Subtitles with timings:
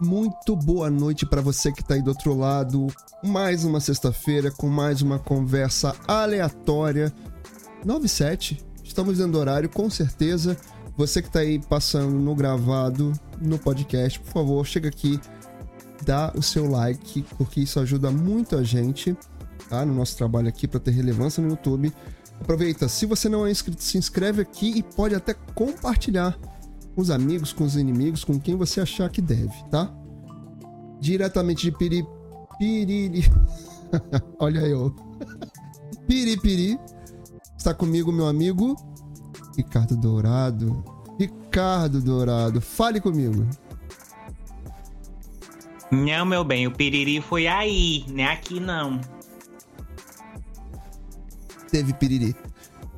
[0.00, 2.86] Muito boa noite para você que tá aí do outro lado.
[3.24, 7.12] Mais uma sexta-feira com mais uma conversa aleatória.
[7.84, 8.64] 97.
[8.84, 10.56] Estamos dando horário, com certeza.
[10.96, 15.18] Você que tá aí passando no gravado, no podcast, por favor, chega aqui,
[16.04, 19.16] dá o seu like, porque isso ajuda muito a gente,
[19.68, 19.84] tá?
[19.84, 21.92] No nosso trabalho aqui para ter relevância no YouTube.
[22.40, 26.38] Aproveita, se você não é inscrito, se inscreve aqui e pode até compartilhar
[26.98, 29.88] com os amigos, com os inimigos, com quem você achar que deve, tá?
[30.98, 32.04] Diretamente de Piri...
[32.58, 33.22] Piriri...
[34.40, 34.92] Olha eu.
[36.08, 36.76] Piripiri.
[37.56, 38.74] Está comigo meu amigo
[39.56, 40.82] Ricardo Dourado.
[41.16, 43.46] Ricardo Dourado, fale comigo.
[45.92, 49.00] Não, meu bem, o piriri foi aí, não é aqui não.
[51.70, 52.34] Teve piriri.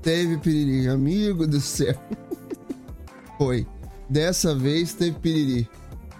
[0.00, 1.94] Teve piriri, amigo do céu.
[3.36, 3.66] Foi.
[4.10, 5.68] Dessa vez teve piriri.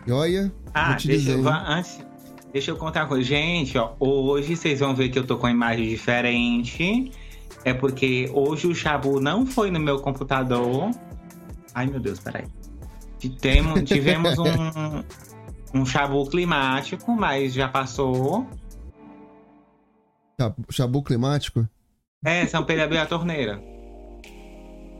[0.07, 1.99] E olha, Ah, deixa dizer, eu, antes,
[2.53, 3.25] deixa eu contar uma coisa.
[3.25, 7.11] Gente, ó, hoje vocês vão ver que eu tô com uma imagem diferente.
[7.65, 10.91] É porque hoje o Shabu não foi no meu computador.
[11.75, 12.45] Ai, meu Deus, peraí.
[13.41, 15.03] Temos, tivemos um,
[15.81, 18.47] um Shabu climático, mas já passou.
[20.41, 21.69] Chabu- Chabu climático?
[22.25, 23.63] É, São Pedro abriu a torneira.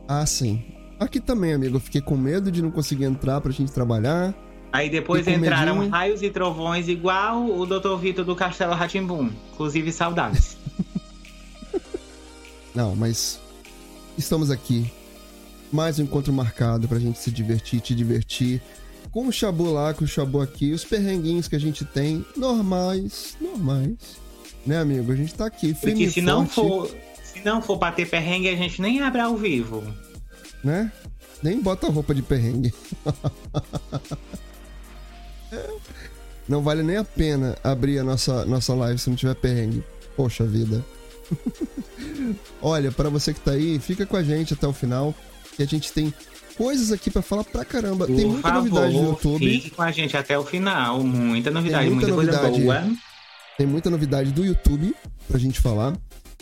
[0.07, 0.63] Ah, sim.
[1.01, 1.77] Aqui também, amigo.
[1.77, 4.35] Eu fiquei com medo de não conseguir entrar pra gente trabalhar.
[4.71, 5.91] Aí depois entraram medinho?
[5.91, 7.95] raios e trovões, igual o Dr.
[7.99, 9.31] Vitor do Castelo Ratimbum.
[9.51, 10.55] Inclusive, saudades.
[12.75, 13.39] Não, mas
[14.15, 14.91] estamos aqui.
[15.73, 18.61] Mais um encontro marcado pra gente se divertir, te divertir.
[19.09, 23.35] Com o Chabu lá, com o Chabu aqui, os perrenguinhos que a gente tem, normais,
[23.41, 24.21] normais.
[24.63, 25.11] Né, amigo?
[25.11, 28.07] A gente tá aqui, firme Porque se não forte, for, se não for pra ter
[28.07, 29.83] perrengue, a gente nem abre ao vivo.
[30.63, 30.91] Né?
[31.41, 32.73] Nem bota roupa de perrengue.
[36.47, 39.83] não vale nem a pena abrir a nossa, nossa live se não tiver perrengue.
[40.15, 40.83] Poxa vida.
[42.61, 45.15] Olha, pra você que tá aí, fica com a gente até o final,
[45.55, 46.13] que a gente tem
[46.57, 48.05] coisas aqui pra falar pra caramba.
[48.05, 49.39] Por tem muita favor, novidade no YouTube.
[49.49, 51.01] fique com a gente até o final.
[51.03, 52.63] Muita novidade, muita muita, coisa novidade.
[52.63, 52.97] boa.
[53.57, 54.93] Tem muita novidade do YouTube
[55.27, 55.97] pra gente falar.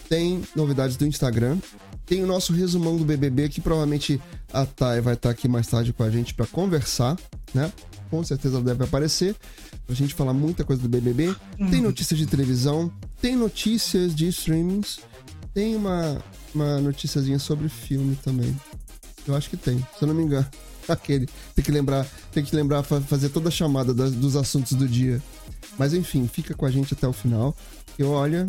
[0.10, 1.58] Tem novidades do Instagram.
[2.10, 4.20] Tem o nosso resumão do BBB, que provavelmente
[4.52, 7.16] a Thay vai estar aqui mais tarde com a gente pra conversar,
[7.54, 7.72] né?
[8.10, 9.36] Com certeza ela deve aparecer
[9.86, 11.36] pra gente falar muita coisa do BBB.
[11.70, 15.00] Tem notícias de televisão, tem notícias de streamings,
[15.54, 16.20] tem uma,
[16.56, 18.60] uma noticiazinha sobre filme também.
[19.28, 20.48] Eu acho que tem, se eu não me engano.
[20.90, 21.30] Aquele.
[21.54, 24.88] Tem que lembrar, tem que lembrar fa- fazer toda a chamada das- dos assuntos do
[24.88, 25.22] dia.
[25.78, 27.56] Mas enfim, fica com a gente até o final.
[28.00, 28.48] E olha.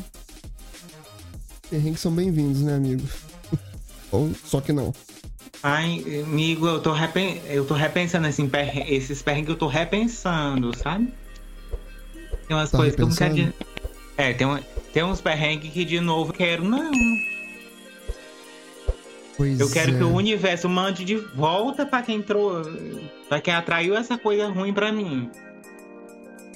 [1.68, 3.02] Perrengues são bem-vindos, né, amigo?
[4.12, 4.92] Ou só que não.
[5.62, 7.40] Ai, amigo, eu tô, repen...
[7.46, 11.12] eu tô repensando assim, perre- esses perrengues que eu tô repensando, sabe?
[12.48, 13.54] Tem umas Tá coisas que eu não quero.
[14.16, 14.60] É, tem, um-
[14.92, 16.90] tem uns perrengues que de novo quero, não.
[19.36, 19.96] Pois Eu quero é.
[19.98, 22.62] que o universo mande de volta pra quem entrou.
[23.28, 25.30] Pra quem atraiu essa coisa ruim pra mim.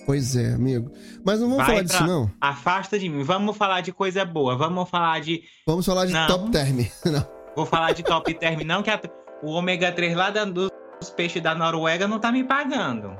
[0.04, 0.90] Pois é, amigo.
[1.24, 2.30] Mas não vamos Vai falar disso, não.
[2.38, 3.22] Afasta de mim.
[3.22, 4.54] Vamos falar de coisa boa.
[4.54, 5.42] Vamos falar de.
[5.66, 6.26] Vamos falar de Não.
[6.26, 6.80] top term.
[7.06, 7.33] Não.
[7.56, 9.00] Vou falar de top term, não, que a-
[9.42, 10.70] o ômega 3 lá da- dos
[11.16, 13.16] peixes da Noruega não tá me pagando.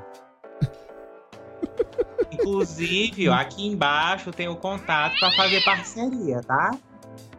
[2.31, 6.71] Inclusive, ó, aqui embaixo tem o contato para fazer parceria, tá?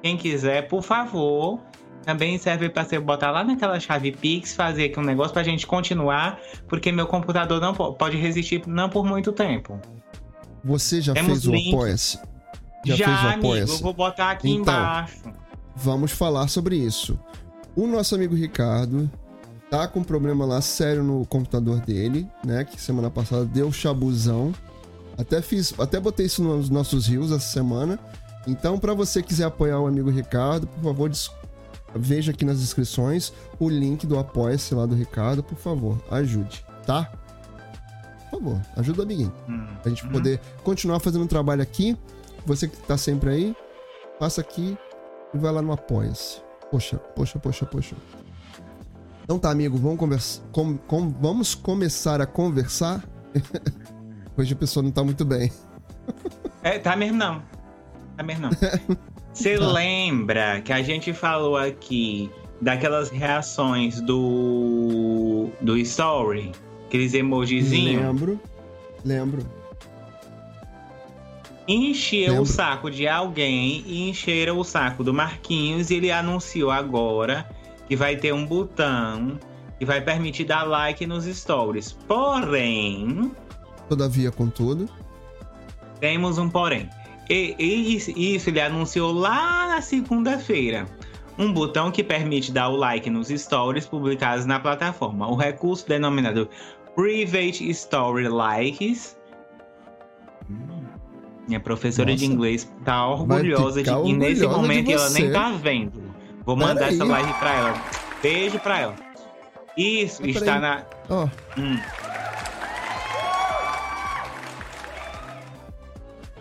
[0.02, 1.60] Quem quiser, por favor.
[2.04, 5.66] Também serve para você botar lá naquela chave Pix, fazer aqui um negócio pra gente
[5.66, 9.80] continuar, porque meu computador não po- pode resistir não por muito tempo.
[10.64, 11.68] Você já Temos fez o link.
[11.74, 12.18] Apoia-se?
[12.84, 13.82] Já, Já, fez o amigo, eu Apoia-se?
[13.82, 14.72] vou botar aqui Então.
[14.72, 15.22] embaixo.
[15.76, 17.18] Vamos falar sobre isso.
[17.74, 19.10] O nosso amigo Ricardo
[19.70, 22.64] tá com um problema lá sério no computador dele, né?
[22.64, 24.54] Que semana passada deu chabuzão.
[25.18, 27.98] Até fiz, até botei isso nos nossos rios essa semana.
[28.46, 31.10] Então, para você que quiser apoiar o amigo Ricardo, por favor,
[31.94, 37.10] veja aqui nas descrições o link do Apoia-se lá do Ricardo, por favor, ajude, tá?
[38.30, 39.32] Por favor, ajuda o amiguinho.
[39.48, 39.66] Hum.
[39.82, 40.12] Pra gente Uhum.
[40.12, 41.96] poder continuar fazendo um trabalho aqui.
[42.44, 43.56] Você que tá sempre aí,
[44.20, 44.76] passa aqui
[45.34, 46.40] e vai lá no Apoia-se.
[46.70, 47.96] Poxa, poxa, poxa, poxa.
[49.24, 50.42] Então tá, amigo, vamos conversar.
[50.52, 53.04] com- com- vamos começar a conversar.
[54.36, 55.50] Hoje a pessoa não tá muito bem.
[56.62, 57.42] É, tá mesmo não.
[58.16, 58.50] Tá mesmo não.
[59.32, 59.66] Você Tá.
[59.72, 62.30] lembra que a gente falou aqui
[62.60, 66.52] daquelas reações do do story?
[66.86, 68.02] Aqueles emojizinhos?
[68.02, 68.40] Lembro.
[69.04, 69.42] Lembro.
[71.68, 72.42] Encheu Lembro.
[72.42, 77.48] o saco de alguém e encheram o saco do Marquinhos e ele anunciou agora
[77.88, 79.38] que vai ter um botão
[79.78, 81.92] que vai permitir dar like nos stories.
[81.92, 83.30] Porém,
[83.88, 84.88] Todavia, contudo.
[86.00, 86.88] Temos um porém.
[87.28, 90.86] E, e isso ele anunciou lá na segunda-feira.
[91.38, 95.28] Um botão que permite dar o like nos stories publicados na plataforma.
[95.28, 96.48] O recurso denominado
[96.94, 99.16] Private Story Likes.
[101.46, 102.18] Minha professora Nossa.
[102.18, 106.02] de inglês tá orgulhosa de que nesse momento ela nem tá vendo.
[106.44, 107.74] Vou mandar essa live pra ela.
[108.22, 108.94] Beijo pra ela.
[109.76, 110.60] Isso, Pera está aí.
[110.60, 110.84] na.
[111.08, 111.28] Oh.
[111.60, 111.78] Hum.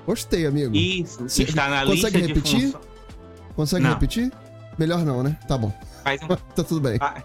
[0.06, 0.76] Gostei, amigo.
[0.76, 2.68] Isso, Você está na lista Consegue repetir?
[2.70, 2.78] de
[3.56, 3.94] Consegue não.
[3.94, 4.32] repetir?
[4.78, 5.38] Melhor não, né?
[5.48, 5.72] Tá bom.
[6.06, 6.28] Um...
[6.28, 7.00] tá tudo bem.
[7.02, 7.20] Ah.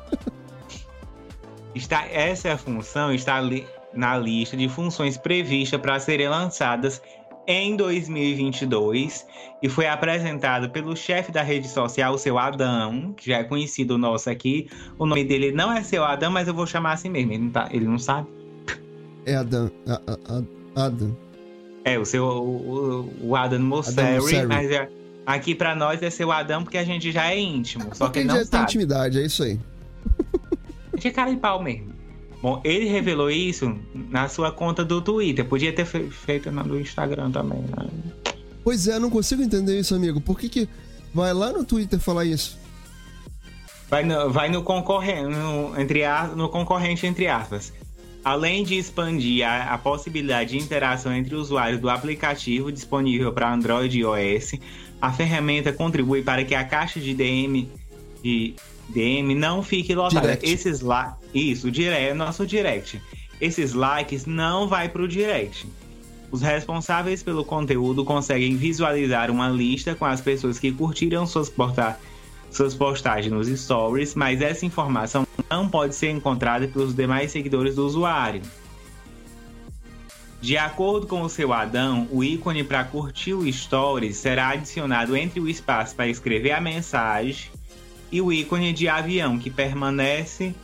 [1.74, 7.02] Está, essa é a função está ali na lista de funções previstas para serem lançadas
[7.50, 9.26] em 2022
[9.60, 13.98] e foi apresentado pelo chefe da rede social, o seu Adão, que já é conhecido
[13.98, 14.70] nosso aqui.
[14.96, 17.32] O nome dele não é seu Adão, mas eu vou chamar assim mesmo.
[17.32, 18.28] Ele não, tá, ele não sabe.
[19.26, 19.68] É Adão.
[20.76, 21.16] Adam.
[21.84, 24.88] É, o seu o, o Adam Mosseri, mas é,
[25.26, 27.84] aqui para nós é seu Adão porque a gente já é íntimo.
[27.94, 28.50] Só porque que não já sabe.
[28.50, 29.58] tem intimidade, é isso aí.
[30.96, 31.99] De cara de pau mesmo.
[32.42, 35.44] Bom, ele revelou isso na sua conta do Twitter.
[35.44, 37.86] Podia ter feito na do Instagram também, né?
[38.64, 40.20] Pois é, não consigo entender isso, amigo.
[40.20, 40.68] Por que, que
[41.12, 42.58] vai lá no Twitter falar isso?
[43.90, 46.02] Vai no, vai no concorrente, no, entre,
[46.36, 47.72] no concorrente, entre aspas.
[48.24, 53.98] Além de expandir a, a, possibilidade de interação entre usuários do aplicativo disponível para Android
[53.98, 54.52] e iOS,
[55.00, 57.68] a ferramenta contribui para que a caixa de DM,
[58.22, 58.54] de
[58.90, 60.20] DM não fique lotada.
[60.20, 60.48] Direct.
[60.48, 63.00] Esses lá, isso, direct, é nosso direct.
[63.40, 65.66] Esses likes não vai para o direct.
[66.30, 71.52] Os responsáveis pelo conteúdo conseguem visualizar uma lista com as pessoas que curtiram suas
[72.50, 77.86] suas postagens nos stories, mas essa informação não pode ser encontrada pelos demais seguidores do
[77.86, 78.42] usuário.
[80.40, 85.38] De acordo com o seu Adão, o ícone para curtir o stories será adicionado entre
[85.38, 87.50] o espaço para escrever a mensagem
[88.10, 90.54] e o ícone de avião que permanece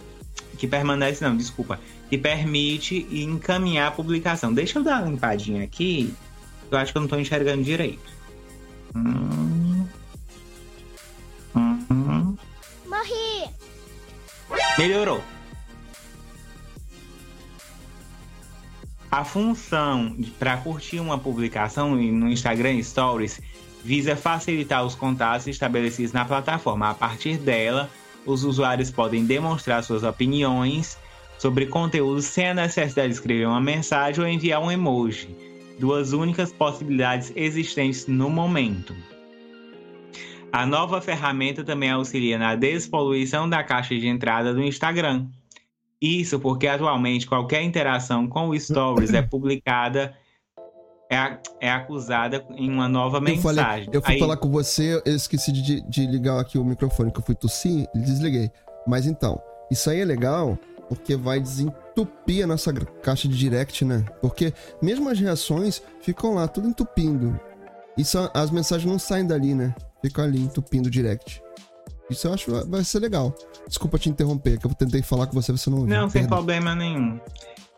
[0.57, 4.53] que permanece não, desculpa, que permite encaminhar a publicação.
[4.53, 6.15] Deixa eu dar uma limpadinha aqui.
[6.71, 8.11] Eu acho que eu não estou enxergando direito.
[8.95, 9.87] Hum.
[11.55, 12.37] Uhum.
[12.87, 13.51] Morri!
[14.79, 15.23] Melhorou.
[19.11, 23.41] A função para curtir uma publicação no Instagram Stories
[23.83, 26.91] visa facilitar os contatos estabelecidos na plataforma.
[26.91, 27.89] A partir dela,
[28.27, 30.99] os usuários podem demonstrar suas opiniões
[31.39, 35.29] sobre conteúdo sem a necessidade de escrever uma mensagem ou enviar um emoji,
[35.79, 38.95] duas únicas possibilidades existentes no momento.
[40.53, 45.27] A nova ferramenta também auxilia na despoluição da caixa de entrada do Instagram.
[46.01, 50.17] Isso porque atualmente qualquer interação com o Stories é publicada,
[51.11, 53.41] é, é acusada em uma nova mensagem.
[53.43, 54.21] Eu, falei, eu fui Aí...
[54.21, 57.89] falar com você, eu esqueci de, de ligar aqui o microfone, que eu fui tossir
[57.95, 58.51] e desliguei.
[58.87, 60.59] Mas então, isso aí é legal
[60.89, 62.73] porque vai desentupir a nossa
[63.03, 64.05] caixa de direct, né?
[64.21, 67.39] Porque mesmo as reações ficam lá, tudo entupindo.
[67.97, 69.75] E só, as mensagens não saem dali, né?
[70.03, 71.43] Ficam ali entupindo o direct.
[72.09, 73.35] Isso eu acho que vai ser legal.
[73.67, 75.97] Desculpa te interromper, que eu tentei falar com você, você não ouviu.
[75.97, 77.19] Não, sem problema nenhum.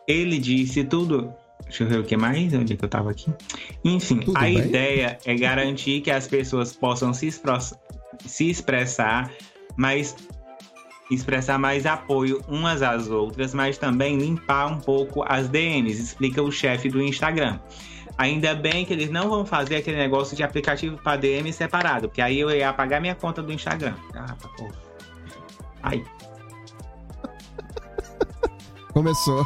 [0.07, 1.33] Ele disse tudo.
[1.63, 3.31] Deixa eu ver o que mais, onde é que eu tava aqui.
[3.83, 4.57] Enfim, tudo a bem?
[4.57, 7.29] ideia é garantir que as pessoas possam se,
[8.25, 9.31] se expressar,
[9.77, 10.15] mas
[11.11, 16.51] expressar mais apoio umas às outras, mas também limpar um pouco as DMs, explica o
[16.51, 17.59] chefe do Instagram.
[18.17, 22.21] Ainda bem que eles não vão fazer aquele negócio de aplicativo para DM separado, porque
[22.21, 23.95] aí eu ia apagar minha conta do Instagram.
[24.13, 24.73] Ah, porra.
[25.81, 26.03] Aí.
[28.93, 29.45] Começou.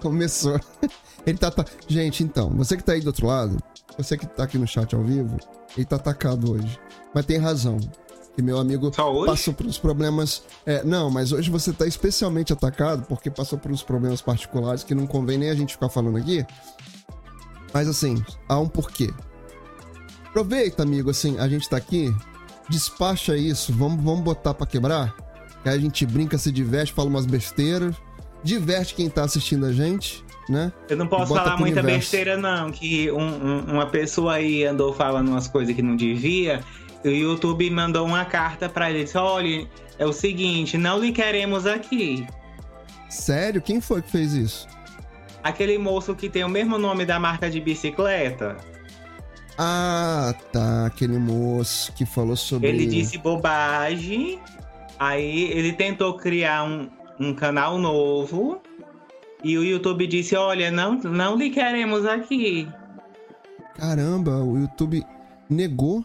[0.00, 0.60] Começou.
[1.26, 1.64] Ele tá, tá.
[1.86, 3.58] Gente, então, você que tá aí do outro lado,
[3.96, 5.36] você que tá aqui no chat ao vivo,
[5.76, 6.78] ele tá atacado hoje.
[7.12, 7.78] Mas tem razão
[8.34, 8.90] que meu amigo
[9.26, 10.42] passou por uns problemas.
[10.64, 14.94] É, não, mas hoje você tá especialmente atacado porque passou por uns problemas particulares que
[14.94, 16.46] não convém nem a gente ficar falando aqui.
[17.74, 19.12] Mas assim, há um porquê.
[20.28, 22.14] Aproveita, amigo, assim, a gente tá aqui,
[22.68, 25.14] despacha isso, vamos, vamos botar para quebrar.
[25.62, 27.96] Que aí a gente brinca, se diverte, fala umas besteiras,
[28.42, 30.24] diverte quem tá assistindo a gente.
[30.48, 30.72] Né?
[30.88, 31.98] Eu não posso falar muita universo.
[31.98, 32.70] besteira, não.
[32.70, 36.64] Que um, um, uma pessoa aí andou falando umas coisas que não devia
[37.04, 39.04] o YouTube mandou uma carta para ele.
[39.04, 39.68] Disse, olha,
[39.98, 42.26] é o seguinte, não lhe queremos aqui.
[43.08, 43.62] Sério?
[43.62, 44.68] Quem foi que fez isso?
[45.42, 48.56] Aquele moço que tem o mesmo nome da marca de bicicleta.
[49.56, 50.86] Ah, tá.
[50.86, 52.68] Aquele moço que falou sobre.
[52.68, 54.40] Ele disse bobagem.
[54.98, 58.60] Aí ele tentou criar um, um canal novo.
[59.42, 62.68] E o YouTube disse: Olha, não, não lhe queremos aqui.
[63.74, 65.04] Caramba, o YouTube
[65.48, 66.04] negou.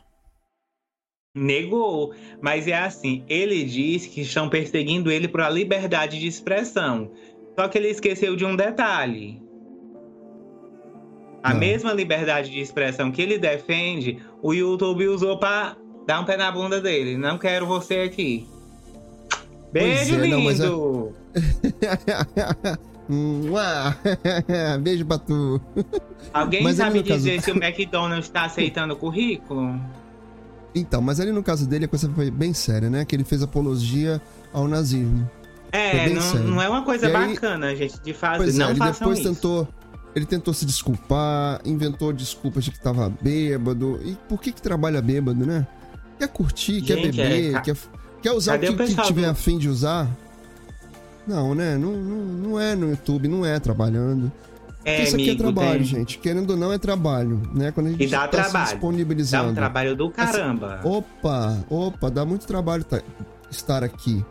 [1.35, 2.13] Negou.
[2.41, 7.11] Mas é assim: ele disse que estão perseguindo ele por a liberdade de expressão.
[7.57, 9.41] Só que ele esqueceu de um detalhe.
[11.43, 11.59] A não.
[11.59, 15.75] mesma liberdade de expressão que ele defende, o YouTube usou para
[16.07, 17.17] dar um pé na bunda dele.
[17.17, 18.47] Não quero você aqui.
[19.73, 21.13] Beijo, é, lindo!
[23.09, 24.77] Não, é...
[24.79, 25.59] Beijo pra tu.
[26.33, 27.45] Alguém mas sabe dizer caso...
[27.45, 29.79] se o McDonald's está aceitando o currículo?
[30.75, 33.05] Então, mas ali no caso dele a coisa foi bem séria, né?
[33.05, 34.19] Que ele fez apologia
[34.51, 35.29] ao nazismo.
[35.71, 38.37] É, não, não, é uma coisa aí, bacana, gente, de fazer.
[38.43, 39.29] Pois não é, ele depois isso.
[39.35, 39.67] tentou.
[40.15, 43.99] Ele tentou se desculpar, inventou desculpas de que tava bêbado.
[44.03, 45.67] E por que que trabalha bêbado, né?
[46.17, 47.75] Quer curtir, gente, quer beber, é, quer,
[48.23, 50.09] quer usar o que, que tiver afim de usar.
[51.27, 51.77] Não, né?
[51.77, 54.31] Não, não, não é no YouTube, não é trabalhando.
[54.85, 55.85] É, isso aqui é amigo, trabalho, tem...
[55.85, 56.17] gente.
[56.17, 57.71] Querendo ou não, é trabalho, né?
[57.71, 58.67] Quando a gente e dá tá trabalho.
[58.67, 59.45] se disponibilizando.
[59.45, 60.75] Dá um trabalho do caramba.
[60.75, 63.01] Assim, opa, opa, dá muito trabalho tá,
[63.49, 64.25] estar aqui.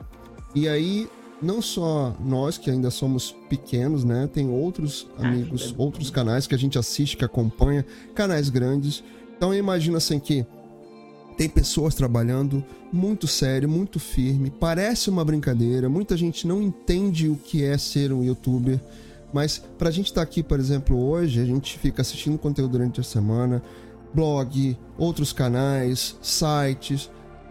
[0.55, 1.09] E aí,
[1.41, 4.29] não só nós, que ainda somos pequenos, né?
[4.31, 9.03] Tem outros ah, amigos, ah, outros canais que a gente assiste, que acompanha, canais grandes.
[9.35, 10.45] Então, eu imagino assim que
[11.37, 14.51] tem pessoas trabalhando muito sério, muito firme.
[14.51, 15.89] Parece uma brincadeira.
[15.89, 18.81] Muita gente não entende o que é ser um youtuber.
[19.33, 23.01] Mas pra gente estar tá aqui, por exemplo, hoje, a gente fica assistindo conteúdo durante
[23.01, 23.63] a semana,
[24.13, 27.11] blog, outros canais, sites.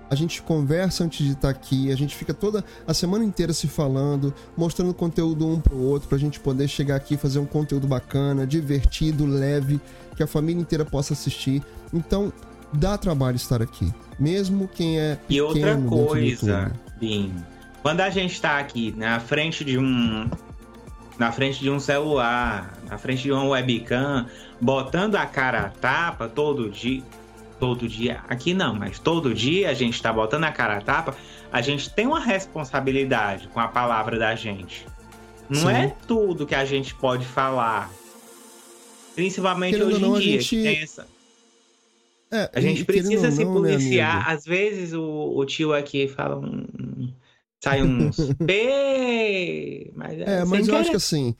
[0.09, 3.53] A gente conversa antes de estar tá aqui, a gente fica toda a semana inteira
[3.53, 7.45] se falando, mostrando conteúdo um pro outro, pra gente poder chegar aqui e fazer um
[7.45, 9.79] conteúdo bacana, divertido, leve,
[10.15, 11.63] que a família inteira possa assistir.
[11.93, 12.31] Então,
[12.73, 13.93] dá trabalho estar aqui.
[14.19, 17.33] Mesmo quem é pequeno E outra coisa, Bim,
[17.81, 20.29] quando a gente está aqui na frente de um
[21.17, 24.25] na frente de um celular, na frente de uma webcam,
[24.59, 27.03] botando a cara a tapa todo dia,
[27.59, 31.15] todo dia, aqui não, mas todo dia a gente está botando a cara a tapa,
[31.51, 34.87] a gente tem uma responsabilidade com a palavra da gente.
[35.47, 35.71] Não Sim.
[35.71, 37.91] é tudo que a gente pode falar.
[39.13, 40.63] Principalmente Querendo hoje em dia, gente...
[40.63, 41.05] tem essa
[42.31, 44.29] é, a gente precisa se não, né, policiar.
[44.29, 47.13] Às vezes o, o, tio aqui fala um.
[47.63, 49.91] Sai uns P.
[49.95, 51.35] Mas é, é mas eu acho que assim.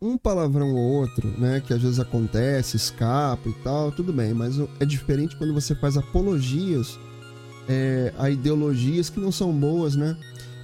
[0.00, 1.60] Um palavrão ou outro, né?
[1.66, 5.98] Que às vezes acontece, escapa e tal, tudo bem, mas é diferente quando você faz
[5.98, 6.98] apologias
[7.68, 10.16] é, a ideologias que não são boas, né?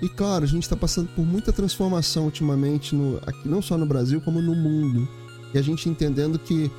[0.03, 3.85] E claro, a gente está passando por muita transformação ultimamente, no, aqui, não só no
[3.85, 5.07] Brasil, como no mundo.
[5.53, 6.71] E a gente entendendo que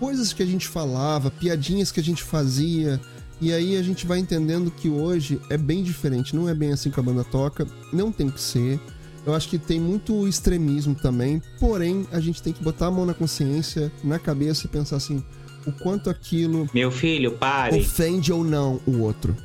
[0.00, 2.98] coisas que a gente falava, piadinhas que a gente fazia.
[3.40, 6.90] E aí a gente vai entendendo que hoje é bem diferente, não é bem assim
[6.90, 8.80] que a banda toca, não tem que ser.
[9.24, 13.04] Eu acho que tem muito extremismo também, porém a gente tem que botar a mão
[13.04, 15.22] na consciência, na cabeça e pensar assim,
[15.66, 17.78] o quanto aquilo Meu filho, pare.
[17.78, 19.36] ofende ou não o outro,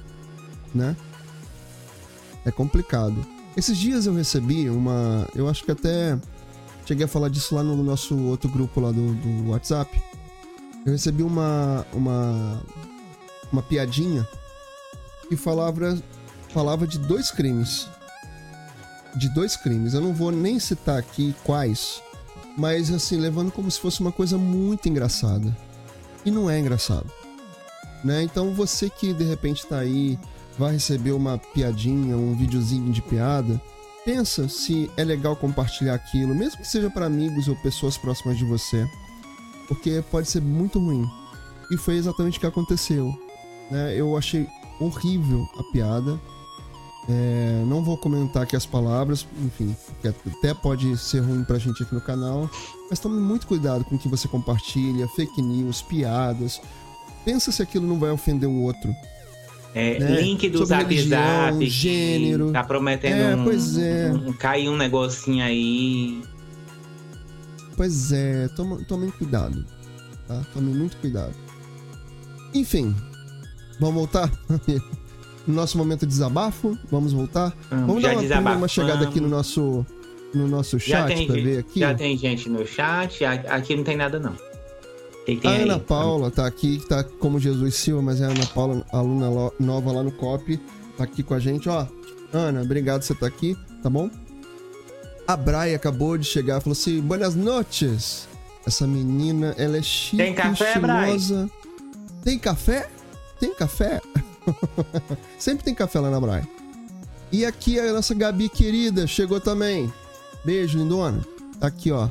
[0.73, 0.95] né?
[2.45, 3.25] É complicado.
[3.55, 6.17] Esses dias eu recebi uma, eu acho que até
[6.85, 10.01] cheguei a falar disso lá no nosso outro grupo lá do, do WhatsApp
[10.85, 12.61] eu recebi uma, uma,
[13.51, 14.27] uma piadinha
[15.27, 15.97] que falava,
[16.49, 17.87] falava de dois crimes.
[19.15, 19.95] De dois crimes.
[19.95, 22.01] Eu não vou nem citar aqui quais,
[22.55, 25.55] mas assim, levando como se fosse uma coisa muito engraçada.
[26.23, 27.09] E não é engraçado.
[28.03, 28.21] Né?
[28.21, 30.19] Então você que de repente tá aí,
[30.59, 33.59] vai receber uma piadinha, um videozinho de piada,
[34.05, 38.45] pensa se é legal compartilhar aquilo, mesmo que seja para amigos ou pessoas próximas de
[38.45, 38.87] você
[39.67, 41.05] porque pode ser muito ruim.
[41.71, 43.11] E foi exatamente o que aconteceu.
[43.71, 43.95] Né?
[43.95, 44.47] Eu achei
[44.79, 46.19] horrível a piada.
[47.07, 51.83] É, não vou comentar aqui as palavras, enfim, que até pode ser ruim pra gente
[51.83, 52.49] aqui no canal.
[52.89, 56.59] Mas tome muito cuidado com o que você compartilha, fake news, piadas.
[57.23, 58.93] Pensa se aquilo não vai ofender o outro.
[59.75, 60.21] É, né?
[60.21, 61.65] Link do Zap religião, Zap.
[61.67, 62.51] Gênero.
[62.51, 64.09] Tá prometendo é, um, pois é.
[64.09, 66.23] um, um, cair um negocinho aí.
[67.75, 69.65] Pois é, toma, tomem cuidado.
[70.27, 70.41] Tá?
[70.53, 71.33] Tomem muito cuidado.
[72.53, 72.95] Enfim,
[73.79, 74.31] vamos voltar?
[75.45, 77.55] no nosso momento de desabafo, vamos voltar?
[77.69, 79.85] vamos dar uma, uma chegada aqui no nosso,
[80.33, 81.79] no nosso chat pra ver aqui.
[81.79, 84.35] Já tem gente no chat, aqui não tem nada não.
[85.25, 88.29] Que que a Ana Paula tá aqui, que tá como Jesus Silva, mas é a
[88.29, 90.59] Ana Paula, aluna nova lá no COP,
[90.97, 91.67] tá aqui com a gente.
[91.67, 91.85] Ó,
[92.31, 94.09] Ana, obrigado por você estar tá aqui, tá bom?
[95.27, 98.27] A Bray acabou de chegar, falou assim: Buenas noches.
[98.65, 101.49] Essa menina, ela é chique, Tem café, estilosa.
[102.23, 102.89] Tem café?
[103.39, 104.01] Tem café?
[105.37, 106.43] Sempre tem café lá na Bray.
[107.31, 109.91] E aqui a nossa Gabi querida chegou também.
[110.43, 111.23] Beijo, lindona.
[111.61, 112.09] Aqui, ó.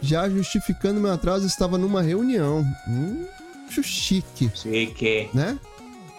[0.00, 2.64] Já justificando meu atraso, estava numa reunião.
[2.88, 3.26] Hum,
[3.82, 4.50] chique.
[4.54, 5.28] Chique.
[5.34, 5.58] Né?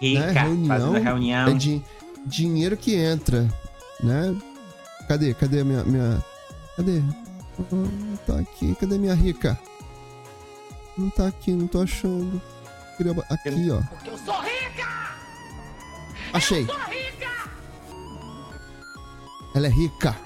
[0.00, 0.32] Rica, né?
[0.32, 1.48] reunião, reunião.
[1.48, 1.82] É de
[2.26, 3.48] dinheiro que entra,
[4.02, 4.34] né?
[5.08, 5.34] Cadê?
[5.34, 5.84] Cadê a minha...
[5.84, 6.24] minha...
[6.82, 7.00] Cadê?
[7.60, 8.74] Oh, tá aqui.
[8.74, 9.56] Cadê minha rica?
[10.98, 12.42] Não tá aqui, não tô achando.
[13.30, 13.80] Aqui, ó.
[13.82, 15.14] Porque eu sou rica!
[16.32, 16.62] Achei.
[16.62, 17.50] Eu sou rica!
[19.54, 20.16] Ela é rica.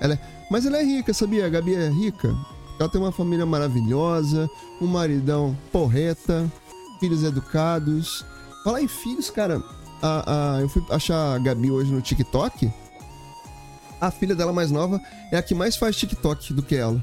[0.00, 0.18] Ela é...
[0.50, 1.46] Mas ela é rica, sabia?
[1.46, 2.34] A Gabi é rica.
[2.80, 6.50] Ela tem uma família maravilhosa, um maridão porreta,
[6.98, 8.26] filhos educados.
[8.64, 9.62] Falar em filhos, cara,
[10.02, 12.72] a, a, eu fui achar a Gabi hoje no TikTok.
[14.02, 17.00] A filha dela mais nova é a que mais faz TikTok do que ela.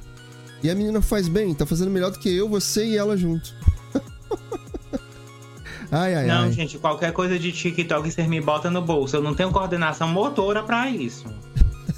[0.62, 3.56] E a menina faz bem, tá fazendo melhor do que eu, você e ela junto.
[5.90, 6.52] ai, ai, não, ai.
[6.52, 9.16] gente, qualquer coisa de TikTok você me bota no bolso.
[9.16, 11.24] Eu não tenho coordenação motora para isso.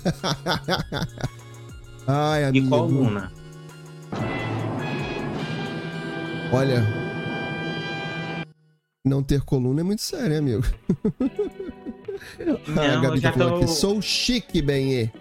[2.05, 2.67] ai, amigo.
[2.67, 3.31] E coluna.
[6.53, 7.00] Olha,
[9.03, 10.63] não ter coluna é muito sério, amigo.
[12.67, 13.55] Não, a Gabi já falou tô...
[13.57, 15.11] aqui, sou chique, bem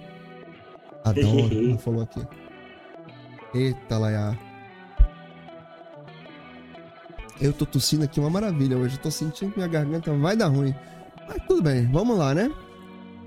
[1.05, 2.21] Adoro, ela falou aqui.
[3.55, 4.39] Eita, Laia.
[7.41, 8.97] Eu tô tossindo aqui uma maravilha hoje.
[8.97, 10.75] Eu tô sentindo que minha garganta vai dar ruim.
[11.27, 12.53] Mas tudo bem, vamos lá, né?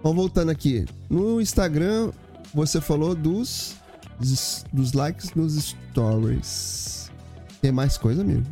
[0.04, 0.86] Vamos voltando aqui.
[1.10, 2.12] No Instagram,
[2.54, 3.76] você falou dos,
[4.72, 7.12] dos likes nos stories.
[7.60, 8.44] Tem mais coisa, amigo?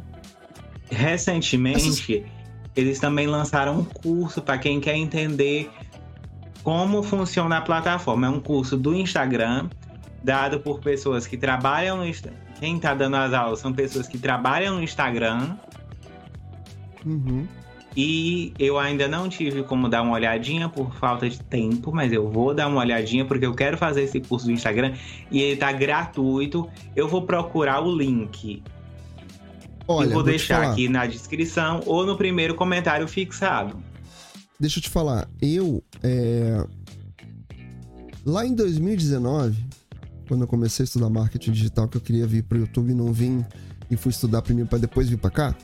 [0.92, 2.26] Recentemente,
[2.76, 5.72] eles também lançaram um curso para quem quer entender
[6.64, 8.28] como funciona a plataforma.
[8.28, 9.70] É um curso do Instagram,
[10.24, 12.38] dado por pessoas que trabalham no Instagram.
[12.60, 15.56] Quem está dando as aulas são pessoas que trabalham no Instagram.
[17.06, 17.48] Uhum.
[17.96, 22.30] E eu ainda não tive como dar uma olhadinha por falta de tempo, mas eu
[22.30, 24.94] vou dar uma olhadinha porque eu quero fazer esse curso do Instagram
[25.30, 26.70] e ele tá gratuito.
[26.96, 28.64] Eu vou procurar o link
[29.88, 33.82] Olha, e vou, vou deixar aqui na descrição ou no primeiro comentário fixado.
[34.60, 36.64] Deixa eu te falar, eu é...
[38.26, 39.58] lá em 2019,
[40.28, 42.94] quando eu comecei a estudar marketing digital, que eu queria vir para o YouTube e
[42.94, 43.44] não vim
[43.90, 45.56] e fui estudar primeiro para depois vir para cá,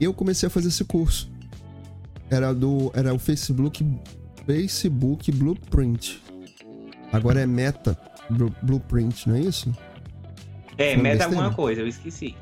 [0.00, 1.30] eu comecei a fazer esse curso.
[2.30, 3.84] Era do era o Facebook
[4.46, 6.22] Facebook Blueprint.
[7.12, 7.98] Agora é Meta
[8.62, 9.72] Blueprint, não é isso?
[10.78, 12.36] É, Meta alguma coisa, eu esqueci.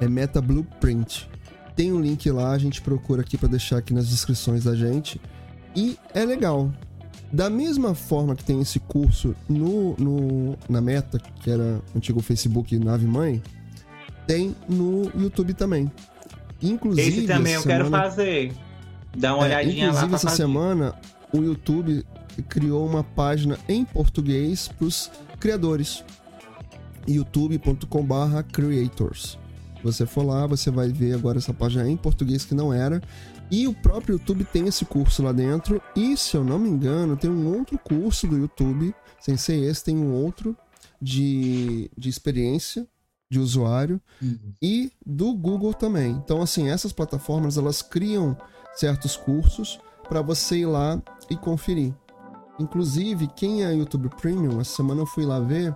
[0.00, 1.28] É Meta Blueprint.
[1.74, 5.20] Tem um link lá, a gente procura aqui para deixar aqui nas descrições da gente.
[5.74, 6.72] E é legal.
[7.32, 12.78] Da mesma forma que tem esse curso no, no na Meta, que era antigo Facebook
[12.78, 13.42] Nave Mãe,
[14.26, 15.90] tem no YouTube também.
[16.62, 17.08] Inclusive.
[17.08, 17.84] Esse também eu semana...
[17.84, 18.52] quero fazer.
[19.16, 20.16] Dá uma é, olhadinha inclusive, lá.
[20.16, 20.42] essa fazer.
[20.42, 20.94] semana,
[21.32, 22.04] o YouTube
[22.48, 26.02] criou uma página em português para os criadores.
[27.06, 29.38] youtube.com/creators.
[29.82, 33.00] Você for lá, você vai ver agora essa página em português que não era.
[33.50, 35.80] E o próprio YouTube tem esse curso lá dentro.
[35.94, 39.84] E se eu não me engano, tem um outro curso do YouTube, sem ser esse,
[39.84, 40.56] tem um outro
[41.00, 42.86] de, de experiência
[43.30, 44.52] de usuário uhum.
[44.62, 46.12] e do Google também.
[46.12, 48.36] Então, assim, essas plataformas elas criam
[48.74, 51.94] certos cursos para você ir lá e conferir.
[52.58, 55.74] Inclusive, quem é YouTube Premium, essa semana eu fui lá ver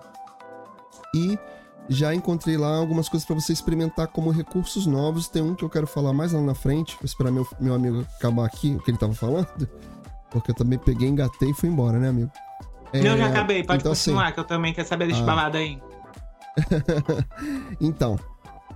[1.13, 1.37] e
[1.89, 5.27] já encontrei lá algumas coisas para você experimentar como recursos novos.
[5.27, 6.95] Tem um que eu quero falar mais lá na frente.
[6.95, 9.67] Vou esperar meu, meu amigo acabar aqui o que ele tava falando.
[10.29, 12.31] Porque eu também peguei, engatei e fui embora, né, amigo?
[12.93, 13.63] É, não, já acabei.
[13.63, 15.25] Pode então, continuar, assim, que eu também quero saber desse ah.
[15.25, 15.81] balada aí.
[17.79, 18.19] então,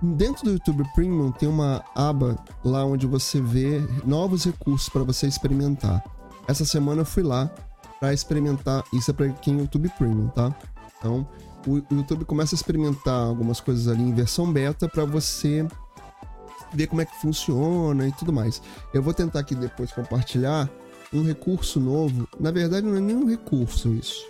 [0.00, 5.26] dentro do YouTube Premium tem uma aba lá onde você vê novos recursos para você
[5.26, 6.02] experimentar.
[6.48, 7.50] Essa semana eu fui lá
[7.98, 8.84] para experimentar.
[8.92, 10.54] Isso é para quem é YouTube Premium, tá?
[10.98, 11.26] Então,
[11.66, 15.66] o YouTube começa a experimentar algumas coisas ali em versão beta para você
[16.72, 18.62] ver como é que funciona e tudo mais.
[18.92, 20.70] Eu vou tentar aqui depois compartilhar
[21.12, 22.28] um recurso novo.
[22.38, 24.26] Na verdade, não é nenhum recurso isso.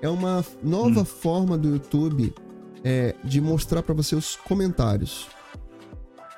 [0.00, 1.04] É uma nova hum.
[1.04, 2.34] forma do YouTube
[2.82, 5.28] é, de mostrar para você os comentários.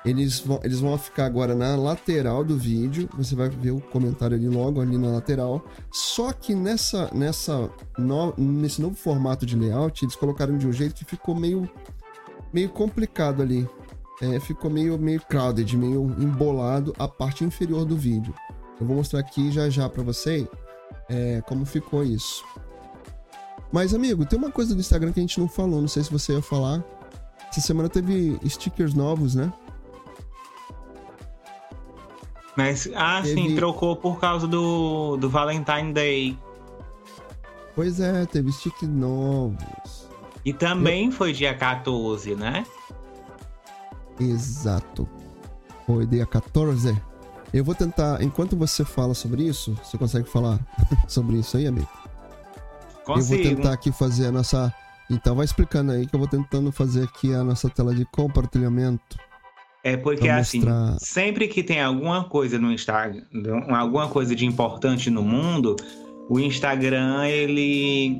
[0.07, 3.09] Eles vão, eles vão ficar agora na lateral do vídeo.
[3.17, 5.65] Você vai ver o comentário ali logo ali na lateral.
[5.91, 10.95] Só que nessa, nessa no, nesse novo formato de layout, eles colocaram de um jeito
[10.95, 11.69] que ficou meio,
[12.53, 13.67] meio complicado ali.
[14.21, 18.33] É, ficou meio, meio crowded, meio embolado a parte inferior do vídeo.
[18.79, 20.47] Eu vou mostrar aqui já já para você
[21.09, 22.45] é, como ficou isso.
[23.71, 26.11] Mas, amigo, tem uma coisa do Instagram que a gente não falou, não sei se
[26.11, 26.83] você ia falar.
[27.49, 29.51] Essa semana teve stickers novos, né?
[32.57, 33.35] Mas, ah, teve...
[33.35, 36.37] sim, trocou por causa do, do Valentine Day.
[37.75, 40.07] Pois é, teve stickers novos.
[40.43, 41.11] E também Eu...
[41.11, 42.65] foi dia 14, né?
[44.19, 45.07] Exato.
[45.85, 46.99] Foi dia 14.
[47.53, 50.59] Eu vou tentar, enquanto você fala sobre isso, você consegue falar
[51.07, 51.87] sobre isso aí, amigo?
[53.05, 53.35] Consigo.
[53.35, 54.73] Eu vou tentar aqui fazer a nossa.
[55.11, 59.26] Então vai explicando aí que eu vou tentando fazer aqui a nossa tela de compartilhamento.
[59.83, 60.63] É porque assim,
[60.99, 63.23] sempre que tem alguma coisa no Instagram,
[63.69, 65.75] alguma coisa de importante no mundo,
[66.29, 68.17] o Instagram ele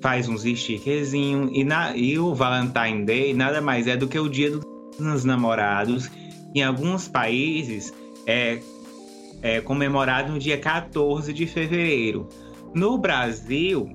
[0.00, 4.28] faz uns stickerzinhos e, na, e o Valentine Day nada mais é do que o
[4.28, 4.50] dia
[4.98, 6.10] dos namorados.
[6.54, 7.92] Em alguns países
[8.26, 8.60] é,
[9.42, 12.28] é comemorado no dia 14 de fevereiro.
[12.74, 13.90] No Brasil,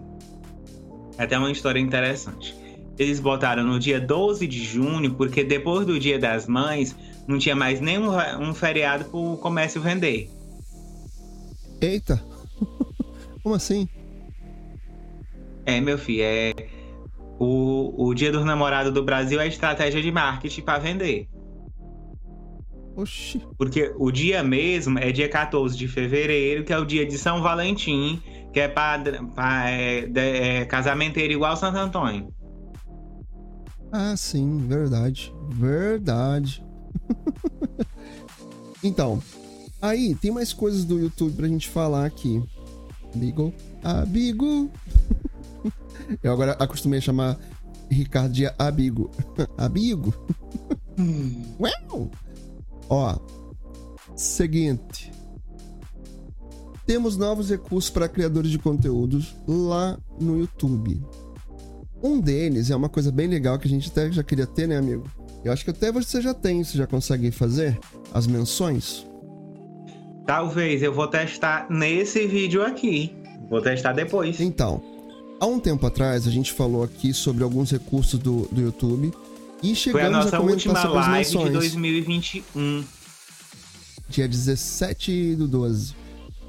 [1.18, 2.56] é até uma história interessante.
[2.98, 6.96] Eles botaram no dia 12 de junho, porque depois do Dia das Mães,
[7.28, 10.30] não tinha mais nenhum um feriado para o comércio vender.
[11.82, 12.24] Eita!
[13.44, 13.88] Como assim?
[15.66, 16.54] É, meu filho, é.
[17.38, 21.28] O, o Dia dos Namorados do Brasil é estratégia de marketing para vender.
[22.96, 23.42] Oxi.
[23.58, 27.42] Porque o dia mesmo é dia 14 de fevereiro, que é o dia de São
[27.42, 28.22] Valentim,
[28.54, 32.34] que é para é, é, casamenteiro igual Santo Antônio.
[33.98, 35.34] Ah, sim, verdade.
[35.52, 36.62] Verdade.
[38.84, 39.24] então,
[39.82, 42.44] aí tem mais coisas do YouTube pra gente falar aqui.
[43.14, 43.54] Amigo.
[43.82, 44.70] Abigo.
[46.22, 47.40] Eu agora acostumei a chamar
[47.90, 49.10] Ricardo de Abigo.
[49.58, 50.14] Abigo?
[50.98, 51.44] Hum.
[51.60, 52.10] Uau!
[52.88, 53.18] Ó,
[54.16, 55.12] seguinte.
[56.86, 61.04] Temos novos recursos para criadores de conteúdos lá no YouTube.
[62.06, 64.78] Um deles é uma coisa bem legal que a gente até já queria ter, né,
[64.78, 65.10] amigo?
[65.44, 67.80] Eu acho que até você já tem, você já consegue fazer
[68.14, 69.08] as menções.
[70.24, 73.12] Talvez eu vou testar nesse vídeo aqui.
[73.50, 74.40] Vou testar depois.
[74.40, 74.84] Então,
[75.40, 79.12] há um tempo atrás a gente falou aqui sobre alguns recursos do, do YouTube
[79.64, 82.84] e chegamos Foi a nossa a última live de 2021.
[84.10, 85.96] Dia 17 do 12.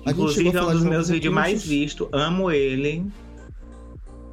[0.04, 2.08] A Inclusive é um dos meus vídeos mais vistos.
[2.12, 3.06] Amo ele.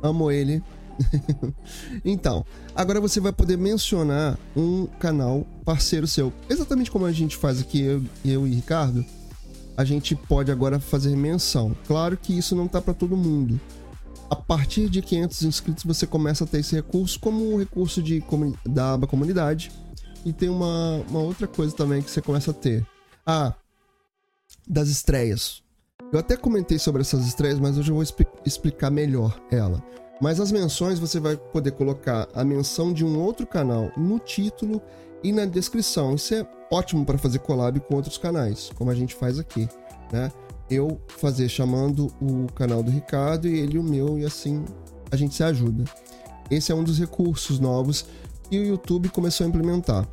[0.02, 0.62] Amo ele.
[2.04, 6.32] então, agora você vai poder mencionar um canal parceiro seu.
[6.50, 9.06] Exatamente como a gente faz aqui, eu, eu e Ricardo.
[9.76, 11.76] A gente pode agora fazer menção.
[11.88, 13.60] Claro que isso não tá para todo mundo
[14.34, 18.24] a partir de 500 inscritos você começa a ter esse recurso como um recurso de,
[18.66, 19.72] da aba comunidade.
[20.26, 22.84] E tem uma, uma outra coisa também que você começa a ter.
[23.26, 23.54] Ah,
[24.68, 25.62] das estreias.
[26.12, 28.04] Eu até comentei sobre essas estreias, mas hoje eu vou
[28.46, 29.84] explicar melhor ela.
[30.24, 34.82] Mas as menções você vai poder colocar a menção de um outro canal no título
[35.22, 36.16] e na descrição.
[36.16, 39.68] Isso é ótimo para fazer collab com outros canais, como a gente faz aqui,
[40.14, 40.32] né?
[40.72, 44.64] eu fazer chamando o canal do Ricardo e ele o meu, e assim
[45.12, 45.84] a gente se ajuda.
[46.50, 48.06] Esse é um dos recursos novos
[48.50, 50.08] que o YouTube começou a implementar.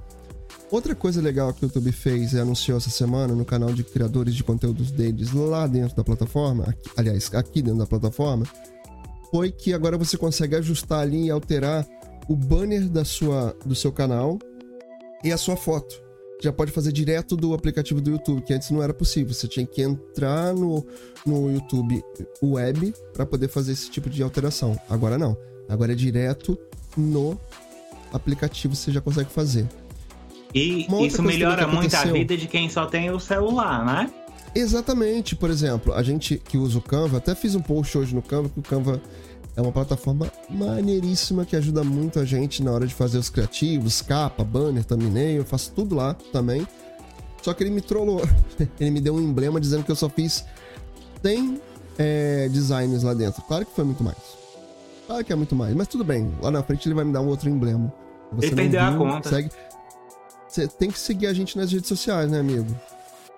[0.73, 4.35] Outra coisa legal que o YouTube fez e anunciou essa semana no canal de criadores
[4.35, 8.45] de conteúdos deles lá dentro da plataforma, aqui, aliás, aqui dentro da plataforma,
[9.31, 11.87] foi que agora você consegue ajustar ali e alterar
[12.29, 14.39] o banner da sua, do seu canal
[15.25, 16.11] e a sua foto
[16.43, 19.33] já pode fazer direto do aplicativo do YouTube, que antes não era possível.
[19.35, 20.87] Você tinha que entrar no,
[21.27, 22.03] no YouTube
[22.43, 24.79] web para poder fazer esse tipo de alteração.
[24.89, 25.37] Agora não.
[25.69, 26.59] Agora é direto
[26.97, 27.39] no
[28.13, 29.67] aplicativo você já consegue fazer.
[30.55, 34.11] E isso melhora muito a vida de quem só tem o celular, né?
[34.55, 35.37] Exatamente.
[35.37, 38.49] Por exemplo, a gente que usa o Canva, até fiz um post hoje no Canva
[38.49, 39.01] que o Canva
[39.57, 44.01] é uma plataforma maneiríssima que ajuda muito a gente na hora de fazer os criativos,
[44.01, 46.67] capa, banner, thumbnail, eu faço tudo lá também.
[47.43, 48.23] Só que ele me trollou.
[48.79, 50.45] ele me deu um emblema dizendo que eu só fiz
[51.23, 51.61] 100
[51.99, 53.43] é, designs lá dentro.
[53.43, 54.19] Claro que foi muito mais.
[55.07, 56.33] Claro que é muito mais, mas tudo bem.
[56.41, 57.93] Lá na frente ele vai me dar um outro emblema.
[58.33, 59.29] Você ele perdeu a conta.
[59.29, 59.51] Segue...
[60.47, 62.67] Você tem que seguir a gente nas redes sociais, né, amigo?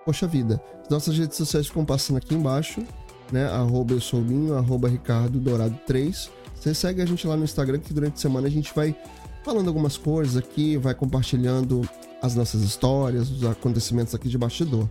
[0.05, 0.61] Poxa vida.
[0.89, 2.85] Nossas redes sociais ficam passando aqui embaixo
[3.33, 3.47] né?
[3.47, 6.29] Arroba eu sou Linho, arroba Ricardo Dourado 3.
[6.55, 8.95] Você segue a gente lá no Instagram que durante a semana a gente vai
[9.43, 11.81] falando algumas coisas aqui, vai compartilhando
[12.21, 14.87] as nossas histórias, os acontecimentos aqui de bastidor.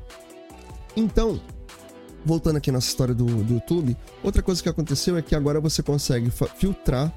[0.94, 1.40] Então,
[2.26, 5.60] voltando aqui à nossa história do, do YouTube, outra coisa que aconteceu é que agora
[5.60, 7.14] você consegue filtrar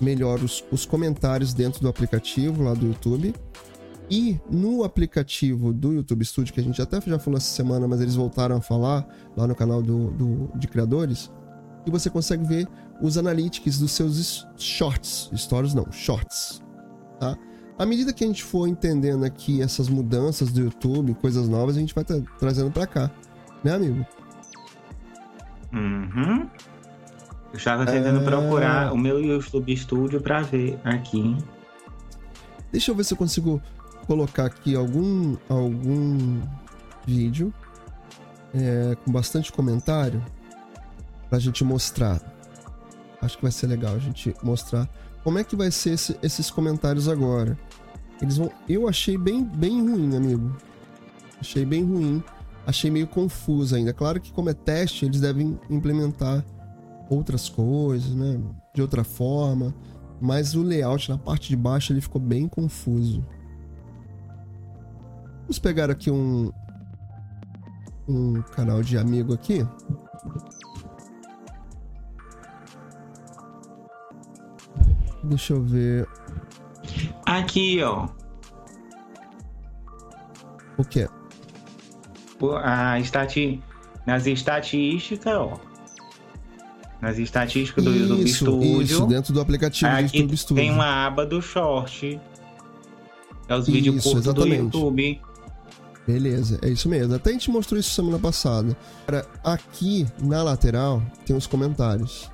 [0.00, 3.32] melhor os, os comentários dentro do aplicativo lá do YouTube
[4.14, 8.00] e no aplicativo do YouTube Studio, que a gente até já falou essa semana, mas
[8.00, 9.04] eles voltaram a falar
[9.36, 11.32] lá no canal do, do de criadores,
[11.84, 12.68] e você consegue ver
[13.02, 16.62] os analytics dos seus shorts, stories não, shorts,
[17.18, 17.36] tá?
[17.76, 21.80] À medida que a gente for entendendo aqui essas mudanças do YouTube, coisas novas, a
[21.80, 22.04] gente vai
[22.38, 23.10] trazendo para cá,
[23.64, 24.06] né, amigo?
[25.72, 26.48] Uhum.
[27.52, 28.22] Eu estava tentando ah.
[28.22, 31.36] procurar o meu YouTube Studio para ver aqui.
[32.70, 33.60] Deixa eu ver se eu consigo
[34.06, 36.40] colocar aqui algum algum
[37.06, 37.52] vídeo
[38.54, 40.22] é, com bastante comentário
[41.28, 42.20] pra gente mostrar.
[43.20, 44.88] Acho que vai ser legal a gente mostrar
[45.22, 47.58] como é que vai ser esse, esses comentários agora.
[48.20, 48.52] Eles vão.
[48.68, 50.54] Eu achei bem, bem ruim, amigo.
[51.40, 52.22] Achei bem ruim.
[52.66, 53.92] Achei meio confuso ainda.
[53.92, 56.44] Claro que como é teste, eles devem implementar
[57.08, 58.40] outras coisas, né?
[58.74, 59.74] De outra forma.
[60.20, 63.24] Mas o layout na parte de baixo ele ficou bem confuso.
[65.44, 66.50] Vamos pegar aqui um,
[68.08, 69.66] um canal de amigo aqui.
[75.22, 76.08] Deixa eu ver.
[77.26, 78.08] Aqui, ó.
[80.76, 81.08] O que?
[82.62, 83.62] A estati...
[84.06, 85.58] Nas estatísticas, ó.
[87.00, 88.82] Nas estatísticas do isso, YouTube Studio.
[88.82, 90.62] Isso, dentro do aplicativo do YouTube Studio.
[90.62, 92.20] Tem uma aba do short.
[93.48, 95.22] É os vídeos curtos do YouTube.
[96.06, 97.14] Beleza, é isso mesmo.
[97.14, 98.76] Até a gente mostrou isso semana passada.
[99.06, 102.30] Agora, aqui na lateral tem os comentários.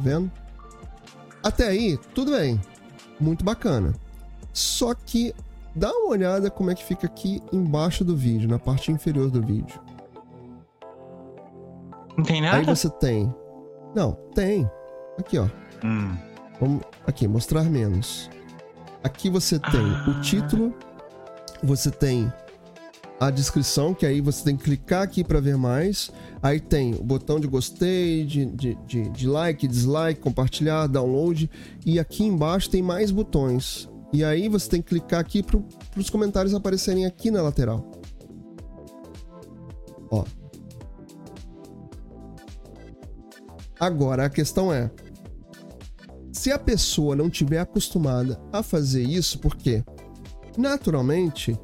[0.00, 0.30] Vendo?
[1.42, 2.60] Até aí, tudo bem.
[3.20, 3.94] Muito bacana.
[4.52, 5.34] Só que
[5.74, 9.42] dá uma olhada como é que fica aqui embaixo do vídeo, na parte inferior do
[9.42, 9.78] vídeo.
[12.16, 12.58] Não tem nada?
[12.58, 13.32] Aí você tem.
[13.94, 14.68] Não, tem.
[15.18, 15.48] Aqui, ó.
[15.84, 16.16] Hum.
[16.60, 18.30] Vamos aqui, mostrar menos.
[19.04, 20.06] Aqui você tem ah.
[20.08, 20.74] o título,
[21.62, 22.32] você tem
[23.20, 26.10] a descrição, que aí você tem que clicar aqui para ver mais.
[26.42, 31.50] Aí tem o botão de gostei, de, de, de, de, like, dislike, compartilhar, download.
[31.84, 33.88] E aqui embaixo tem mais botões.
[34.10, 35.60] E aí você tem que clicar aqui para
[35.96, 37.90] os comentários aparecerem aqui na lateral.
[40.10, 40.24] Ó.
[43.78, 44.90] Agora a questão é:
[46.44, 49.82] se a pessoa não tiver acostumada a fazer isso, porque
[50.58, 51.58] naturalmente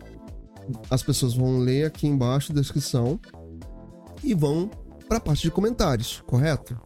[0.89, 3.21] as pessoas vão ler aqui embaixo a descrição
[4.25, 4.71] e vão
[5.07, 6.81] para a parte de comentários, correto?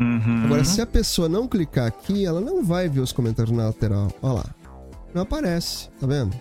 [0.00, 0.46] Uhum.
[0.46, 4.12] Agora, se a pessoa não clicar aqui, ela não vai ver os comentários na lateral.
[4.20, 4.54] Olha lá.
[5.14, 6.34] Não aparece, tá vendo?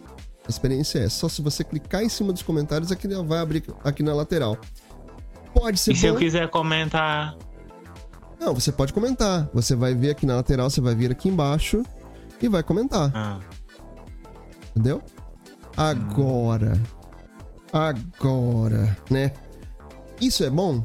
[0.48, 3.64] A experiência é só se você clicar em cima dos comentários é que vai abrir
[3.84, 4.58] aqui na lateral.
[5.54, 5.92] Pode ser.
[5.92, 6.00] E bom.
[6.00, 7.38] se eu quiser comentar?
[8.42, 9.48] Não, você pode comentar.
[9.54, 11.84] Você vai ver aqui na lateral, você vai vir aqui embaixo
[12.42, 13.12] e vai comentar.
[13.14, 13.40] Ah.
[14.72, 15.00] Entendeu?
[15.78, 16.82] Agora.
[17.72, 19.32] Agora, né?
[20.20, 20.84] Isso é bom?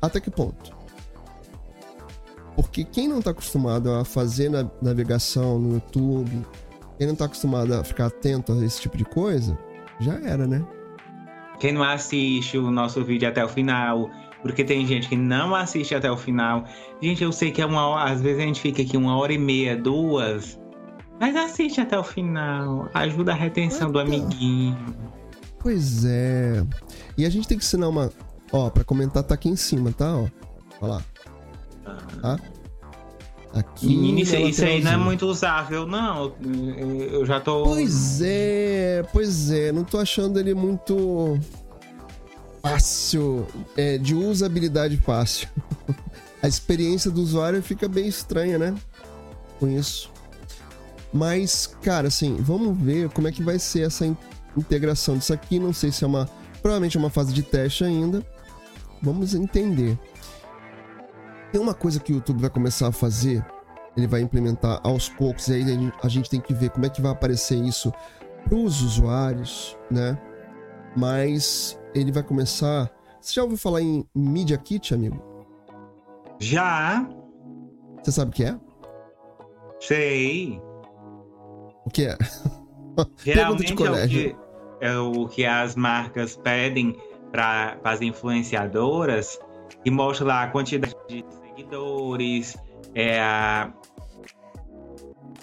[0.00, 0.76] Até que ponto?
[2.54, 6.44] Porque quem não está acostumado a fazer na navegação no YouTube,
[6.98, 9.58] quem não está acostumado a ficar atento a esse tipo de coisa,
[9.98, 10.62] já era, né?
[11.58, 14.10] Quem não assiste o nosso vídeo até o final,
[14.42, 16.64] porque tem gente que não assiste até o final.
[17.02, 19.32] Gente, eu sei que é uma hora, às vezes a gente fica aqui uma hora
[19.32, 20.58] e meia, duas.
[21.20, 22.88] Mas assiste até o final.
[22.94, 24.76] Ajuda a retenção do amiguinho.
[25.58, 26.64] Pois é.
[27.16, 28.12] E a gente tem que ensinar uma.
[28.52, 30.16] Ó, pra comentar tá aqui em cima, tá?
[30.16, 30.28] Ó.
[30.80, 31.02] Olha lá.
[32.22, 32.38] Tá?
[33.54, 33.88] Aqui.
[33.88, 36.34] Menino, isso, isso aí não é muito usável, não.
[37.10, 37.64] Eu já tô.
[37.64, 39.72] Pois é, pois é.
[39.72, 41.38] Não tô achando ele muito
[42.62, 45.48] fácil, é, de usabilidade fácil.
[46.42, 48.74] a experiência do usuário fica bem estranha, né?
[49.58, 50.10] Com isso.
[51.12, 54.04] Mas, cara, assim, vamos ver como é que vai ser essa
[54.56, 55.58] integração disso aqui.
[55.58, 56.28] Não sei se é uma.
[56.60, 58.24] Provavelmente é uma fase de teste ainda.
[59.02, 59.98] Vamos entender.
[61.50, 63.44] Tem uma coisa que o YouTube vai começar a fazer.
[63.96, 65.48] Ele vai implementar aos poucos.
[65.48, 67.92] E aí a gente tem que ver como é que vai aparecer isso
[68.44, 70.18] para os usuários, né?
[70.96, 72.90] Mas ele vai começar.
[73.20, 75.22] Você já ouviu falar em Media Kit, amigo?
[76.38, 77.08] Já.
[78.02, 78.58] Você sabe o que é?
[79.80, 80.60] Sei.
[81.84, 82.16] O que é?
[83.24, 84.36] Geralmente é o, que,
[84.80, 86.96] é o que as marcas pedem
[87.30, 89.38] para as influenciadoras
[89.84, 92.56] e mostra lá a quantidade de seguidores,
[92.94, 93.72] é a,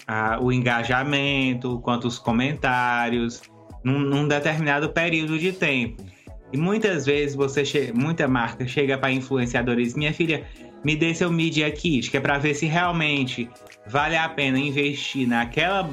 [0.06, 3.42] a, o engajamento, quantos comentários,
[3.82, 6.02] num, num determinado período de tempo.
[6.52, 10.46] E muitas vezes você muita marca chega para influenciadores, minha filha,
[10.84, 13.50] me dê seu media kit, que é para ver se realmente
[13.86, 15.90] vale a pena investir naquela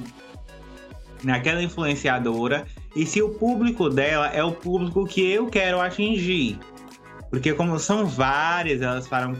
[1.23, 6.59] naquela influenciadora e se o público dela é o público que eu quero atingir.
[7.29, 9.35] Porque como são várias, elas falam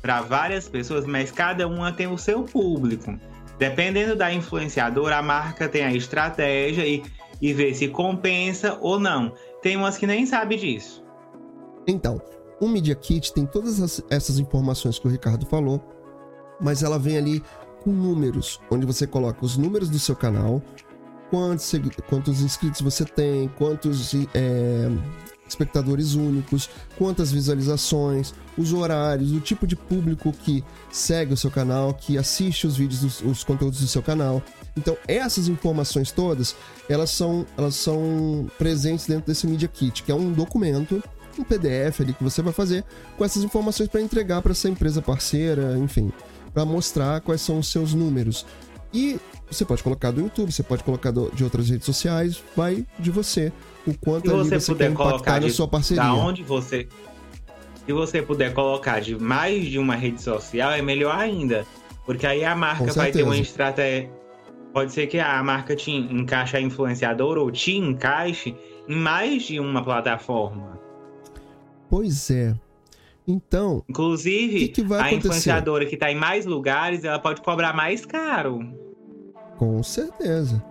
[0.00, 3.18] para várias pessoas, mas cada uma tem o seu público.
[3.58, 7.02] Dependendo da influenciadora, a marca tem a estratégia e,
[7.42, 9.34] e vê se compensa ou não.
[9.62, 11.04] Tem umas que nem sabe disso.
[11.86, 12.20] Então,
[12.60, 15.82] o Media Kit tem todas essas informações que o Ricardo falou,
[16.60, 17.42] mas ela vem ali
[17.82, 20.62] com números, onde você coloca os números do seu canal,
[21.30, 21.72] quantos,
[22.08, 24.90] quantos inscritos você tem, quantos é,
[25.48, 31.94] espectadores únicos, quantas visualizações, os horários, o tipo de público que segue o seu canal,
[31.94, 34.42] que assiste os vídeos, os conteúdos do seu canal.
[34.78, 36.54] Então, essas informações todas,
[36.88, 41.02] elas são, elas são presentes dentro desse Media Kit, que é um documento,
[41.38, 42.84] um PDF ali que você vai fazer
[43.16, 46.12] com essas informações para entregar para essa empresa parceira, enfim,
[46.54, 48.46] para mostrar quais são os seus números.
[48.94, 49.18] E
[49.50, 53.10] você pode colocar do YouTube, você pode colocar do, de outras redes sociais, vai de
[53.10, 53.52] você.
[53.86, 56.02] O quanto se você, você puder colocar de, na sua parceria.
[56.02, 56.88] Da onde você.
[57.84, 61.66] Se você puder colocar de mais de uma rede social, é melhor ainda.
[62.06, 64.17] Porque aí a marca vai ter uma estratégia.
[64.72, 68.54] Pode ser que a marca te encaixe a influenciador ou te encaixe
[68.88, 70.78] em mais de uma plataforma.
[71.88, 72.54] Pois é.
[73.26, 73.84] Então.
[73.88, 78.60] Inclusive, que que a influenciadora que está em mais lugares, ela pode cobrar mais caro.
[79.56, 80.62] Com certeza.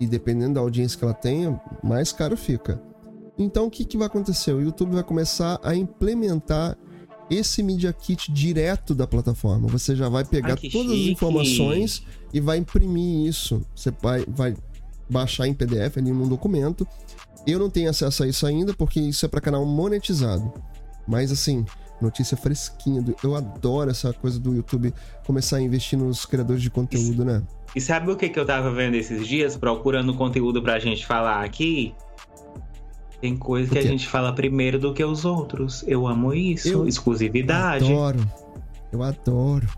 [0.00, 2.82] E dependendo da audiência que ela tenha, mais caro fica.
[3.38, 4.52] Então o que, que vai acontecer?
[4.52, 6.76] O YouTube vai começar a implementar
[7.30, 9.68] esse Media Kit direto da plataforma.
[9.68, 10.78] Você já vai pegar todas chique.
[10.78, 13.64] as informações e vai imprimir isso.
[13.74, 14.54] Você vai, vai
[15.08, 16.86] baixar em PDF ali num documento.
[17.46, 20.52] Eu não tenho acesso a isso ainda porque isso é para canal monetizado.
[21.06, 21.64] Mas assim,
[22.00, 23.04] notícia fresquinha.
[23.22, 24.92] Eu adoro essa coisa do YouTube
[25.26, 27.42] começar a investir nos criadores de conteúdo, né?
[27.74, 31.42] E sabe o que, que eu tava vendo esses dias, procurando conteúdo pra gente falar
[31.44, 31.94] aqui?
[33.20, 35.84] Tem coisa que a gente fala primeiro do que os outros.
[35.86, 36.68] Eu amo isso.
[36.68, 37.84] Eu exclusividade.
[37.84, 38.18] Adoro.
[38.90, 39.68] Eu adoro.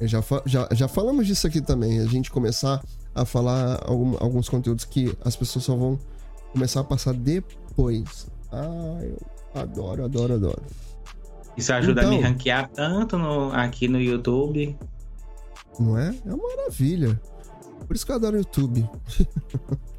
[0.00, 2.00] Já, já, já falamos disso aqui também.
[2.00, 2.82] A gente começar
[3.14, 5.98] a falar algum, alguns conteúdos que as pessoas só vão
[6.52, 8.26] começar a passar depois.
[8.50, 9.18] Ah, eu
[9.54, 10.62] adoro, adoro, adoro.
[11.56, 14.76] Isso ajuda então, a me então- ranquear tanto no, aqui no YouTube.
[15.78, 16.14] Não é?
[16.24, 17.20] É uma maravilha.
[17.86, 18.88] Por isso que eu adoro o YouTube.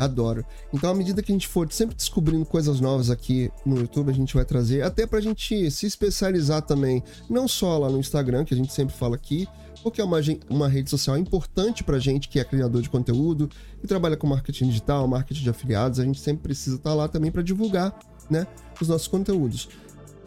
[0.00, 0.44] adoro.
[0.72, 4.14] Então, à medida que a gente for sempre descobrindo coisas novas aqui no YouTube, a
[4.14, 8.54] gente vai trazer, até pra gente se especializar também, não só lá no Instagram, que
[8.54, 9.46] a gente sempre fala aqui,
[9.82, 13.48] porque é uma, uma rede social importante pra gente que é criador de conteúdo
[13.82, 17.06] e trabalha com marketing digital, marketing de afiliados, a gente sempre precisa estar tá lá
[17.06, 17.98] também para divulgar,
[18.30, 18.46] né,
[18.80, 19.68] os nossos conteúdos.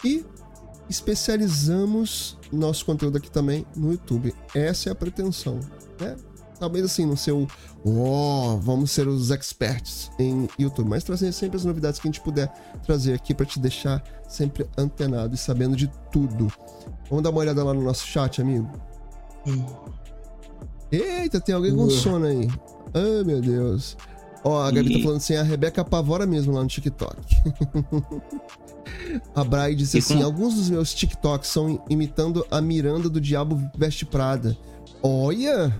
[0.05, 0.23] E
[0.88, 4.36] especializamos nosso conteúdo aqui também no YouTube.
[4.53, 5.59] Essa é a pretensão,
[5.99, 6.15] né?
[6.63, 7.45] Talvez assim, no seu,
[7.84, 12.21] oh, vamos ser os experts em YouTube, mas trazer sempre as novidades que a gente
[12.21, 12.47] puder
[12.86, 16.49] trazer aqui para te deixar sempre antenado e sabendo de tudo.
[17.10, 18.71] Vamos dar uma olhada lá no nosso chat, amigo?
[19.45, 19.65] Hum.
[20.89, 22.47] Eita, tem alguém com sono aí.
[22.93, 23.97] Ai, meu Deus.
[24.41, 27.17] Ó, a Gabi tá falando assim, a Rebeca apavora mesmo lá no TikTok.
[29.36, 34.06] A Bray disse assim: alguns dos meus TikToks são imitando a Miranda do Diabo Veste
[34.06, 34.58] Prada.
[35.02, 35.73] Olha!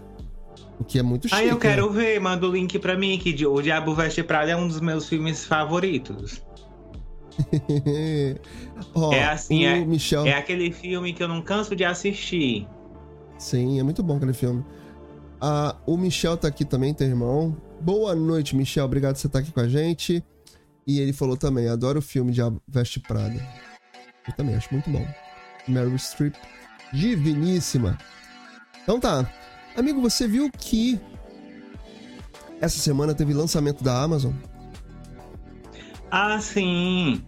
[0.80, 1.40] O que é muito chique.
[1.40, 2.02] Ah, eu quero né?
[2.02, 5.08] ver, manda o link pra mim, que o Diabo Veste Prada é um dos meus
[5.08, 6.42] filmes favoritos.
[8.94, 10.26] oh, é assim, é, Michel...
[10.26, 12.68] é aquele filme que eu não canso de assistir.
[13.38, 14.64] Sim, é muito bom aquele filme.
[15.42, 17.58] Ah, o Michel tá aqui também, teu irmão.
[17.82, 18.86] Boa noite, Michel.
[18.86, 20.24] Obrigado por você estar aqui com a gente.
[20.88, 23.36] E ele falou também: adoro o filme de Veste Prada.
[24.28, 25.06] Eu também acho muito bom.
[25.68, 26.36] Meryl Streep,
[26.94, 27.98] diviníssima.
[28.84, 29.30] Então tá.
[29.76, 31.00] Amigo, você viu que
[32.62, 34.34] essa semana teve lançamento da Amazon?
[36.12, 37.22] Ah, sim.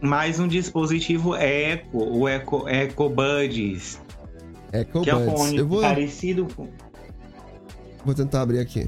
[0.00, 4.00] Mais um dispositivo Echo, o Echo, Echo Buds.
[4.72, 5.08] Echo que Buds.
[5.08, 5.80] é um fone vou...
[5.80, 6.68] parecido com.
[8.04, 8.86] Vou tentar abrir aqui.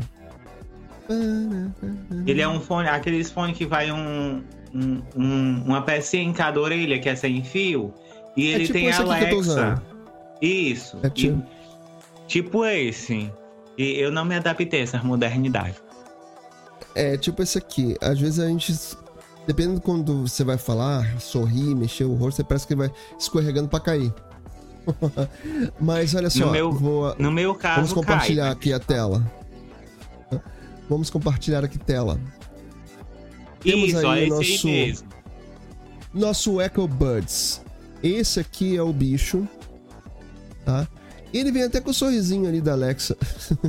[2.26, 6.60] Ele é um fone, aqueles fones que vai um, um, um, uma pecinha em cada
[6.60, 7.92] orelha que é sem fio.
[8.36, 9.82] E é ele é tipo tem Alexa.
[10.40, 10.98] Isso.
[11.02, 11.42] É tipo...
[11.56, 11.59] E,
[12.30, 13.30] tipo esse.
[13.76, 15.74] E eu não me adaptei a essa modernidade.
[16.94, 17.96] É tipo esse aqui.
[18.00, 18.72] Às vezes a gente.
[19.46, 23.68] Dependendo de quando você vai falar, sorrir, mexer o rosto, você parece que vai escorregando
[23.68, 24.14] para cair.
[25.80, 28.52] Mas olha só, no meu, vou, no meu caso, vamos compartilhar cai.
[28.52, 29.32] aqui a tela.
[30.88, 32.20] Vamos compartilhar aqui tela.
[33.60, 34.98] Temos Isso, aí o nosso, aí
[36.12, 37.62] nosso Echo Buds.
[38.02, 39.48] Esse aqui é o bicho,
[40.64, 40.86] tá?
[41.32, 43.16] Ele vem até com o sorrisinho ali da Alexa.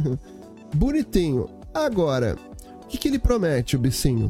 [0.74, 1.50] Bonitinho.
[1.74, 2.38] Agora,
[2.84, 4.30] o que, que ele promete, o bicinho?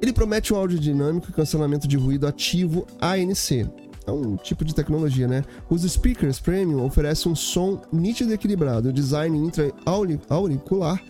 [0.00, 3.66] Ele promete um áudio dinâmico e cancelamento de ruído ativo ANC.
[4.04, 5.44] É um tipo de tecnologia, né?
[5.70, 11.00] Os speakers premium oferecem um som nítido e equilibrado, o design intra-auricular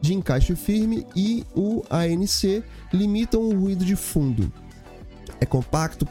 [0.00, 4.52] de encaixe firme e o ANC limitam o ruído de fundo.
[5.40, 6.06] É compacto,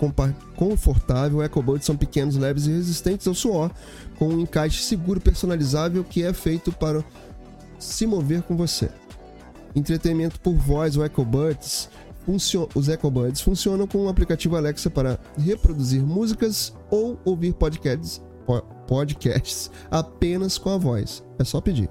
[0.56, 3.72] confortável, EcoBuds são pequenos, leves e resistentes ao suor,
[4.18, 7.04] com um encaixe seguro personalizável que é feito para
[7.78, 8.90] se mover com você.
[9.76, 11.90] Entretenimento por voz, EcoBuds,
[12.76, 18.22] os EcoBuds funcionam com o aplicativo Alexa para reproduzir músicas ou ouvir podcasts,
[18.88, 21.24] podcasts apenas com a voz.
[21.38, 21.90] É só pedir.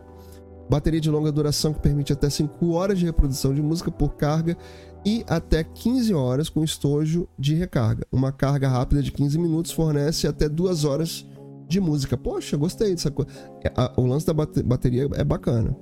[0.69, 4.57] Bateria de longa duração que permite até 5 horas de reprodução de música por carga
[5.05, 8.07] e até 15 horas com estojo de recarga.
[8.11, 11.27] Uma carga rápida de 15 minutos fornece até 2 horas
[11.69, 12.17] de música.
[12.17, 13.31] Poxa, gostei dessa coisa.
[13.65, 15.77] É, o lance da bateria é bacana.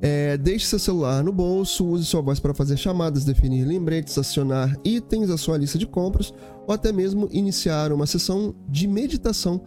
[0.00, 4.76] É, deixe seu celular no bolso, use sua voz para fazer chamadas, definir lembretes, acionar
[4.84, 6.32] itens à sua lista de compras
[6.66, 9.60] ou até mesmo iniciar uma sessão de meditação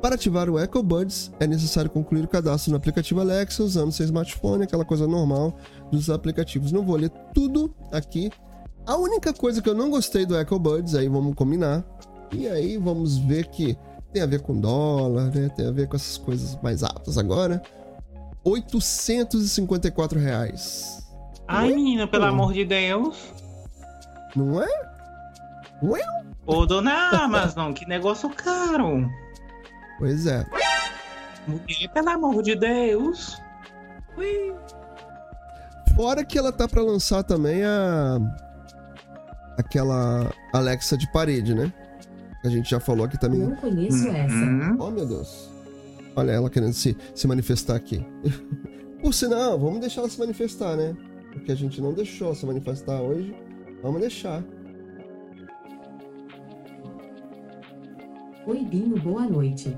[0.00, 4.04] para ativar o Echo Buds, é necessário concluir o cadastro no aplicativo Alexa usando seu
[4.04, 5.56] smartphone, aquela coisa normal
[5.90, 6.70] dos aplicativos.
[6.70, 8.30] Não vou ler tudo aqui.
[8.86, 11.84] A única coisa que eu não gostei do Echo Buds, aí vamos combinar,
[12.32, 13.76] e aí vamos ver que
[14.12, 15.50] tem a ver com dólar, né?
[15.50, 17.62] Tem a ver com essas coisas mais altas agora.
[18.44, 21.06] 854 reais.
[21.46, 21.74] Ai, é?
[21.74, 23.16] menina, pelo amor de Deus.
[24.34, 24.68] Não é?
[25.82, 26.00] Não é?
[26.46, 29.08] Ô, dona Amazon, que negócio caro.
[29.98, 30.46] Pois é.
[31.46, 33.40] Mulher, pelo amor de Deus.
[34.16, 34.54] Ui.
[35.96, 38.18] Fora que ela tá para lançar também a.
[39.56, 41.72] Aquela Alexa de parede, né?
[42.44, 43.40] A gente já falou aqui também.
[43.40, 44.14] Não conheço uhum.
[44.14, 44.76] essa.
[44.78, 45.50] Oh, meu Deus.
[46.14, 48.06] Olha ela querendo se, se manifestar aqui.
[49.02, 50.96] Por sinal, vamos deixar ela se manifestar, né?
[51.32, 53.34] Porque a gente não deixou ela se manifestar hoje.
[53.82, 54.42] Vamos deixar.
[58.48, 59.76] Oi, Binho, boa noite.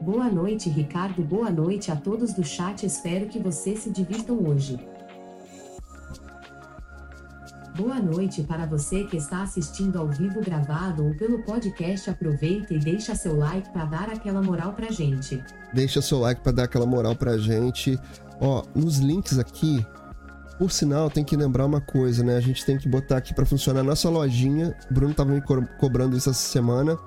[0.00, 1.22] Boa noite, Ricardo.
[1.22, 2.84] Boa noite a todos do chat.
[2.84, 4.76] Espero que vocês se divirtam hoje.
[7.76, 12.10] Boa noite para você que está assistindo ao vivo gravado ou pelo podcast.
[12.10, 15.40] Aproveita e deixa seu like para dar aquela moral pra gente.
[15.72, 17.96] Deixa seu like para dar aquela moral pra gente.
[18.40, 19.86] Ó, nos links aqui,
[20.58, 22.36] por sinal, tem que lembrar uma coisa, né?
[22.36, 24.76] A gente tem que botar aqui para funcionar a nossa lojinha.
[24.90, 26.98] O Bruno tava me co cobrando isso essa semana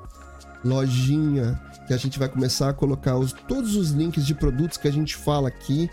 [0.63, 4.87] lojinha, que a gente vai começar a colocar os, todos os links de produtos que
[4.87, 5.89] a gente fala aqui,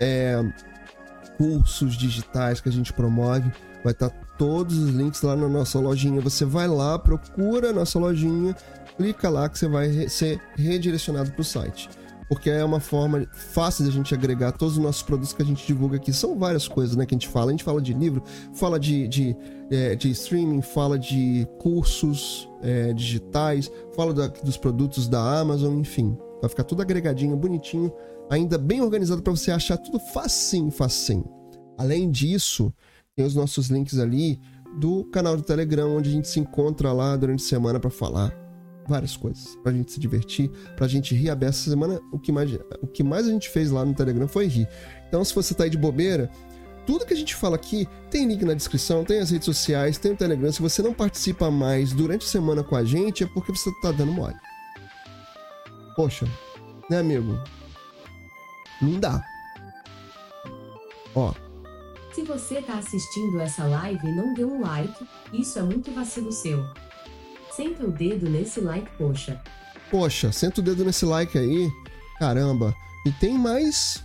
[0.00, 0.42] é,
[1.36, 3.50] cursos digitais que a gente promove,
[3.84, 6.20] vai estar tá todos os links lá na nossa lojinha.
[6.20, 8.54] Você vai lá, procura a nossa lojinha,
[8.96, 11.88] clica lá que você vai ser redirecionado para o site
[12.28, 15.44] porque é uma forma fácil de a gente agregar todos os nossos produtos que a
[15.44, 16.12] gente divulga aqui.
[16.12, 17.48] São várias coisas né, que a gente fala.
[17.48, 18.22] A gente fala de livro,
[18.52, 19.36] fala de, de,
[19.70, 26.16] é, de streaming, fala de cursos é, digitais, fala da, dos produtos da Amazon, enfim.
[26.40, 27.92] Vai ficar tudo agregadinho, bonitinho,
[28.30, 31.24] ainda bem organizado para você achar tudo facinho, facinho.
[31.78, 32.72] Além disso,
[33.16, 34.38] tem os nossos links ali
[34.78, 38.47] do canal do Telegram, onde a gente se encontra lá durante a semana para falar
[38.88, 41.60] várias coisas pra gente se divertir, pra gente rir a beça.
[41.60, 44.46] Essa semana, o que, mais, o que mais a gente fez lá no Telegram foi
[44.46, 44.68] rir.
[45.06, 46.30] Então, se você tá aí de bobeira,
[46.86, 50.12] tudo que a gente fala aqui tem link na descrição, tem as redes sociais, tem
[50.12, 50.50] o Telegram.
[50.50, 53.92] Se você não participa mais durante a semana com a gente, é porque você tá
[53.92, 54.36] dando mole.
[55.94, 56.26] Poxa,
[56.88, 57.38] né, amigo?
[58.80, 59.22] Não dá.
[61.14, 61.34] Ó.
[62.14, 66.32] Se você tá assistindo essa live e não deu um like, isso é muito vacilo
[66.32, 66.64] seu.
[67.58, 69.42] Senta o dedo nesse like, poxa.
[69.90, 71.68] Poxa, senta o dedo nesse like aí.
[72.16, 72.72] Caramba.
[73.04, 74.00] E tem mais.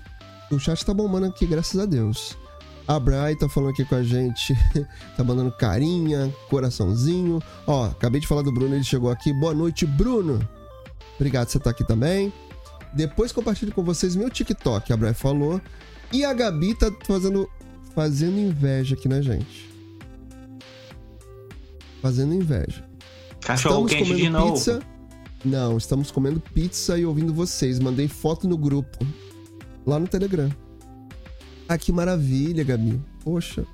[0.49, 2.35] O chat tá bombando aqui, graças a Deus.
[2.87, 4.55] A Bray tá falando aqui com a gente,
[5.15, 7.43] tá mandando carinha, coraçãozinho.
[7.67, 9.31] Ó, acabei de falar do Bruno, ele chegou aqui.
[9.31, 10.39] Boa noite, Bruno.
[11.13, 12.33] Obrigado você estar tá aqui também.
[12.91, 15.61] Depois compartilho com vocês meu TikTok, a Bray falou.
[16.11, 17.47] E a Gabi tá fazendo,
[17.93, 19.71] fazendo inveja aqui na gente.
[22.01, 22.92] Fazendo inveja.
[23.43, 24.53] Cachorro estamos quente de novo.
[24.53, 24.81] Pizza.
[25.43, 27.77] Não, estamos comendo pizza e ouvindo vocês.
[27.77, 29.05] Mandei foto no grupo.
[29.85, 30.49] Lá no Telegram.
[31.67, 33.01] Ah, que maravilha, Gabi.
[33.23, 33.65] Poxa,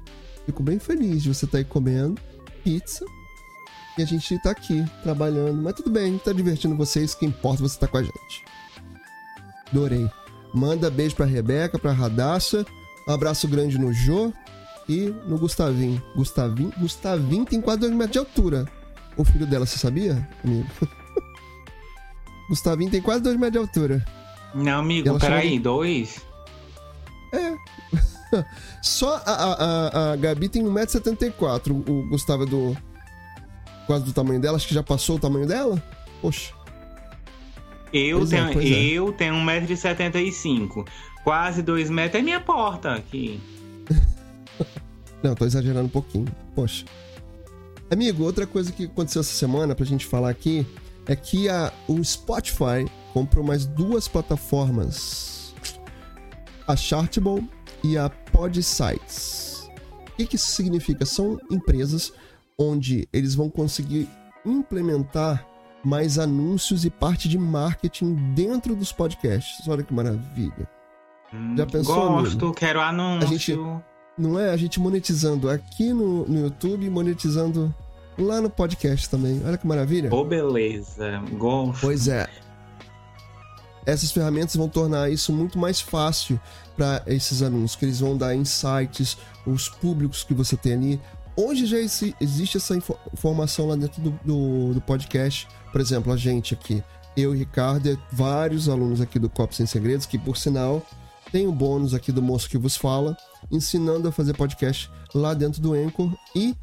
[0.45, 2.19] fico bem feliz de você estar tá aí comendo
[2.63, 3.05] pizza.
[3.97, 5.61] E a gente tá aqui, trabalhando.
[5.61, 7.13] Mas tudo bem, tá divertindo vocês.
[7.13, 8.45] Que importa você tá com a gente.
[9.71, 10.09] Adorei.
[10.51, 12.65] Manda beijo pra Rebeca, pra Radassa.
[13.07, 14.33] Um abraço grande no Jô
[14.87, 16.01] e no Gustavinho.
[16.15, 18.78] Gustavinho, Gustavinho tem quase 2 metros de altura
[19.21, 20.67] o filho dela, você sabia, amigo?
[22.49, 24.05] Gustavinho tem quase 2 metros de altura.
[24.55, 25.59] Não, amigo, peraí, de...
[25.59, 26.21] dois?
[27.33, 27.55] É.
[28.81, 31.83] Só a, a, a, Gabi tem 1,74m.
[31.87, 32.77] O Gustavo é do.
[33.85, 34.55] Quase do tamanho dela.
[34.55, 35.81] Acho que já passou o tamanho dela?
[36.21, 36.53] Poxa.
[37.91, 39.11] Eu pois tenho, é, eu é.
[39.11, 40.87] tenho 1,75m.
[41.23, 43.39] Quase 2 metros é minha porta aqui.
[45.21, 46.27] Não, tô exagerando um pouquinho.
[46.55, 46.85] Poxa.
[47.91, 50.65] Amigo, outra coisa que aconteceu essa semana pra gente falar aqui
[51.07, 55.55] é que a, o Spotify comprou mais duas plataformas.
[56.67, 57.49] A Chartable
[57.83, 59.67] e a Podsites.
[60.07, 61.05] O que, que isso significa?
[61.05, 62.13] São empresas
[62.57, 64.07] onde eles vão conseguir
[64.45, 65.45] implementar
[65.83, 69.67] mais anúncios e parte de marketing dentro dos podcasts.
[69.67, 70.69] Olha que maravilha.
[71.33, 71.95] Hum, Já pensou?
[71.95, 72.53] Gosto, amigo?
[72.53, 73.27] quero anúncio.
[73.27, 73.57] A gente,
[74.19, 74.51] não é?
[74.51, 77.73] A gente monetizando aqui no, no YouTube e monetizando
[78.17, 79.41] lá no podcast também.
[79.45, 80.13] Olha que maravilha.
[80.13, 81.21] Ô, oh, beleza.
[81.37, 81.81] Gosto.
[81.81, 82.27] Pois é.
[83.85, 86.39] Essas ferramentas vão tornar isso muito mais fácil
[86.75, 91.01] para esses anúncios, que eles vão dar insights, os públicos que você tem ali.
[91.35, 92.75] Hoje já existe essa
[93.13, 95.47] informação lá dentro do, do, do podcast.
[95.71, 96.83] Por exemplo, a gente aqui,
[97.15, 100.85] eu e Ricardo, vários alunos aqui do Copo Sem Segredos, que por sinal
[101.31, 103.15] tem o bônus aqui do moço que vos fala,
[103.51, 106.55] ensinando a fazer podcast lá dentro do Anchor e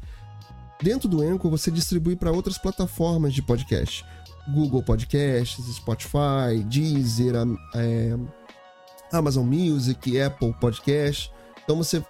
[0.81, 4.05] dentro do Anchor você distribui para outras plataformas de podcast.
[4.49, 7.35] Google Podcasts, Spotify, Deezer,
[7.75, 8.17] é,
[9.11, 11.31] Amazon Music, Apple Podcast.
[11.63, 12.03] Então você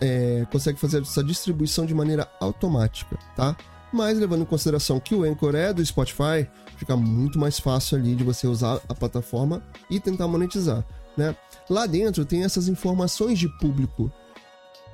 [0.00, 3.56] é, consegue fazer essa distribuição de maneira automática, tá?
[3.92, 6.46] Mas levando em consideração que o Anchor é do Spotify,
[6.76, 10.84] fica muito mais fácil ali de você usar a plataforma e tentar monetizar,
[11.16, 11.34] né?
[11.68, 14.10] Lá dentro tem essas informações de público.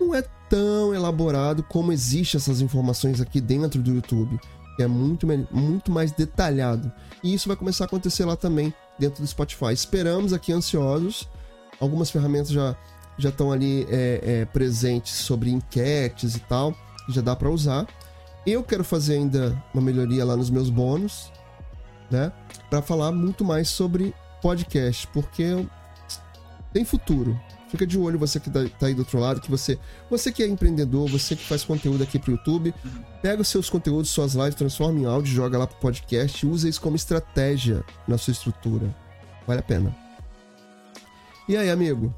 [0.01, 4.39] Não é tão elaborado como existe essas informações aqui dentro do YouTube,
[4.79, 6.91] é muito, muito mais detalhado.
[7.23, 9.73] E isso vai começar a acontecer lá também dentro do Spotify.
[9.73, 11.29] Esperamos aqui ansiosos.
[11.81, 12.77] Algumas ferramentas já
[13.17, 16.75] já estão ali é, é, presentes sobre enquetes e tal,
[17.09, 17.87] já dá para usar.
[18.47, 21.33] Eu quero fazer ainda uma melhoria lá nos meus bônus,
[22.11, 22.33] né?
[22.69, 25.65] Para falar muito mais sobre podcast, porque
[26.75, 27.41] tem futuro.
[27.69, 29.79] Fica de olho você que tá, tá aí do outro lado, que você,
[30.11, 32.75] você que é empreendedor, você que faz conteúdo aqui pro YouTube,
[33.23, 36.81] pega os seus conteúdos, suas lives, transforma em áudio, joga lá pro podcast, usa isso
[36.81, 38.95] como estratégia na sua estrutura.
[39.47, 39.97] Vale a pena.
[41.49, 42.13] E aí, amigo?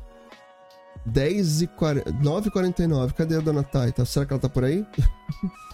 [1.05, 4.05] 10 e 40, 9 e 49 cadê a dona Taita?
[4.05, 4.85] Será que ela tá por aí?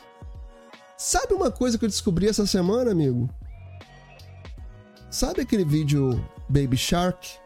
[0.98, 3.28] Sabe uma coisa que eu descobri essa semana, amigo?
[5.10, 7.41] Sabe aquele vídeo Baby Shark?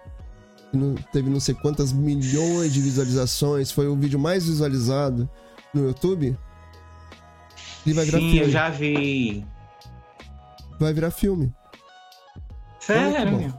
[1.12, 5.28] Teve não sei quantas milhões de visualizações, foi o vídeo mais visualizado
[5.72, 6.36] no YouTube?
[7.84, 8.40] Ele vai virar Sim, filme.
[8.40, 9.46] eu já vi.
[10.78, 11.54] Vai virar filme.
[12.80, 13.54] Sério?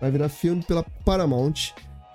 [0.00, 1.72] Vai virar filme pela Paramount.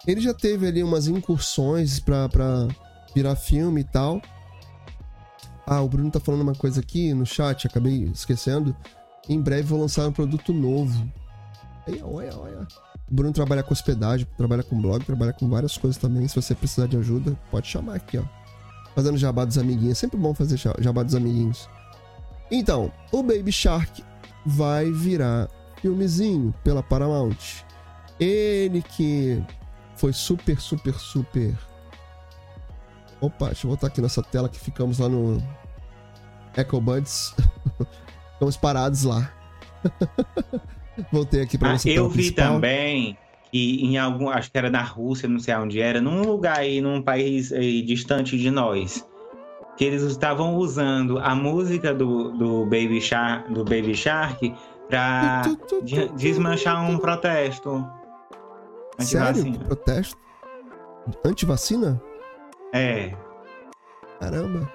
[0.08, 2.68] Ele já teve ali umas incursões pra, pra
[3.16, 4.22] virar filme e tal.
[5.66, 8.76] Ah, o Bruno tá falando uma coisa aqui no chat, acabei esquecendo.
[9.30, 11.10] Em breve vou lançar um produto novo.
[11.88, 12.68] Aí, olha, olha.
[13.10, 16.28] O Bruno trabalha com hospedagem, trabalha com blog, trabalha com várias coisas também.
[16.28, 18.24] Se você precisar de ajuda, pode chamar aqui, ó.
[18.96, 19.98] Fazendo jabá dos amiguinhos.
[19.98, 21.70] É sempre bom fazer jabá dos amiguinhos.
[22.52, 24.04] Então, o Baby Shark
[24.46, 25.50] vai virar
[25.82, 27.64] filmezinho pela Paramount.
[28.20, 29.44] Ele que
[29.96, 31.56] foi super, super, super
[33.24, 35.42] Opa, deixa eu voltar aqui nessa tela que ficamos lá no
[36.58, 37.34] Echo Buds.
[38.34, 39.32] ficamos parados lá.
[41.12, 42.54] Voltei aqui para ah, Eu vi principal.
[42.54, 43.18] também
[43.52, 46.82] que em algum, acho que era na Rússia, não sei onde era, num lugar aí,
[46.82, 49.08] num país aí, distante de nós,
[49.78, 54.56] que eles estavam usando a música do, do Baby Shark, do Baby Shark
[54.90, 55.44] para
[56.16, 57.88] desmanchar um protesto.
[58.98, 59.54] Sério?
[59.60, 60.18] Protesto?
[61.24, 62.02] Antivacina?
[62.74, 63.14] É.
[64.20, 64.72] Caramba.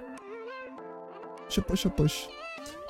[1.44, 2.28] Poxa, poxa, poxa.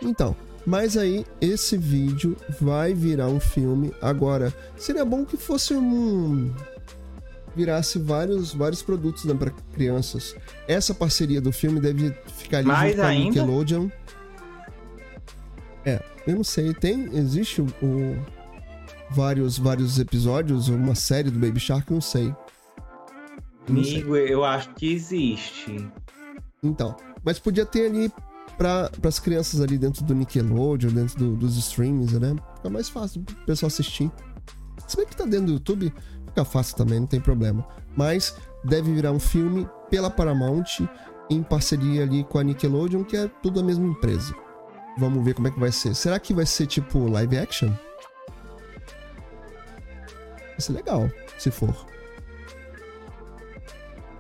[0.02, 0.36] Então,
[0.68, 3.90] mas aí esse vídeo vai virar um filme.
[4.02, 6.54] Agora, seria bom que fosse um
[7.56, 10.36] virasse vários vários produtos né, para crianças.
[10.68, 13.22] Essa parceria do filme deve ficar ali Mais junto ainda?
[13.22, 13.88] com a Nickelodeon.
[15.86, 18.22] É, eu não sei, tem existe o, o
[19.10, 22.34] vários vários episódios, uma série do Baby Shark, não sei.
[23.66, 25.88] Amigo, eu acho que existe.
[26.62, 26.94] Então,
[27.24, 28.12] mas podia ter ali
[28.58, 32.34] para as crianças ali dentro do Nickelodeon, dentro do, dos streams, né?
[32.56, 34.10] Fica mais fácil pro pessoal assistir.
[34.86, 35.94] Se bem que tá dentro do YouTube,
[36.26, 37.66] fica fácil também, não tem problema.
[37.96, 38.34] Mas
[38.64, 40.86] deve virar um filme pela Paramount
[41.30, 44.34] em parceria ali com a Nickelodeon, que é tudo a mesma empresa.
[44.98, 45.94] Vamos ver como é que vai ser.
[45.94, 47.70] Será que vai ser tipo live action?
[50.48, 51.86] Vai ser legal, se for.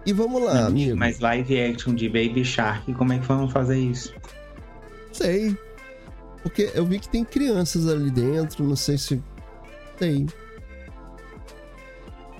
[0.08, 0.96] E vamos lá, amigo.
[0.96, 4.14] Mas live action de Baby Shark, como é que vamos fazer isso?
[5.12, 5.54] Sei.
[6.42, 9.22] Porque eu vi que tem crianças ali dentro, não sei se
[9.98, 10.26] tem.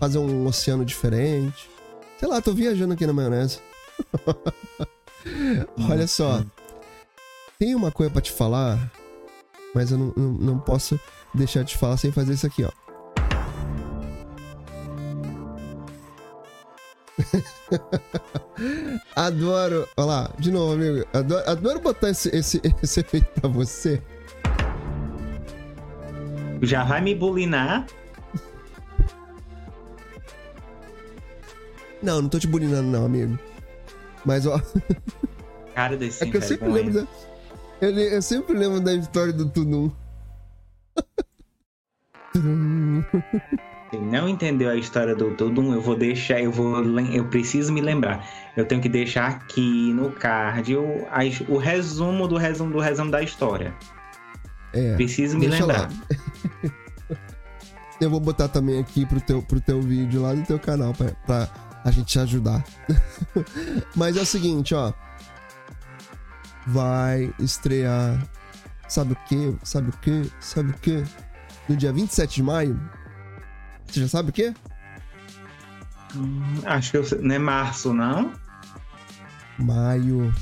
[0.01, 1.69] Fazer um oceano diferente.
[2.19, 3.59] Sei lá, tô viajando aqui na maionese.
[5.91, 6.43] Olha só.
[7.59, 8.91] Tem uma coisa para te falar,
[9.75, 10.99] mas eu não, não, não posso
[11.35, 12.71] deixar de falar sem fazer isso aqui, ó.
[19.17, 19.89] adoro.
[19.97, 21.07] Olha lá, de novo, amigo.
[21.13, 24.03] Adoro, adoro botar esse, esse, esse efeito pra você.
[26.63, 27.87] Já vai me bulinar?
[32.03, 33.39] Não, não tô te bulinando, não, amigo.
[34.25, 34.61] Mas, ó.
[35.75, 37.07] Cara desse É que eu sempre lembro da.
[37.81, 39.91] Eu, eu, sempre lembro da história do Tudum.
[43.91, 47.81] Se não entendeu a história do Tudum, eu vou deixar, eu vou, eu preciso me
[47.81, 48.27] lembrar.
[48.55, 51.07] Eu tenho que deixar aqui no card o,
[51.49, 53.75] o resumo do resumo do resumo da história.
[54.75, 54.95] É.
[54.95, 55.89] Preciso me lembrar.
[57.99, 61.13] eu vou botar também aqui pro teu, pro teu vídeo lá no teu canal pra,
[61.27, 61.49] pra
[61.83, 62.63] a gente te ajudar.
[63.97, 64.93] Mas é o seguinte, ó.
[66.67, 68.23] Vai estrear.
[68.87, 69.57] Sabe o que?
[69.63, 70.31] Sabe o que?
[70.41, 71.03] Sabe o que?
[71.67, 72.79] No dia 27 de maio.
[73.89, 74.55] Você já sabe o que?
[76.15, 78.33] Hum, acho que eu, não é março, não?
[79.59, 80.33] Maio.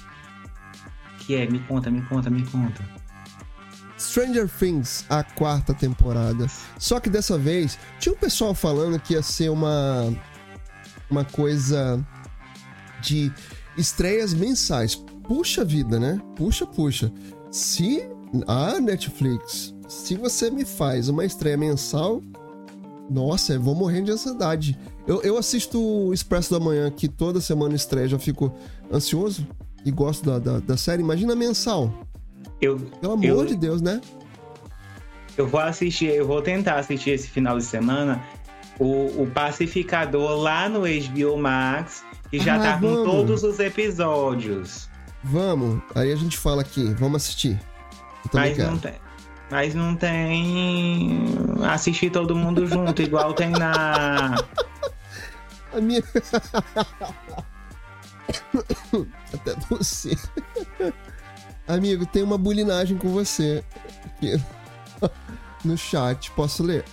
[1.20, 1.46] Que é?
[1.46, 2.84] Me conta, me conta, me conta.
[3.98, 6.46] Stranger Things, a quarta temporada.
[6.78, 10.12] Só que dessa vez, tinha um pessoal falando que ia ser uma
[11.08, 12.04] uma coisa
[13.00, 13.32] de
[13.76, 14.94] estreias mensais.
[15.24, 16.20] Puxa vida, né?
[16.36, 17.12] Puxa, puxa.
[17.50, 18.02] Se
[18.46, 22.22] a Netflix, se você me faz uma estreia mensal,
[23.10, 24.78] nossa, eu vou morrer de ansiedade.
[25.06, 28.52] Eu, eu assisto o Expresso da Manhã, que toda semana estreia, já fico
[28.92, 29.46] ansioso
[29.84, 31.02] e gosto da, da, da série.
[31.02, 31.92] Imagina mensal.
[32.60, 34.00] Eu, Pelo amor eu, de Deus, né?
[35.36, 38.22] Eu vou assistir, eu vou tentar assistir esse final de semana
[38.78, 44.88] o, o Pacificador lá no HBO Max, que já ah, tá com todos os episódios.
[45.22, 47.58] Vamos, aí a gente fala aqui, vamos assistir.
[48.32, 48.94] Mas não, tem,
[49.50, 51.24] mas não tem
[51.64, 54.34] assistir todo mundo junto, igual tem na.
[55.72, 56.02] A minha.
[59.32, 60.16] Até você.
[61.68, 63.64] Amigo, tem uma bulinagem com você
[64.04, 64.40] aqui
[65.64, 66.30] no chat.
[66.32, 66.84] Posso ler?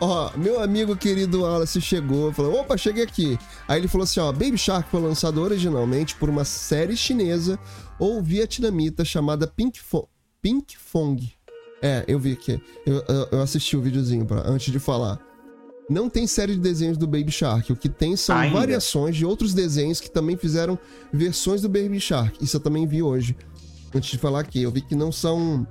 [0.00, 3.38] Ó, meu amigo querido Wallace chegou, falou: opa, cheguei aqui.
[3.66, 7.58] Aí ele falou assim: ó, Baby Shark foi lançado originalmente por uma série chinesa
[7.98, 10.08] ou vietnamita chamada Pink, Fo
[10.44, 11.32] Pink Fong.
[11.80, 12.60] É, eu vi aqui.
[12.84, 15.18] Eu, eu, eu assisti o videozinho pra, antes de falar.
[15.88, 17.72] Não tem série de desenhos do Baby Shark.
[17.72, 18.58] O que tem são Ainda.
[18.58, 20.78] variações de outros desenhos que também fizeram
[21.10, 22.44] versões do Baby Shark.
[22.44, 23.34] Isso eu também vi hoje.
[23.94, 25.66] Antes de falar aqui, eu vi que não são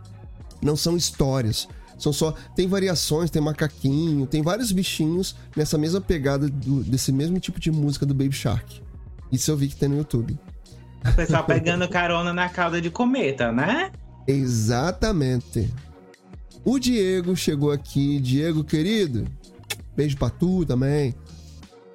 [0.60, 1.68] não são histórias.
[2.00, 2.34] São só.
[2.56, 7.72] Tem variações, tem macaquinho, tem vários bichinhos nessa mesma pegada do, desse mesmo tipo de
[7.72, 8.82] música do Baby Shark.
[9.32, 10.36] Isso eu vi que tem no YouTube.
[11.06, 13.92] O pessoal pegando carona na cauda de cometa, né?
[14.28, 15.74] Exatamente.
[16.64, 18.20] O Diego chegou aqui.
[18.20, 19.28] Diego, querido,
[19.96, 21.14] beijo pra tu também.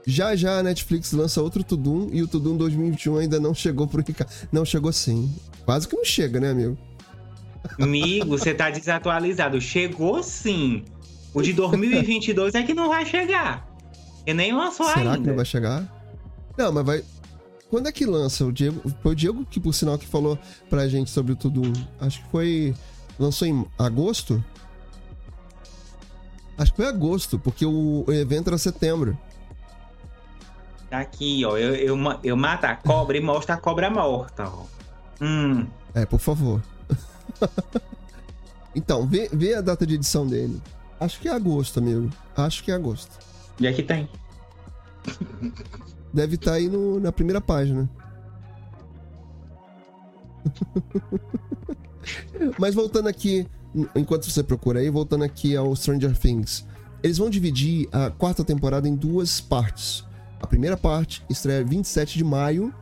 [0.06, 4.02] Já já a Netflix lança outro Tudum e o Tudum 2021 ainda não chegou pro
[4.02, 4.30] Ricardo.
[4.50, 5.30] Não chegou sim.
[5.64, 6.78] Quase que não chega, né, amigo?
[7.78, 9.60] Amigo, você tá desatualizado.
[9.60, 10.84] Chegou sim.
[11.34, 13.68] O de 2022 é que não vai chegar.
[14.26, 15.10] E nem lançou Será ainda.
[15.10, 16.02] Será que não vai chegar?
[16.56, 17.04] Não, mas vai.
[17.70, 18.44] Quando é que lança?
[18.44, 18.80] O Diego.
[19.02, 20.38] Foi o Diego que, por sinal, que falou
[20.70, 21.72] pra gente sobre o Tudo.
[22.00, 22.74] Acho que foi.
[23.18, 24.42] Lançou em agosto?
[26.56, 29.18] Acho que foi agosto, porque o, o evento era setembro.
[30.88, 31.56] Tá aqui, ó.
[31.56, 34.64] Eu, eu, eu mato a cobra e mostro a cobra morta, ó.
[35.20, 35.66] Hum.
[35.94, 36.62] É, por favor.
[38.74, 40.60] então, vê, vê a data de edição dele.
[40.98, 42.10] Acho que é agosto, amigo.
[42.36, 43.18] Acho que é agosto.
[43.60, 44.08] E aqui tem.
[46.12, 47.88] Deve estar tá aí no, na primeira página.
[52.58, 53.46] Mas voltando aqui,
[53.94, 56.66] enquanto você procura aí, voltando aqui ao Stranger Things.
[57.02, 60.04] Eles vão dividir a quarta temporada em duas partes.
[60.40, 62.72] A primeira parte estreia 27 de maio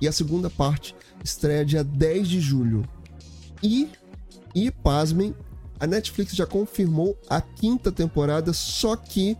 [0.00, 0.94] e a segunda parte
[1.24, 2.84] estreia dia 10 de julho.
[3.62, 3.88] E,
[4.54, 5.34] e pasmem,
[5.78, 9.36] a Netflix já confirmou a quinta temporada, só que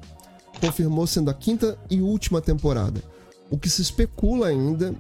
[0.60, 3.02] confirmou sendo a quinta e última temporada.
[3.50, 4.94] O que se especula ainda.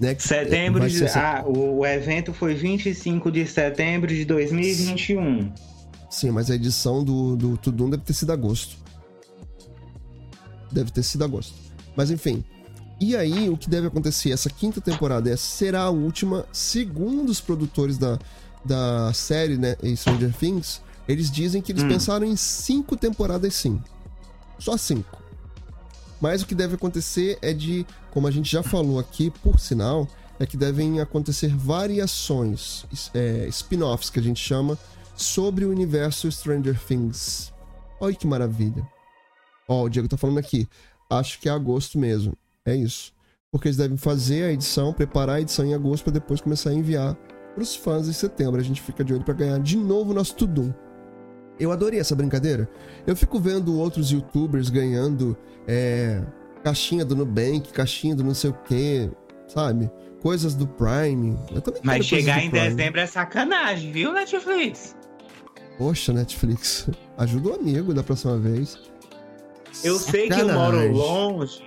[0.00, 1.04] Né, que setembro de.
[1.06, 5.52] Ah, o, o evento foi 25 de setembro de 2021.
[6.10, 8.76] Sim, mas a edição do, do Tudum deve ter sido agosto.
[10.70, 11.54] Deve ter sido agosto.
[11.96, 12.44] Mas enfim,
[13.00, 14.30] e aí, o que deve acontecer?
[14.30, 18.18] Essa quinta temporada essa será a última, segundo os produtores da,
[18.64, 21.88] da série, né, Stranger Things, eles dizem que eles hum.
[21.88, 23.80] pensaram em cinco temporadas sim.
[24.58, 25.22] Só cinco.
[26.20, 30.08] Mas o que deve acontecer é de, como a gente já falou aqui, por sinal,
[30.38, 34.78] é que devem acontecer variações, é, spin-offs que a gente chama,
[35.14, 37.52] sobre o universo Stranger Things.
[38.00, 38.86] Olha que maravilha.
[39.68, 40.68] Ó, o Diego tá falando aqui.
[41.08, 42.34] Acho que é agosto mesmo.
[42.64, 43.12] É isso.
[43.50, 46.74] Porque eles devem fazer a edição, preparar a edição em agosto para depois começar a
[46.74, 47.14] enviar
[47.54, 48.60] para os fãs em setembro.
[48.60, 50.72] A gente fica de olho para ganhar de novo nosso Tudum.
[51.58, 52.68] Eu adorei essa brincadeira.
[53.06, 55.36] Eu fico vendo outros youtubers ganhando
[55.66, 56.22] é,
[56.62, 59.10] caixinha do Nubank, caixinha do não sei o que,
[59.48, 59.90] sabe?
[60.20, 61.36] Coisas do Prime.
[61.82, 62.68] Mas chegar em Prime.
[62.70, 64.94] dezembro é sacanagem, viu, Netflix?
[65.78, 68.78] Poxa, Netflix, ajuda o amigo da próxima vez.
[69.84, 70.10] Eu Sacanagem.
[70.10, 71.62] sei que eu moro longe,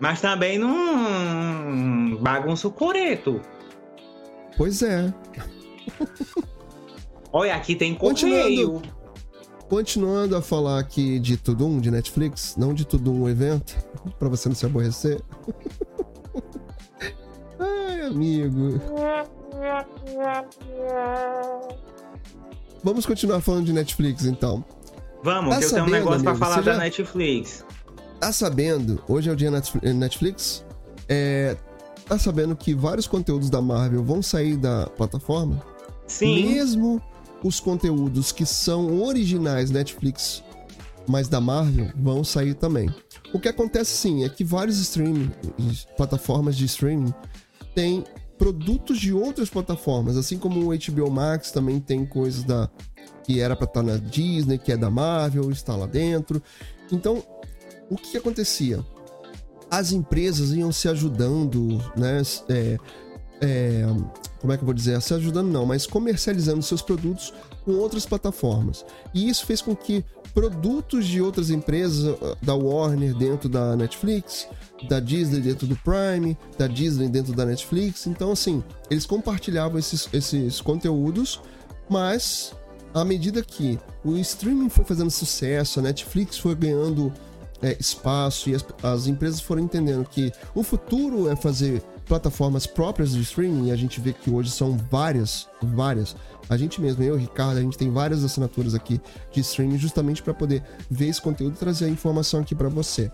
[0.00, 3.40] mas também não bagunça o coreto.
[4.56, 5.12] Pois é.
[7.32, 8.72] Olha, aqui tem correio.
[8.72, 8.95] Continuando,
[10.36, 13.76] a falar aqui de Tudum, de Netflix, não de Tudum, um evento,
[14.18, 15.20] para você não se aborrecer.
[17.58, 18.80] Ai, amigo.
[22.84, 24.64] Vamos continuar falando de Netflix, então.
[25.22, 27.64] Vamos, tá que eu sabendo, tenho um negócio amigo, pra falar da Netflix.
[28.20, 30.64] Tá sabendo, hoje é o dia Netflix,
[31.08, 31.56] é,
[32.06, 35.60] tá sabendo que vários conteúdos da Marvel vão sair da plataforma?
[36.06, 36.52] Sim.
[36.52, 37.02] Mesmo
[37.42, 40.42] os conteúdos que são originais Netflix,
[41.06, 42.88] mas da Marvel, vão sair também.
[43.32, 45.30] O que acontece sim é que vários streaming,
[45.96, 47.12] plataformas de streaming
[47.74, 48.04] têm
[48.38, 52.68] produtos de outras plataformas, assim como o HBO Max também tem coisas da
[53.24, 56.40] que era para estar tá na Disney, que é da Marvel, está lá dentro.
[56.92, 57.24] Então,
[57.90, 58.84] o que acontecia?
[59.68, 62.22] As empresas iam se ajudando, né?
[62.48, 62.78] É,
[63.40, 63.84] é,
[64.46, 65.02] como é que eu vou dizer?
[65.02, 67.34] Se ajudando não, mas comercializando seus produtos
[67.64, 68.86] com outras plataformas.
[69.12, 74.46] E isso fez com que produtos de outras empresas, da Warner dentro da Netflix,
[74.88, 78.06] da Disney dentro do Prime, da Disney dentro da Netflix.
[78.06, 81.40] Então, assim, eles compartilhavam esses, esses conteúdos,
[81.88, 82.54] mas
[82.94, 87.12] à medida que o streaming foi fazendo sucesso, a Netflix foi ganhando
[87.60, 93.12] é, espaço e as, as empresas foram entendendo que o futuro é fazer plataformas próprias
[93.12, 96.16] de streaming, e a gente vê que hoje são várias, várias.
[96.48, 99.00] A gente mesmo, eu Ricardo, a gente tem várias assinaturas aqui
[99.32, 103.10] de streaming justamente para poder ver esse conteúdo e trazer a informação aqui para você.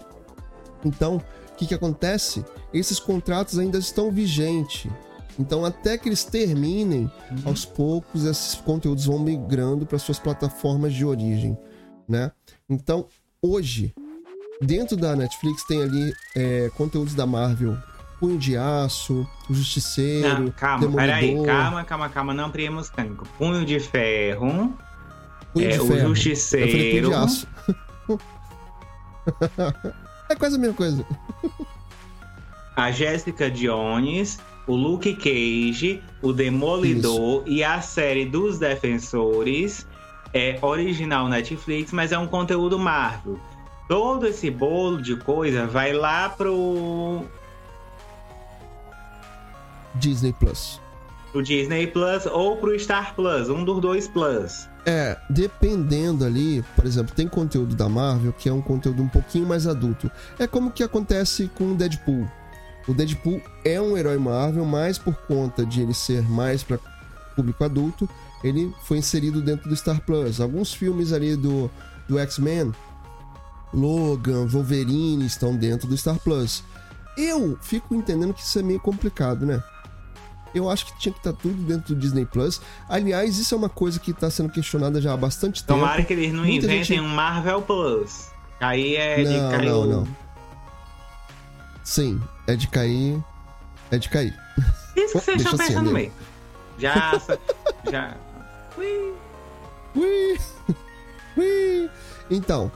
[0.84, 2.44] Então, o que, que acontece?
[2.72, 4.90] Esses contratos ainda estão vigentes.
[5.38, 7.38] Então, até que eles terminem, uhum.
[7.46, 11.56] aos poucos esses conteúdos vão migrando para suas plataformas de origem,
[12.06, 12.30] né?
[12.68, 13.06] Então,
[13.40, 13.94] hoje,
[14.60, 17.76] dentro da Netflix tem ali é, conteúdos da Marvel,
[18.22, 21.16] Punho de Aço, O Justiceiro, não, calma, Demolidor.
[21.16, 23.24] peraí, calma, calma, calma, não priemos tanto.
[23.36, 24.72] Punho de Ferro,
[25.52, 26.10] Punho é, de Ferro.
[26.10, 26.66] O Justiceiro.
[26.68, 27.48] Eu falei Punho de Aço.
[30.28, 31.04] É quase a mesma coisa.
[32.76, 37.52] A Jessica Jones, o Luke Cage, o Demolidor Isso.
[37.52, 39.86] e a série dos Defensores.
[40.32, 43.38] É original Netflix, mas é um conteúdo Marvel.
[43.88, 47.26] Todo esse bolo de coisa vai lá pro.
[49.94, 50.80] Disney Plus.
[51.30, 54.68] Pro Disney Plus ou pro Star Plus, um dos dois Plus.
[54.84, 59.46] É, dependendo ali, por exemplo, tem conteúdo da Marvel que é um conteúdo um pouquinho
[59.46, 60.10] mais adulto.
[60.38, 62.28] É como que acontece com o Deadpool.
[62.88, 66.78] O Deadpool é um herói Marvel, mas por conta de ele ser mais para
[67.36, 68.08] público adulto,
[68.42, 70.40] ele foi inserido dentro do Star Plus.
[70.40, 71.70] Alguns filmes ali do,
[72.08, 72.72] do X-Men,
[73.72, 76.62] Logan, Wolverine estão dentro do Star Plus.
[77.16, 79.62] Eu fico entendendo que isso é meio complicado, né?
[80.54, 82.60] Eu acho que tinha que estar tá tudo dentro do Disney Plus.
[82.88, 85.80] Aliás, isso é uma coisa que está sendo questionada já há bastante tempo.
[85.80, 87.00] Tomara que eles não Muita inventem gente...
[87.00, 88.30] um Marvel Plus.
[88.60, 89.68] Aí é não, de cair.
[89.68, 90.08] Não, não.
[91.82, 93.22] Sim, é de cair.
[93.90, 94.38] É de cair.
[94.96, 96.12] Isso que vocês estão assim, pensando mesmo.
[96.78, 97.20] Já.
[97.90, 98.16] já.
[98.76, 99.14] Ui.
[99.96, 100.38] Ui.
[101.36, 101.90] Ui.
[102.30, 102.70] Então,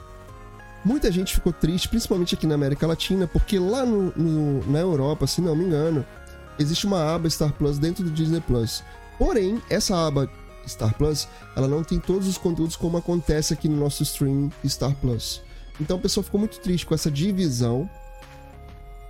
[0.84, 5.26] muita gente ficou triste, principalmente aqui na América Latina, porque lá no, no, na Europa,
[5.26, 6.04] se não me engano,
[6.58, 8.82] existe uma aba Star Plus dentro do Disney Plus.
[9.18, 10.30] Porém, essa aba
[10.66, 14.94] Star Plus, ela não tem todos os conteúdos como acontece aqui no nosso streaming Star
[14.96, 15.42] Plus.
[15.80, 17.88] Então o pessoal ficou muito triste com essa divisão.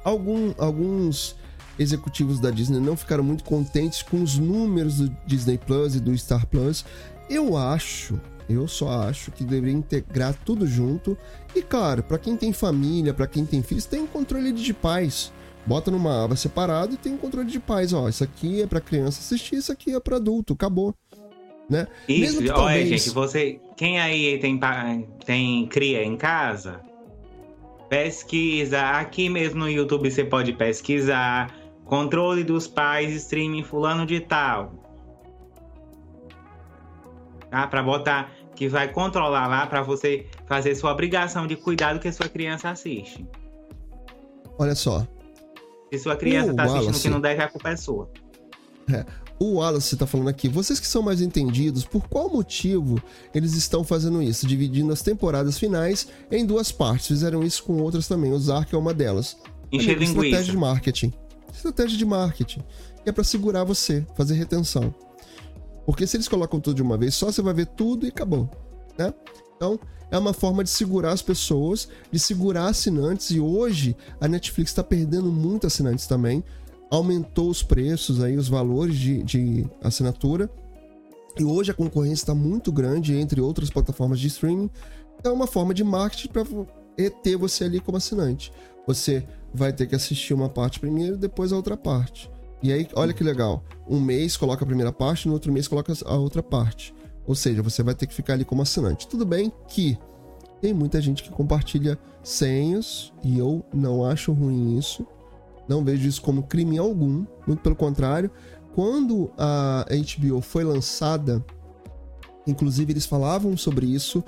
[0.05, 1.37] Algum, alguns
[1.79, 6.17] executivos da Disney não ficaram muito contentes com os números do Disney Plus e do
[6.17, 6.85] Star Plus.
[7.29, 11.17] Eu acho, eu só acho que deveria integrar tudo junto.
[11.55, 15.33] E claro, para quem tem família, para quem tem filhos, tem um controle de pais
[15.67, 17.93] bota numa aba separada e tem um controle de paz.
[17.93, 20.95] Ó, isso aqui é para criança assistir, isso aqui é para adulto, acabou.
[21.69, 21.87] Né?
[22.09, 22.89] Isso, olha, talvez...
[22.89, 23.61] gente, você.
[23.77, 24.59] Quem aí tem,
[25.25, 26.81] tem cria em casa?
[27.89, 28.81] Pesquisa.
[28.81, 31.53] Aqui mesmo no YouTube você pode pesquisar.
[31.85, 34.73] Controle dos pais, streaming fulano de tal.
[37.51, 37.67] Tá?
[37.67, 42.11] Para botar que vai controlar lá para você fazer sua obrigação de cuidar do que
[42.11, 43.27] sua criança assiste.
[44.59, 45.07] Olha só.
[45.97, 48.11] Se sua criança está assistindo Wallace, que não deve, a culpa é sua.
[48.93, 49.05] É.
[49.39, 53.01] O Wallace está falando aqui, vocês que são mais entendidos, por qual motivo
[53.35, 54.47] eles estão fazendo isso?
[54.47, 57.09] Dividindo as temporadas finais em duas partes.
[57.09, 58.33] Fizeram isso com outras também.
[58.33, 59.37] O Zark é uma delas.
[59.71, 61.13] Encher Amigo, estratégia de marketing.
[61.53, 62.61] Estratégia de marketing.
[63.05, 64.95] É para segurar você, fazer retenção.
[65.85, 68.51] Porque se eles colocam tudo de uma vez só, você vai ver tudo e acabou.
[68.99, 69.13] Né?
[69.57, 69.79] Então,
[70.11, 73.31] é uma forma de segurar as pessoas, de segurar assinantes.
[73.31, 76.45] E hoje a Netflix está perdendo muito assinantes também
[76.91, 80.51] aumentou os preços, aí, os valores de, de assinatura.
[81.39, 84.71] E hoje a concorrência está muito grande entre outras plataformas de streaming.
[85.19, 86.45] Então é uma forma de marketing para
[87.23, 88.53] ter você ali como assinante.
[88.87, 92.31] Você vai ter que assistir uma parte primeiro, depois a outra parte.
[92.63, 93.63] E aí, olha que legal.
[93.87, 96.95] Um mês coloca a primeira parte, no outro mês coloca a outra parte.
[97.27, 99.09] Ou seja, você vai ter que ficar ali como assinante.
[99.09, 99.99] Tudo bem que
[100.61, 105.07] tem muita gente que compartilha senhas e eu não acho ruim isso.
[105.69, 108.31] Não vejo isso como crime algum, muito pelo contrário.
[108.75, 111.45] Quando a HBO foi lançada,
[112.47, 114.23] inclusive eles falavam sobre isso,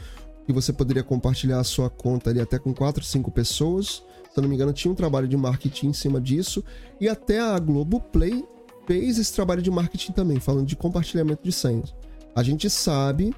[0.45, 4.03] que você poderia compartilhar a sua conta ali até com 4, 5 pessoas.
[4.33, 6.65] Se eu não me engano, tinha um trabalho de marketing em cima disso.
[7.01, 8.45] E até a Globoplay
[8.87, 11.95] fez esse trabalho de marketing também, falando de compartilhamento de senhas.
[12.39, 13.35] A gente sabe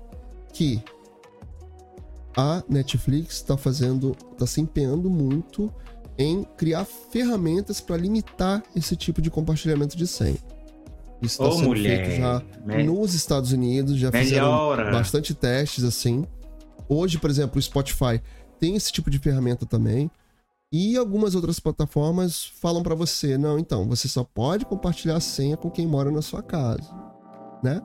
[0.52, 0.78] que
[2.36, 5.72] a Netflix está fazendo, está se empenhando muito
[6.18, 10.36] em criar ferramentas para limitar esse tipo de compartilhamento de senha.
[11.22, 12.82] Isso está sendo mulher, feito já me...
[12.82, 14.76] nos Estados Unidos, já Melhora.
[14.76, 16.26] fizeram bastante testes assim.
[16.86, 18.20] Hoje, por exemplo, o Spotify
[18.58, 20.10] tem esse tipo de ferramenta também.
[20.70, 25.56] E algumas outras plataformas falam para você, não, então, você só pode compartilhar a senha
[25.56, 26.94] com quem mora na sua casa,
[27.64, 27.80] né?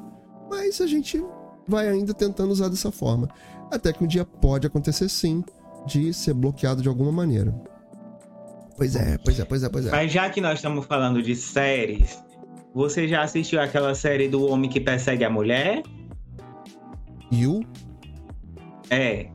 [0.50, 1.24] Mas a gente
[1.68, 3.28] vai ainda tentando usar dessa forma,
[3.72, 5.44] até que um dia pode acontecer sim
[5.86, 7.54] de ser bloqueado de alguma maneira.
[8.78, 9.92] Pois é, pois é, pois é, pois é.
[9.92, 12.22] Mas já que nós estamos falando de séries,
[12.74, 15.82] você já assistiu aquela série do homem que persegue a mulher?
[17.32, 17.64] You?
[18.90, 19.28] É.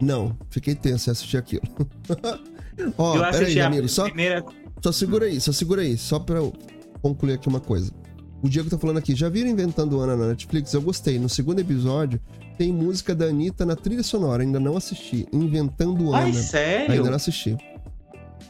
[0.00, 1.62] Não, fiquei tenso em assistir aquilo.
[2.96, 4.44] Ó, oh, peraí, só, primeira...
[4.80, 6.52] só segura aí, só segura aí, só pra eu
[7.02, 7.92] concluir aqui uma coisa.
[8.42, 10.72] O Diego tá falando aqui, já viram Inventando Ana na Netflix?
[10.72, 11.18] Eu gostei.
[11.18, 12.20] No segundo episódio,
[12.56, 15.26] tem música da Anitta na trilha sonora, ainda não assisti.
[15.32, 16.24] Inventando Ana.
[16.26, 16.92] Ai, sério?
[16.92, 17.56] Ainda não assisti.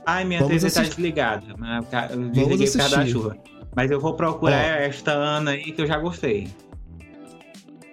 [0.04, 0.90] Ai, minha Vamos TV tá assistir.
[0.90, 2.12] tá desligada.
[2.12, 3.36] Eu desliguei por causa da chuva.
[3.74, 4.82] Mas eu vou procurar Ó.
[4.82, 6.48] esta Ana aí que eu já gostei.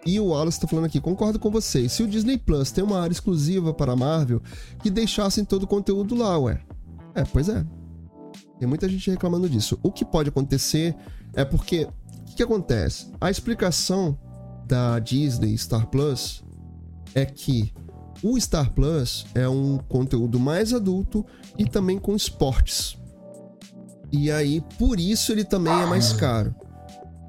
[0.05, 1.91] E o Wallace tá falando aqui, concordo com vocês.
[1.91, 4.41] Se o Disney Plus tem uma área exclusiva para a Marvel,
[4.81, 6.61] que deixassem todo o conteúdo lá, ué.
[7.15, 7.65] É, pois é.
[8.59, 9.79] Tem muita gente reclamando disso.
[9.81, 10.95] O que pode acontecer
[11.35, 11.85] é porque.
[11.85, 13.11] O que, que acontece?
[13.21, 14.17] A explicação
[14.65, 16.43] da Disney Star Plus
[17.13, 17.73] é que
[18.21, 21.25] o Star Plus é um conteúdo mais adulto
[21.57, 22.97] e também com esportes.
[24.11, 26.55] E aí, por isso ele também é mais caro.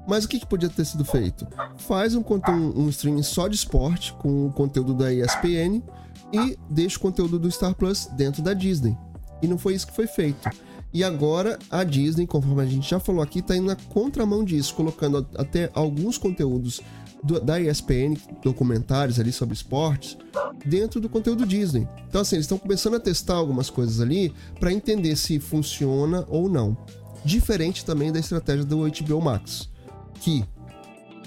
[0.07, 1.45] Mas o que, que podia ter sido feito?
[1.77, 5.83] Faz um, um, um streaming só de esporte, com o conteúdo da ESPN,
[6.31, 8.97] e deixa o conteúdo do Star Plus dentro da Disney.
[9.41, 10.49] E não foi isso que foi feito.
[10.97, 14.73] E agora a Disney, conforme a gente já falou aqui, está indo na contramão disso,
[14.73, 16.81] colocando até alguns conteúdos
[17.23, 20.17] do, da ESPN, documentários ali sobre esportes,
[20.65, 21.87] dentro do conteúdo Disney.
[22.09, 26.49] Então, assim, eles estão começando a testar algumas coisas ali para entender se funciona ou
[26.49, 26.75] não.
[27.23, 29.69] Diferente também da estratégia do HBO Max,
[30.19, 30.43] que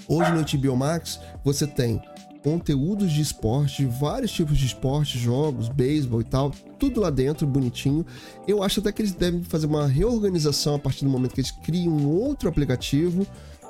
[0.05, 2.01] hoje no HBO Max você tem
[2.43, 6.51] conteúdos de esporte, vários tipos de esporte, jogos, beisebol e tal,
[6.81, 8.03] tudo lá dentro, bonitinho.
[8.47, 11.51] Eu acho até que eles devem fazer uma reorganização a partir do momento que eles
[11.51, 13.27] criam um outro aplicativo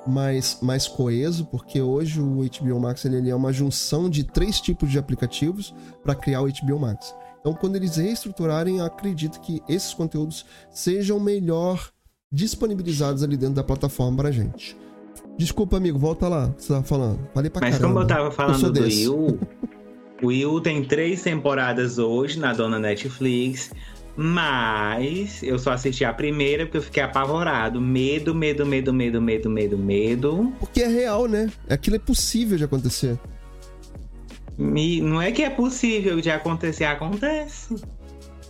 [0.08, 4.62] mais, mais coeso, porque hoje o HBO Max ele, ele é uma junção de três
[4.62, 7.14] tipos de aplicativos para criar o HBO Max.
[7.42, 11.92] Então, quando eles reestruturarem, acredito que esses conteúdos sejam melhor
[12.32, 14.78] disponibilizados ali dentro da plataforma para gente.
[15.38, 16.54] Desculpa, amigo, volta lá.
[16.58, 17.20] Você tava falando.
[17.34, 17.94] Falei pra Mas caramba.
[17.94, 19.40] como eu tava falando eu do o
[20.24, 23.72] Will tem três temporadas hoje na dona Netflix.
[24.16, 27.80] Mas eu só assisti a primeira porque eu fiquei apavorado.
[27.80, 30.54] Medo, medo, medo, medo, medo, medo, medo.
[30.60, 31.50] Porque é real, né?
[31.70, 33.18] Aquilo é possível de acontecer.
[34.58, 35.02] Me...
[35.02, 37.76] Não é que é possível de acontecer, acontece.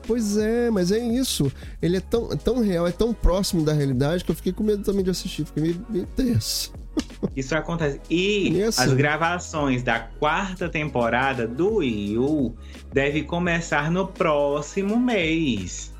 [0.06, 1.52] Pois é, mas é isso.
[1.82, 4.84] Ele é tão, tão real, é tão próximo da realidade que eu fiquei com medo
[4.84, 5.46] também de assistir.
[5.46, 6.74] Fiquei meio, meio tenso.
[7.36, 8.02] Isso acontece.
[8.10, 8.84] E assim.
[8.84, 12.54] as gravações da quarta temporada do Yu
[12.92, 15.94] deve começar no próximo mês.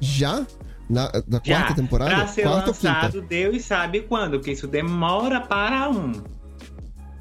[0.00, 0.46] Já?
[0.88, 2.14] Na, da Já, quarta temporada?
[2.14, 6.12] Pra ser quarta lançado, Deus sabe quando, porque isso demora para um.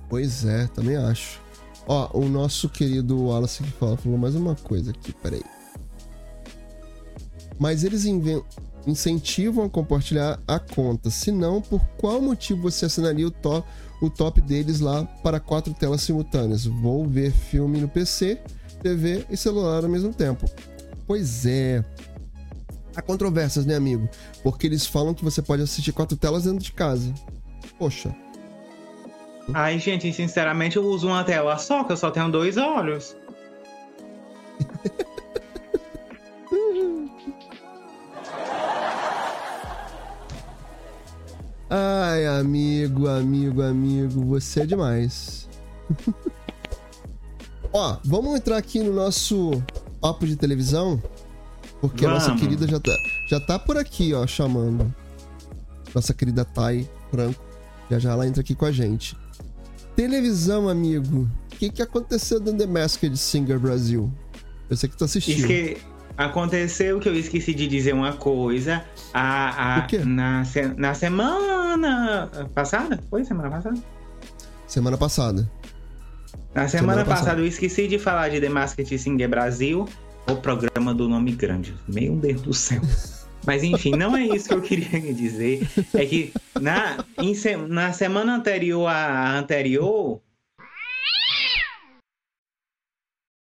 [0.09, 1.39] Pois é, também acho.
[1.87, 5.43] Ó, o nosso querido Wallace que fala, falou mais uma coisa aqui, peraí.
[7.57, 8.05] Mas eles
[8.85, 11.09] incentivam a compartilhar a conta.
[11.09, 13.63] Se não, por qual motivo você assinaria o, to
[14.01, 16.65] o top deles lá para quatro telas simultâneas?
[16.65, 18.39] Vou ver filme no PC,
[18.83, 20.45] TV e celular ao mesmo tempo.
[21.07, 21.83] Pois é.
[22.95, 24.09] Há controvérsias, né, amigo?
[24.43, 27.13] Porque eles falam que você pode assistir quatro telas dentro de casa.
[27.79, 28.13] Poxa.
[29.53, 33.15] Ai, gente, sinceramente, eu uso uma tela só, que eu só tenho dois olhos.
[41.69, 45.49] Ai, amigo, amigo, amigo, você é demais.
[47.73, 49.61] Ó, vamos entrar aqui no nosso
[49.99, 51.01] papo de televisão,
[51.81, 52.41] porque a nossa Vamos.
[52.41, 52.91] querida já tá,
[53.29, 54.93] já tá por aqui, ó, chamando.
[55.93, 57.43] Nossa querida Thay Franco,
[57.91, 59.17] já já ela entra aqui com a gente.
[59.97, 64.13] Televisão, amigo, o que, que aconteceu no The Masked Singer Brasil?
[64.69, 65.33] Eu sei que tu assistiu.
[65.35, 65.77] Esque...
[66.15, 68.83] Aconteceu que eu esqueci de dizer uma coisa.
[69.11, 69.97] A, a, O quê?
[70.05, 72.99] Na, se- na semana passada?
[73.09, 73.77] Foi semana passada?
[74.67, 75.49] Semana passada.
[76.53, 77.19] Na semana, Semana passada.
[77.21, 77.41] passada.
[77.41, 79.87] eu esqueci de falar de The Masked Singer Brasil,
[80.29, 81.73] o programa do nome grande.
[81.87, 82.81] Meu Deus do céu.
[83.47, 85.65] Mas enfim, não é isso que eu queria dizer.
[85.93, 87.33] É que na, em
[87.69, 90.19] na semana anterior à anterior.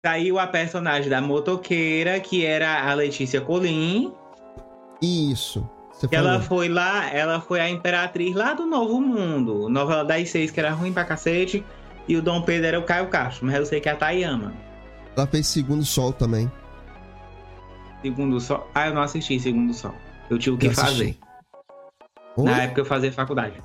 [0.04, 4.14] Saiu a personagem da motoqueira, que era a Letícia Colim.
[5.02, 5.70] Isso.
[6.10, 9.70] Ela foi lá, ela foi a imperatriz lá do Novo Mundo.
[9.70, 11.64] Novela das seis, que era ruim pra cacete.
[12.08, 14.54] E o Dom Pedro era o Caio Castro, mas eu sei que é a Tayama.
[15.16, 16.50] Ela fez Segundo Sol também.
[18.02, 18.68] Segundo Sol.
[18.74, 19.93] Ah, eu não assisti Segundo Sol.
[20.30, 21.18] Eu tinha o que Eu fazer.
[22.38, 22.45] Oi?
[22.45, 23.62] Na época eu fazia faculdade.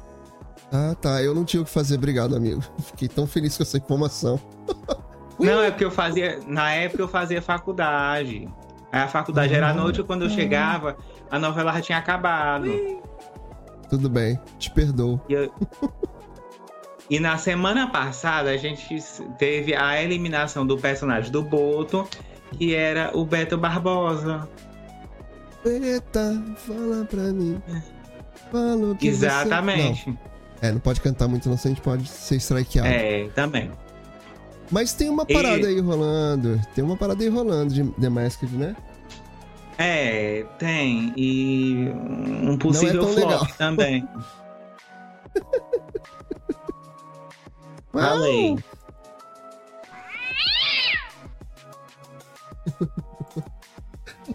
[0.72, 1.22] Ah, tá.
[1.22, 1.94] Eu não tinha o que fazer.
[1.96, 2.60] Obrigado, amigo.
[2.82, 4.40] Fiquei tão feliz com essa informação.
[5.38, 6.40] Não, é porque eu fazia.
[6.46, 8.48] Na época eu fazia faculdade.
[8.90, 10.96] Aí a faculdade era à noite e quando eu chegava,
[11.30, 12.70] a novela já tinha acabado.
[13.90, 14.40] Tudo bem.
[14.58, 15.20] Te perdoo.
[15.28, 15.52] E, eu-
[17.10, 18.96] e na semana passada a gente
[19.38, 22.08] teve a eliminação do personagem do Boto,
[22.52, 24.48] que era o Beto Barbosa.
[25.64, 27.60] Eita, fala pra mim.
[28.52, 30.08] Fala o que você- Exatamente.
[30.10, 30.18] Não.
[30.62, 32.88] É, não pode cantar muito, não, senão a gente pode ser strikeado.
[32.88, 33.70] É, também.
[34.70, 36.60] Mas tem uma E- parada aí rolando.
[36.74, 38.74] Tem uma parada aí rolando de The Masked, né?
[39.78, 41.12] É, tem.
[41.16, 41.88] E
[42.42, 43.46] um possível tão flop legal.
[43.58, 44.08] também.
[47.92, 48.56] Falei.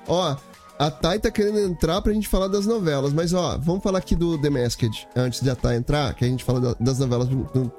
[0.07, 0.35] Ó,
[0.79, 4.15] a Thay tá querendo entrar pra gente falar das novelas, mas ó, vamos falar aqui
[4.15, 7.29] do The Masked antes de a Thay entrar, que a gente fala da- das novelas
[7.29, 7.71] junto,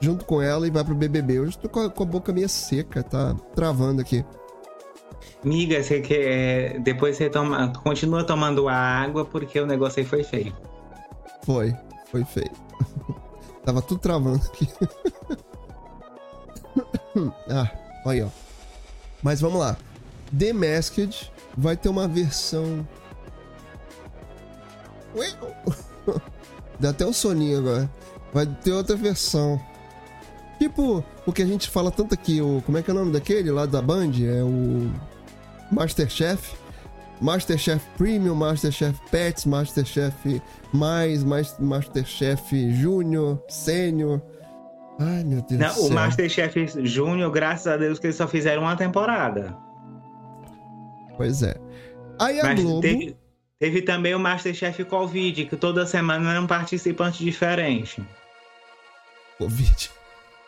[0.00, 1.40] junto com ela e vai pro BBB.
[1.40, 4.24] Hoje eu tô com a, com a boca meio seca, tá travando aqui.
[5.44, 6.80] Miga, você quer.
[6.80, 10.54] Depois você toma, continua tomando água porque o negócio aí foi feio.
[11.44, 11.74] Foi,
[12.10, 12.50] foi feio.
[13.64, 14.68] Tava tudo travando aqui.
[17.50, 17.70] ah,
[18.04, 18.28] olha aí, ó.
[19.22, 19.76] Mas vamos lá.
[20.38, 22.86] The Masked vai ter uma versão.
[26.78, 27.90] Dá até um soninho agora.
[28.32, 29.60] Vai ter outra versão.
[30.58, 32.62] Tipo, o que a gente fala tanto aqui, o.
[32.64, 34.12] Como é que é o nome daquele lá da Band?
[34.22, 34.90] É o.
[35.70, 36.54] Masterchef.
[37.20, 40.40] Masterchef Premium, Masterchef Pets, Masterchef
[40.72, 44.22] Mais, mais Masterchef Júnior, Sênior.
[44.98, 45.84] Ai, meu Deus Não, do céu.
[45.84, 49.54] o Masterchef Júnior, graças a Deus que eles só fizeram uma temporada.
[51.20, 51.54] Pois é.
[52.18, 52.80] Aí a Mas Globo.
[52.80, 53.14] teve,
[53.58, 58.02] teve também o Masterchef Covid, que toda semana era um participante diferente.
[59.36, 59.90] Covid.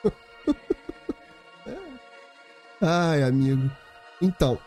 [2.80, 3.70] Ai, amigo.
[4.22, 4.58] Então.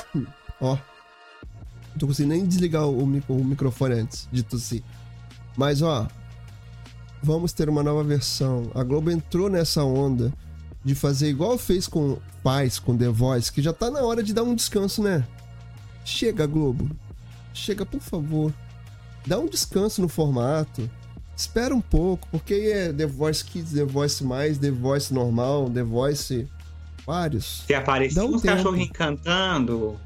[0.58, 0.74] Ó.
[0.74, 4.82] Não tô conseguindo nem desligar o, micro- o microfone antes de tossir.
[5.54, 6.08] Mas, ó.
[7.22, 8.70] Vamos ter uma nova versão.
[8.74, 10.32] A Globo entrou nessa onda
[10.82, 14.32] de fazer igual fez com Paz, com The Voice, que já tá na hora de
[14.32, 15.24] dar um descanso, né?
[16.04, 16.90] Chega, Globo.
[17.54, 18.52] Chega, por favor.
[19.26, 20.90] Dá um descanso no formato.
[21.36, 25.82] Espera um pouco, porque é The Voice Kids, The Voice Mais, The Voice Normal, The
[25.82, 26.48] Voice.
[27.06, 27.64] Vários.
[27.66, 28.92] Se apareciam Dá um uns tempo.
[28.92, 29.98] cantando.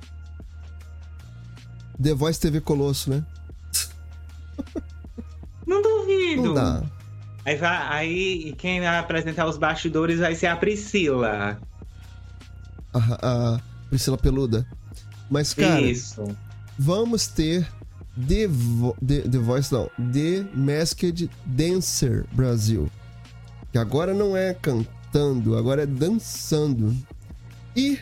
[2.02, 3.24] The Voice TV Colosso, né?
[5.66, 6.42] Não duvido.
[6.42, 6.82] Não dá.
[7.44, 11.58] Aí, vai, aí quem vai apresentar os bastidores vai ser a Priscila.
[12.92, 14.66] A, a Priscila Peluda.
[15.30, 16.24] Mas, cara, Isso.
[16.78, 17.66] vamos ter
[18.16, 19.90] The, Vo The, The Voice, não.
[20.12, 22.90] The Masked Dancer Brasil.
[23.72, 26.96] Que agora não é cantando, agora é dançando.
[27.74, 27.98] E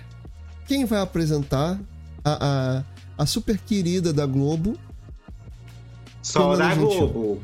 [0.66, 1.80] quem vai apresentar
[2.24, 2.84] a, a,
[3.18, 4.78] a super querida da Globo?
[6.22, 7.42] Só da Globo.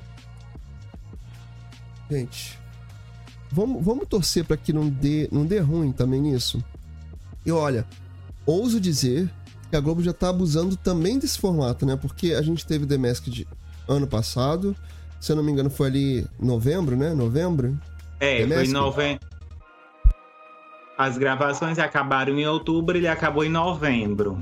[2.09, 2.59] Gente,
[3.51, 6.63] vamos, vamos torcer para que não dê, não dê ruim também nisso.
[7.45, 7.87] E olha,
[8.47, 9.31] ouso dizer
[9.71, 11.97] que a Globo já tá abusando também desse formato, né?
[11.97, 13.47] Porque a gente teve The Masked
[13.89, 14.77] ano passado,
[15.21, 17.15] se eu não me engano foi ali novembro, né?
[17.15, 17.79] Novembro?
[18.19, 19.27] É, foi em novembro.
[20.99, 24.39] As gravações acabaram em outubro, ele acabou em novembro.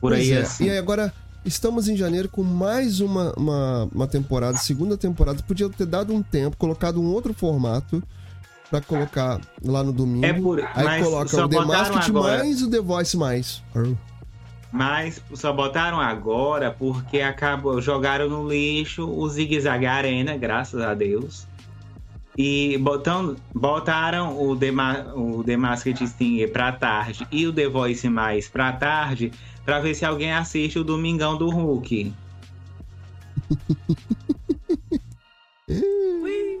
[0.00, 0.40] Por pois aí é.
[0.40, 0.64] assim.
[0.64, 1.12] E aí agora
[1.44, 5.42] estamos em janeiro com mais uma, uma, uma temporada, segunda temporada.
[5.42, 8.02] Podia ter dado um tempo, colocado um outro formato
[8.68, 10.26] pra colocar lá no domingo.
[10.26, 10.60] É por...
[10.74, 12.38] Aí coloca o The Masked agora...
[12.38, 13.62] mais o The Voice mais.
[14.76, 20.92] Mas só botaram agora porque acabou, jogaram no lixo o Zig Zag Arena, graças a
[20.92, 21.46] Deus.
[22.36, 24.70] E botando, botaram o The,
[25.14, 29.32] o The Masked Singer pra tarde e o The Voice mais pra tarde
[29.64, 32.12] pra ver se alguém assiste o Domingão do Hulk.
[35.70, 36.60] Ui.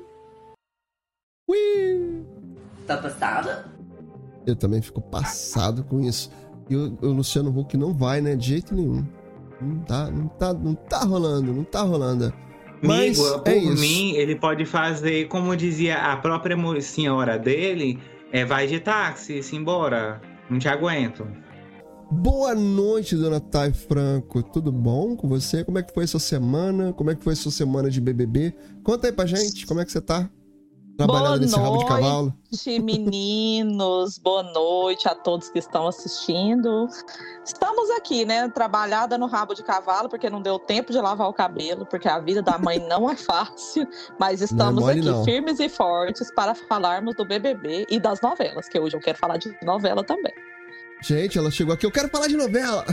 [1.48, 2.24] Ui.
[2.86, 3.66] Tá passada?
[4.46, 6.30] Eu também fico passado com isso.
[6.68, 8.34] E o, o, Luciano Huck não vai, né?
[8.34, 9.04] De jeito nenhum.
[9.60, 12.32] Não tá, não tá, não tá rolando, não tá rolando.
[12.82, 13.80] Mas Amigo, é por isso.
[13.80, 17.98] mim, ele pode fazer, como dizia a própria senhora dele,
[18.32, 20.20] é vai de táxi, se embora.
[20.50, 21.26] Não te aguento.
[22.10, 24.42] Boa noite, dona Thay Franco.
[24.42, 25.64] Tudo bom com você?
[25.64, 26.92] Como é que foi a sua semana?
[26.92, 28.54] Como é que foi a sua semana de BBB?
[28.84, 30.30] Conta aí pra gente, como é que você tá?
[30.96, 32.34] Trabalhando boa nesse rabo de cavalo.
[32.82, 34.16] meninos.
[34.18, 36.88] boa noite a todos que estão assistindo.
[37.44, 38.48] Estamos aqui, né?
[38.48, 42.18] Trabalhada no rabo de cavalo, porque não deu tempo de lavar o cabelo, porque a
[42.18, 43.86] vida da mãe não é fácil.
[44.18, 45.24] Mas é estamos é mole, aqui não.
[45.24, 49.36] firmes e fortes para falarmos do BBB e das novelas, que hoje eu quero falar
[49.36, 50.32] de novela também.
[51.02, 52.86] Gente, ela chegou aqui, eu quero falar de novela.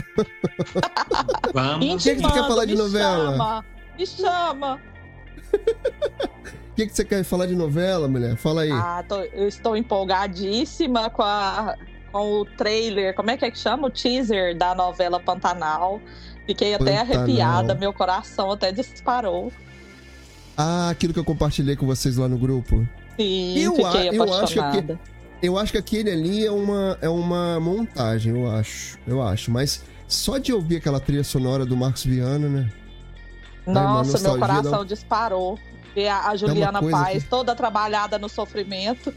[1.54, 1.94] Vamos.
[1.94, 3.32] O que, é que quer falar de novela?
[3.32, 3.64] Chama,
[3.96, 4.80] me chama.
[6.74, 8.34] O que, que você quer falar de novela, mulher?
[8.34, 8.72] Fala aí.
[8.72, 11.76] Ah, tô, eu estou empolgadíssima com, a,
[12.10, 13.86] com o trailer, como é que é que chama?
[13.86, 16.00] O teaser da novela Pantanal.
[16.44, 17.22] Fiquei até Pantanal.
[17.22, 19.52] arrepiada, meu coração até disparou.
[20.56, 22.84] Ah, aquilo que eu compartilhei com vocês lá no grupo.
[23.16, 24.94] Sim, eu, fiquei eu apaixonada.
[24.94, 24.98] Acho
[25.40, 28.98] que, eu acho que aquele ali é uma, é uma montagem, eu acho.
[29.06, 29.48] Eu acho.
[29.48, 32.72] Mas só de ouvir aquela trilha sonora do Marcos Viana, né?
[33.64, 35.56] Nossa, meu coração disparou.
[35.94, 37.28] Ver a, a Juliana é Paz que...
[37.28, 39.14] toda trabalhada no sofrimento.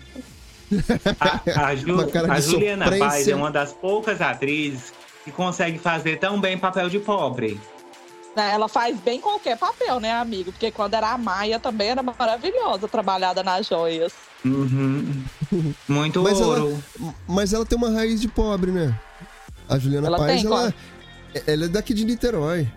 [1.20, 1.96] A, a, Ju,
[2.30, 7.00] a Juliana Paz é uma das poucas atrizes que consegue fazer tão bem papel de
[7.00, 7.60] pobre.
[8.36, 10.52] Né, ela faz bem qualquer papel, né, amigo?
[10.52, 14.14] Porque quando era a Maia também era maravilhosa, trabalhada nas joias.
[14.46, 15.24] Uhum.
[15.88, 16.84] Muito mas ouro.
[17.00, 18.98] Ela, mas ela tem uma raiz de pobre, né?
[19.68, 20.74] A Juliana ela Paz, tem, ela,
[21.48, 22.68] ela é daqui de Niterói.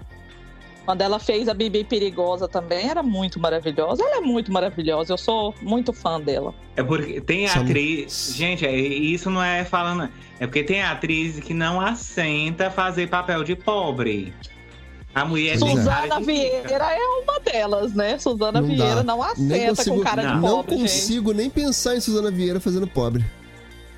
[0.91, 4.03] Quando ela fez a Bibi Perigosa também, era muito maravilhosa.
[4.03, 6.53] Ela é muito maravilhosa, eu sou muito fã dela.
[6.75, 8.33] É porque tem atriz.
[8.35, 10.09] Gente, é, isso não é falando.
[10.41, 14.35] É porque tem atriz que não assenta fazer papel de pobre.
[15.15, 18.19] A mulher Suzana Vieira é uma delas, né?
[18.19, 19.05] Suzana não Vieira dá.
[19.05, 20.35] não assenta consigo, com cara não.
[20.35, 20.75] de pobre.
[20.75, 21.39] Não consigo gente.
[21.39, 23.25] nem pensar em Suzana Vieira fazendo pobre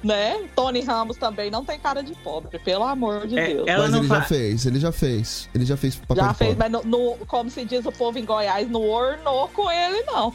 [0.02, 0.48] né?
[0.54, 3.66] Tony Ramos também não tem cara de pobre, pelo amor de é, Deus.
[3.66, 5.48] Mas ele já fez, ele já fez.
[5.54, 8.24] Ele já fez papel Já fez, mas no, no, como se diz o povo em
[8.24, 10.32] Goiás, não ornou com ele, não.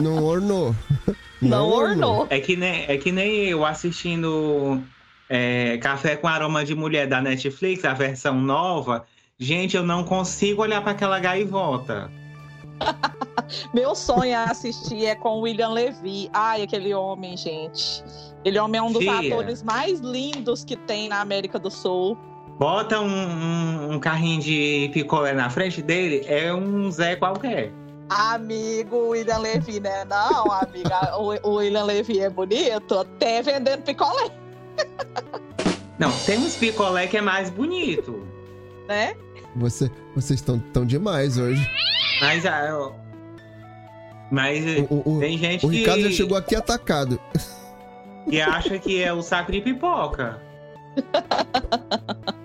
[0.00, 0.74] Não ornou.
[1.40, 2.26] Não, não ornou.
[2.28, 4.78] É que nem, é que nem eu assistindo
[5.26, 9.06] é, Café com Aroma de Mulher da Netflix, a versão nova.
[9.38, 12.10] Gente, eu não consigo olhar para aquela gaivota.
[13.74, 16.30] Meu sonho é assistir é com o William Levy.
[16.32, 18.04] Ai, aquele homem, gente.
[18.44, 19.18] Ele é um dos Tia.
[19.18, 22.16] atores mais lindos que tem na América do Sul.
[22.58, 27.72] Bota um, um, um, carrinho de picolé na frente dele, é um Zé qualquer.
[28.10, 30.04] Amigo William Levy, né?
[30.04, 34.30] Não, amiga, o, o William Levy é bonito, até vendendo picolé.
[35.98, 38.26] Não, tem uns picolé que é mais bonito.
[38.88, 39.14] Né?
[39.56, 41.66] Você, vocês estão tão demais hoje.
[42.20, 42.92] Mas, ah,
[44.30, 45.76] mas o, o, tem gente o que...
[45.76, 47.20] O Ricardo já chegou aqui atacado
[48.26, 50.40] e acha que é o saco de pipoca.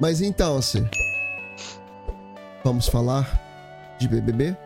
[0.00, 0.88] Mas então, assim,
[2.64, 3.28] vamos falar
[3.98, 4.56] de BBB?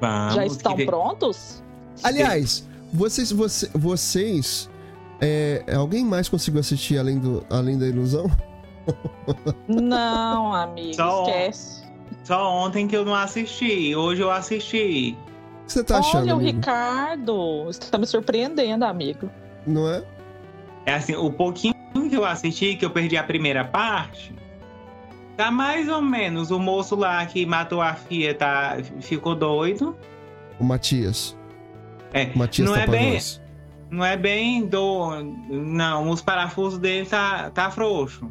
[0.00, 0.34] Vamos.
[0.34, 0.86] Já estão que...
[0.86, 1.62] prontos?
[2.04, 4.70] Aliás, vocês, você, vocês,
[5.20, 8.30] é, alguém mais conseguiu assistir além do, além da ilusão?
[9.68, 11.81] Não, amigo, só, esquece.
[12.24, 15.16] Só ontem que eu não assisti, hoje eu assisti.
[15.62, 16.22] O que você tá achando?
[16.22, 19.30] Olha, o Ricardo, você tá me surpreendendo, amigo.
[19.66, 20.04] Não é?
[20.86, 21.74] É assim, o pouquinho
[22.08, 24.34] que eu assisti, que eu perdi a primeira parte,
[25.36, 26.50] tá mais ou menos.
[26.50, 29.96] O moço lá que matou a filha tá, ficou doido.
[30.58, 31.36] O Matias.
[32.12, 33.20] É, o Matias não tá é bem.
[33.90, 35.22] Não é bem do.
[35.50, 38.30] Não, os parafusos dele tá, tá frouxo.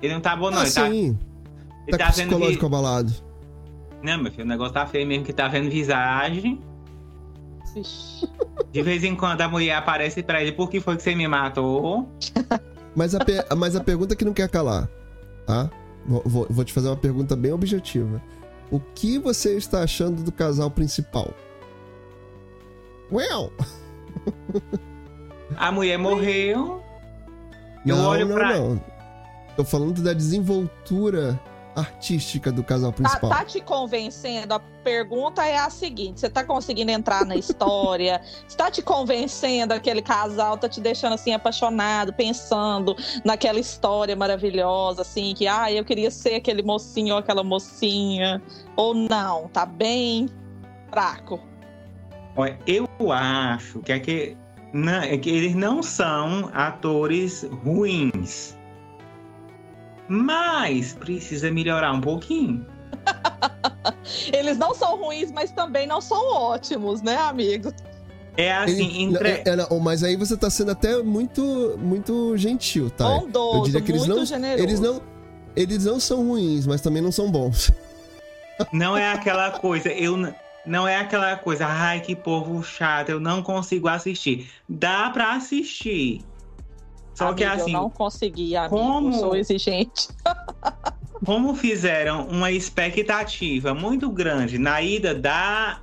[0.00, 0.58] Ele não tá bom, não.
[0.58, 1.18] Ah, ele tá, sim.
[1.86, 2.76] Ele tá, tá psicológico vi...
[2.76, 3.12] abalado.
[4.02, 6.60] Não, meu filho, o negócio tá feio mesmo que tá vendo visagem.
[8.70, 11.26] De vez em quando a mulher aparece pra ele, por que foi que você me
[11.26, 12.08] matou?
[12.94, 13.32] Mas a, pe...
[13.56, 14.88] Mas a pergunta que não quer calar,
[15.46, 15.70] tá?
[16.04, 18.20] Vou, vou, vou te fazer uma pergunta bem objetiva.
[18.70, 21.32] O que você está achando do casal principal?
[23.10, 23.52] Well!
[25.56, 26.82] A mulher morreu.
[27.84, 28.58] Eu não, olho não, pra...
[28.58, 28.80] não.
[29.56, 31.38] Tô falando da desenvoltura
[31.74, 33.30] artística do casal principal.
[33.30, 34.54] Tá, tá, te convencendo?
[34.54, 38.20] A pergunta é a seguinte: você tá conseguindo entrar na história?
[38.46, 40.56] está te convencendo aquele casal?
[40.58, 46.34] Tá te deixando assim apaixonado, pensando naquela história maravilhosa, assim, que ah, eu queria ser
[46.34, 48.42] aquele mocinho ou aquela mocinha?
[48.76, 49.48] Ou não?
[49.48, 50.28] Tá bem
[50.90, 51.40] fraco?
[52.36, 54.36] Olha, eu acho que, é que,
[54.72, 58.56] não, é que eles não são atores ruins
[60.12, 62.66] mas precisa melhorar um pouquinho.
[64.30, 67.72] Eles não são ruins, mas também não são ótimos, né, amigo?
[68.36, 69.28] É assim, Ele, entre...
[69.28, 73.04] é, é, mas aí você tá sendo até muito muito gentil, tá?
[73.04, 74.62] Bondoso, Eu diria que eles não, generoso.
[74.62, 75.02] Eles não,
[75.56, 77.72] eles não são ruins, mas também não são bons.
[78.70, 80.16] Não é aquela coisa, eu
[80.64, 84.48] não é aquela coisa, ai que povo chato, eu não consigo assistir.
[84.68, 86.22] Dá para assistir.
[87.14, 87.74] Só amigo, que assim.
[87.74, 88.76] Eu não consegui, amigo.
[88.76, 89.12] Como...
[89.12, 90.08] Sou exigente.
[91.24, 95.80] como fizeram uma expectativa muito grande na ida da.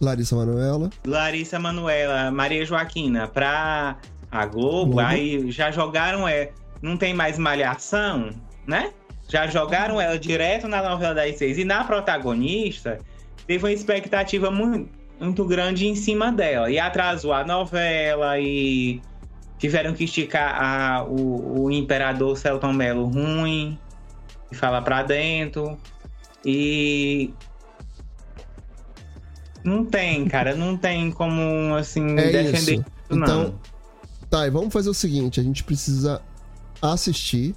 [0.00, 0.90] Larissa Manuela.
[1.06, 3.96] Larissa Manuela, Maria Joaquina pra
[4.30, 5.00] a Globo, Globo.
[5.00, 6.26] aí já jogaram.
[6.26, 6.50] É,
[6.82, 8.30] não tem mais malhação,
[8.66, 8.92] né?
[9.28, 11.56] Já jogaram ela direto na novela das seis.
[11.56, 12.98] E na protagonista,
[13.46, 16.70] teve uma expectativa muito, muito grande em cima dela.
[16.70, 19.00] E atrasou a novela e
[19.64, 23.78] tiveram que esticar a, o, o imperador Celton Mello ruim
[24.52, 25.78] e falar para dentro.
[26.44, 27.32] E
[29.64, 32.84] não tem, cara, não tem como assim é defender isso.
[33.08, 33.22] Não.
[33.22, 33.60] Então,
[34.28, 36.20] tá, e vamos fazer o seguinte, a gente precisa
[36.82, 37.54] assistir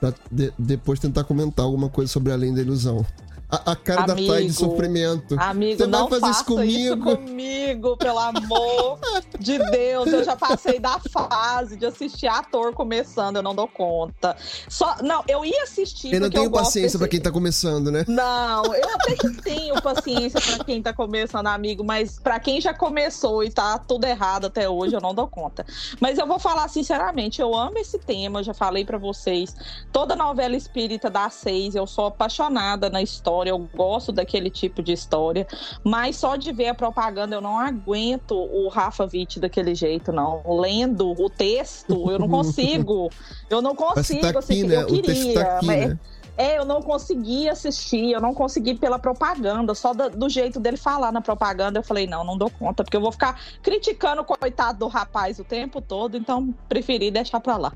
[0.00, 3.04] para de, depois tentar comentar alguma coisa sobre Além da Ilusão.
[3.50, 5.36] A, a cara amigo, da Thay de sofrimento.
[5.36, 7.10] Amigo, Você não vai fazer isso comigo?
[7.10, 8.98] isso comigo, pelo amor
[9.38, 10.06] de Deus.
[10.06, 14.36] Eu já passei da fase de assistir ator começando, eu não dou conta.
[14.68, 16.14] Só, não, eu ia assistir.
[16.14, 18.04] Eu não tenho eu paciência para quem tá começando, né?
[18.06, 23.42] Não, eu até tenho paciência para quem tá começando, amigo, mas para quem já começou
[23.42, 25.66] e tá tudo errado até hoje, eu não dou conta.
[25.98, 29.56] Mas eu vou falar sinceramente, eu amo esse tema, já falei para vocês.
[29.90, 34.82] Toda novela espírita da seis, eu sou apaixonada na história história, eu gosto daquele tipo
[34.82, 35.46] de história,
[35.82, 40.42] mas só de ver a propaganda eu não aguento o Rafa Witt daquele jeito, não.
[40.60, 43.10] Lendo o texto, eu não consigo.
[43.50, 44.76] Eu não consigo, tá aqui, assim, né?
[44.76, 45.34] eu queria.
[45.34, 45.88] Tá aqui, mas...
[45.88, 45.98] né?
[46.36, 50.76] É, eu não consegui assistir, eu não consegui pela propaganda, só do, do, jeito dele
[50.76, 51.80] falar na propaganda.
[51.80, 55.40] Eu falei, não, não dou conta, porque eu vou ficar criticando o coitado do rapaz
[55.40, 57.72] o tempo todo, então preferi deixar pra lá.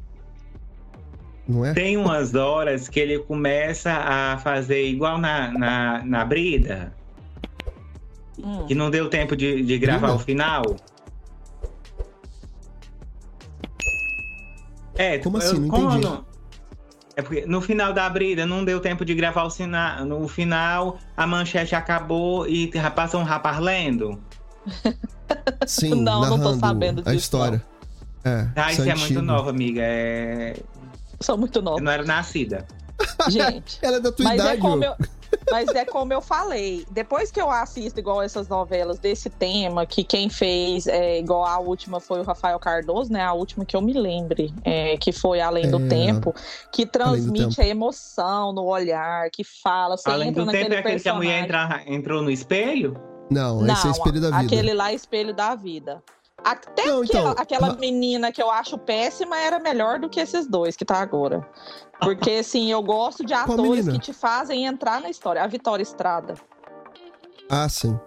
[1.47, 1.75] Não é?
[1.75, 6.95] Tem umas horas que ele começa a fazer igual na, na, na Brida,
[8.39, 8.66] hum.
[8.66, 10.15] que não deu tempo de, de gravar Brida?
[10.15, 10.77] o final.
[14.97, 15.61] É, como assim?
[15.61, 16.05] Não como entendi.
[16.07, 16.25] Não,
[17.16, 20.05] é porque no final da Brida não deu tempo de gravar o sinal.
[20.05, 24.21] No final, a manchete acabou e passou um rapaz lendo.
[25.66, 27.11] Sim, não, não tô sabendo disso.
[27.11, 27.65] A história.
[28.25, 29.83] É, ah, isso é muito novo, amiga.
[29.85, 30.57] É...
[31.25, 31.79] Sou muito nova.
[31.79, 32.67] Eu não era nascida.
[33.29, 33.79] Gente.
[33.81, 34.59] Ela é da tua mas idade.
[34.59, 34.95] É como eu,
[35.51, 36.87] mas é como eu falei.
[36.91, 41.59] Depois que eu assisto igual essas novelas desse tema, que quem fez é, igual a
[41.59, 43.23] última foi o Rafael Cardoso, né?
[43.23, 46.35] A última que eu me lembre, é, que foi Além do é, Tempo,
[46.71, 49.97] que transmite a emoção no olhar, que fala.
[49.97, 53.01] Você Além entra do tempo é aquele que a mulher entra, entrou no espelho?
[53.31, 54.43] Não, Não, esse é espelho da vida.
[54.43, 56.03] Aquele lá é espelho da vida.
[56.45, 60.47] Até não, aquela, então, aquela menina que eu acho péssima era melhor do que esses
[60.47, 61.47] dois que tá agora.
[62.01, 65.43] Porque, assim, eu gosto de atores que te fazem entrar na história.
[65.43, 66.35] A Vitória Estrada.
[67.51, 67.99] Ah, sim.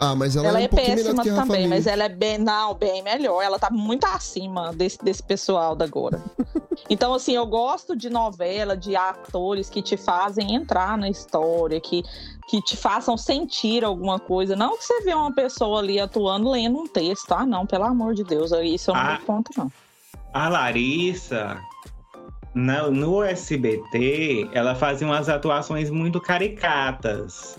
[0.00, 3.02] Ah, mas ela, ela é, um é péssima também, mas ela é bem, não, bem
[3.02, 3.40] melhor.
[3.40, 6.20] Ela tá muito acima desse, desse pessoal da agora.
[6.88, 12.02] Então, assim, eu gosto de novela, de atores que te fazem entrar na história, que,
[12.48, 14.56] que te façam sentir alguma coisa.
[14.56, 17.32] Não que você vê uma pessoa ali atuando lendo um texto.
[17.32, 19.72] Ah, não, pelo amor de Deus, isso eu não ah, conto, não.
[20.32, 21.60] A Larissa,
[22.54, 27.56] no, no SBT, ela fazia umas atuações muito caricatas.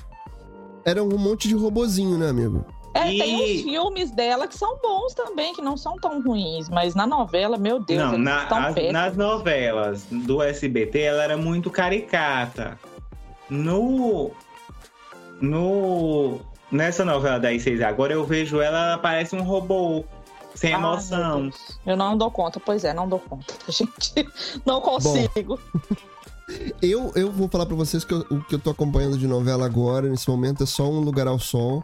[0.85, 2.65] Era um monte de robozinho, né, amigo?
[2.93, 3.17] É, e...
[3.17, 7.07] tem uns filmes dela que são bons também, que não são tão ruins, mas na
[7.07, 12.79] novela, meu Deus, não, na, as, nas novelas do SBT ela era muito caricata.
[13.49, 14.31] No
[15.41, 16.39] no
[16.71, 20.05] nessa novela da I6 agora eu vejo ela, ela parece um robô
[20.55, 21.49] sem emoção.
[21.85, 24.27] eu não dou conta, pois é, não dou conta, gente.
[24.63, 25.59] Não consigo.
[25.59, 25.95] Bom,
[26.81, 29.65] eu, eu vou falar para vocês que eu, o que eu tô acompanhando de novela
[29.65, 31.83] agora, nesse momento, é só Um Lugar ao Sol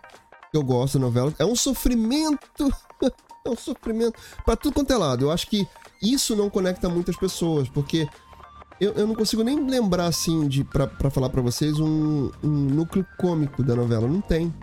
[0.54, 1.34] eu gosto da novela.
[1.38, 2.72] É um sofrimento.
[3.46, 5.26] é um sofrimento pra tudo quanto é lado.
[5.26, 5.68] Eu acho que
[6.02, 8.08] isso não conecta muitas pessoas, porque
[8.80, 12.48] eu, eu não consigo nem lembrar, assim, de pra, pra falar para vocês, um, um
[12.50, 14.08] núcleo cômico da novela.
[14.08, 14.54] Não tem.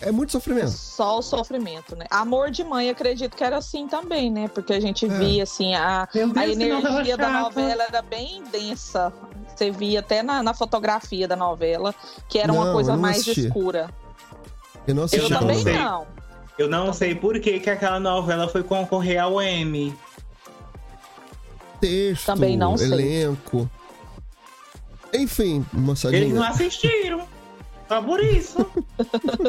[0.00, 0.70] É muito sofrimento.
[0.70, 2.06] Só o sofrimento, né?
[2.10, 4.48] Amor de mãe, acredito que era assim também, né?
[4.48, 5.08] Porque a gente é.
[5.08, 9.12] via, assim, a, a energia da novela era bem densa.
[9.54, 11.94] Você via até na, na fotografia da novela
[12.28, 13.46] que era não, uma coisa mais assisti.
[13.46, 13.90] escura.
[14.86, 15.32] Eu não assisti.
[15.32, 16.06] Eu também não.
[16.58, 19.94] Eu não sei por que, que aquela novela foi concorrer ao M.
[21.80, 23.68] Texto, também não elenco.
[25.10, 25.22] Sei.
[25.22, 26.22] Enfim, moçadinha.
[26.22, 27.26] Eles não assistiram.
[27.88, 28.58] Só por isso.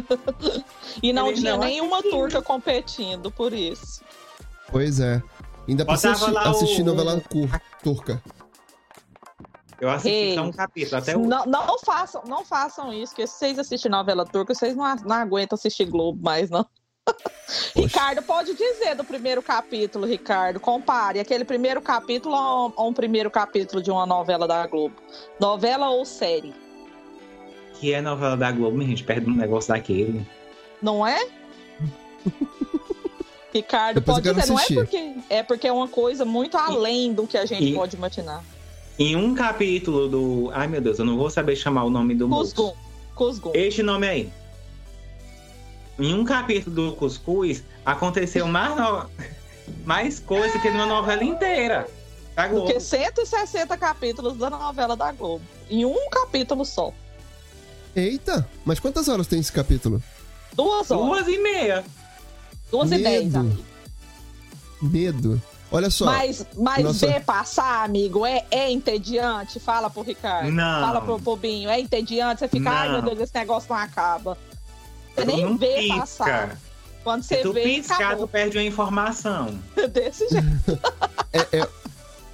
[1.03, 2.19] e não Eles tinha não nenhuma assistiram.
[2.19, 4.01] turca competindo por isso.
[4.71, 5.21] Pois é.
[5.67, 6.85] Ainda precisa assistir, assistir o...
[6.85, 7.21] novela
[7.83, 8.23] turca.
[9.81, 11.21] Eu assisti só um capítulo, até o...
[11.21, 15.15] não, não, façam, não façam isso, porque se vocês assistem novela turca, vocês não, não
[15.15, 16.63] aguentam assistir Globo mais, não.
[17.75, 20.59] Ricardo, pode dizer do primeiro capítulo, Ricardo.
[20.59, 24.95] Compare aquele primeiro capítulo a um primeiro capítulo de uma novela da Globo.
[25.39, 26.53] Novela ou série?
[27.79, 30.23] Que é novela da Globo, minha gente, perde um negócio daquele.
[30.79, 31.27] Não é?
[33.51, 37.25] Ricardo, Depois pode dizer, não é porque é porque é uma coisa muito além do
[37.25, 37.73] que a gente e...
[37.73, 38.43] pode imaginar.
[39.01, 40.51] Em um capítulo do.
[40.53, 42.75] Ai meu Deus, eu não vou saber chamar o nome do Cuscuz.
[43.15, 43.55] Cuscuz.
[43.55, 44.31] Este nome aí.
[45.97, 49.09] Em um capítulo do Cuscuz, aconteceu mais, no...
[49.85, 51.89] mais coisa que numa novela inteira.
[52.35, 52.67] Da Globo.
[52.67, 55.43] Do que 160 capítulos da novela da Globo.
[55.67, 56.93] Em um capítulo só.
[57.95, 59.99] Eita, mas quantas horas tem esse capítulo?
[60.53, 61.05] Duas horas.
[61.07, 61.83] Duas e meia.
[62.69, 63.01] Duas Medo.
[63.01, 63.63] e dez, amigo.
[64.79, 65.41] Medo.
[65.71, 66.05] Olha só.
[66.05, 67.07] Mas, mas nossa...
[67.07, 69.59] ver passar, amigo, é, é entediante?
[69.59, 70.51] Fala pro Ricardo.
[70.51, 70.81] Não.
[70.81, 71.69] Fala pro Bobinho.
[71.69, 72.39] É entediante?
[72.39, 72.77] Você fica, não.
[72.77, 74.37] ai meu Deus, esse negócio não acaba.
[75.15, 75.97] Você nem não vê pisca.
[75.97, 76.57] passar.
[77.03, 78.27] Quando você Se tu vê, piscar, acabou.
[78.27, 79.57] tu perde a informação.
[79.91, 80.79] Desse jeito.
[81.31, 81.67] é, é...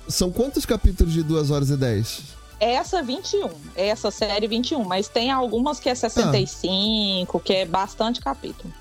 [0.10, 2.38] São quantos capítulos de 2 horas e 10?
[2.60, 7.42] Essa 21, essa série 21, mas tem algumas que é 65, ah.
[7.42, 8.74] que é bastante capítulo.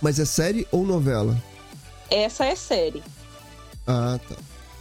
[0.00, 1.36] Mas é série ou novela?
[2.08, 3.02] Essa é série.
[3.88, 4.36] Ah, tá.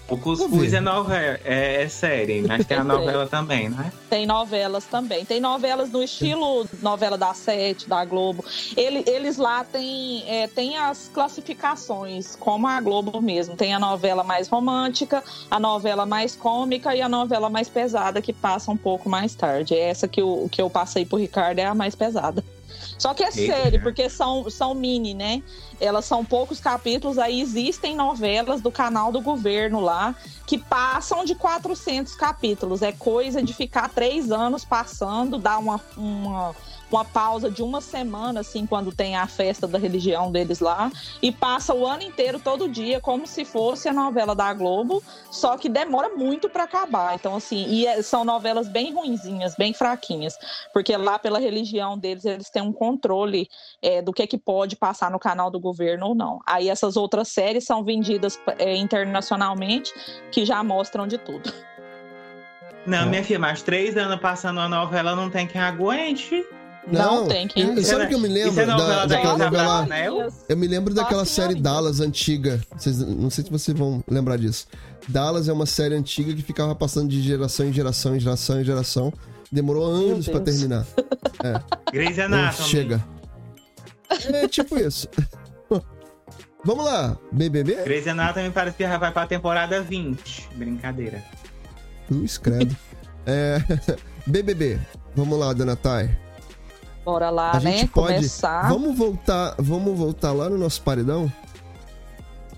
[0.10, 3.92] O Cuscuz é, novela, é, é, série, mas tem a novela também, né?
[4.10, 5.26] Tem novelas também.
[5.26, 8.44] Tem novelas no estilo novela da Sete, da Globo.
[8.78, 13.58] Ele, eles lá têm, é, tem as classificações, como a Globo mesmo.
[13.58, 15.22] Tem a novela mais romântica,
[15.52, 19.78] a novela mais cômica e a novela mais pesada, que passa um pouco mais tarde.
[19.78, 22.42] Essa que, o, que eu passei pro Ricardo é a mais pesada.
[22.98, 23.54] Só que é Eita.
[23.54, 25.44] série, porque são, são mini, né?
[25.80, 30.16] Elas são poucos capítulos, aí existem novelas do canal do governo lá
[30.46, 32.82] que passam de 400 capítulos.
[32.82, 36.56] É coisa de ficar três anos passando, dar uma, uma
[36.92, 40.92] uma pausa de uma semana, assim, quando tem a festa da religião deles lá,
[41.22, 45.58] e passa o ano inteiro, todo dia, como se fosse a novela da Globo, só
[45.58, 47.16] que demora muito para acabar.
[47.16, 50.38] Então, assim, e é, são novelas bem ruinzinhas, bem fraquinhas,
[50.74, 53.50] porque lá pela religião deles, eles têm um controle
[53.82, 56.40] é, do que é que pode passar no canal do governo ou não.
[56.46, 59.94] Aí essas outras séries são vendidas é, internacionalmente,
[60.32, 61.52] que já mostram de tudo.
[62.86, 66.46] Não, minha filha, mas três anos passando uma novela não tem quem aguente.
[66.92, 67.60] Não, não tem que.
[67.60, 68.60] Eu, sabe o que eu me lembro?
[68.60, 69.88] É da, daquela novela.
[70.48, 72.62] Eu me lembro daquela série Dallas antiga.
[72.76, 74.68] Vocês, não sei se vocês vão lembrar disso.
[75.08, 78.64] Dallas é uma série antiga que ficava passando de geração em geração, em geração em
[78.64, 79.14] geração.
[79.52, 80.86] Demorou anos para terminar.
[81.44, 81.62] É.
[81.92, 82.70] Grey's Anatomy.
[82.70, 83.06] Chega.
[84.34, 85.08] É tipo isso.
[86.64, 87.76] Vamos lá, BBB?
[87.84, 90.50] Grey's Anatomy parece que vai pra temporada 20.
[90.56, 91.24] Brincadeira.
[92.08, 92.76] Cruz, credo.
[93.26, 93.62] É...
[94.26, 94.80] BBB.
[95.16, 96.27] Vamos lá, Dona Thay.
[97.08, 97.78] Bora lá, a né?
[97.78, 98.16] Gente pode...
[98.16, 98.68] Começar.
[98.68, 101.32] Vamos voltar, vamos voltar lá no nosso paredão?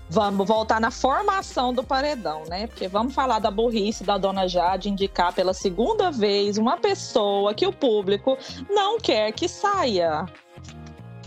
[0.08, 2.66] Vamos voltar na formação do paredão, né?
[2.66, 7.64] Porque vamos falar da burrice da dona Jade indicar pela segunda vez uma pessoa que
[7.64, 8.36] o público
[8.68, 10.26] não quer que saia.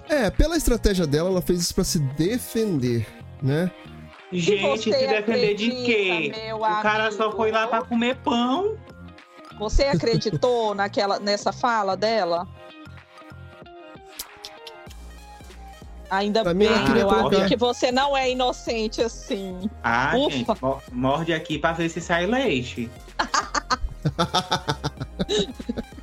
[0.09, 3.07] É, pela estratégia dela, ela fez isso para se defender,
[3.41, 3.71] né?
[4.33, 6.51] Gente, se defender de quê?
[6.53, 7.15] O cara amigo?
[7.15, 8.77] só foi lá para comer pão.
[9.59, 12.45] Você acreditou naquela, nessa fala dela?
[16.13, 19.67] Ainda pra bem, meu amigo, que você não é inocente assim.
[19.83, 20.29] Ah, Ufa.
[20.29, 20.47] gente,
[20.91, 22.87] morde aqui pra ver se sai leite.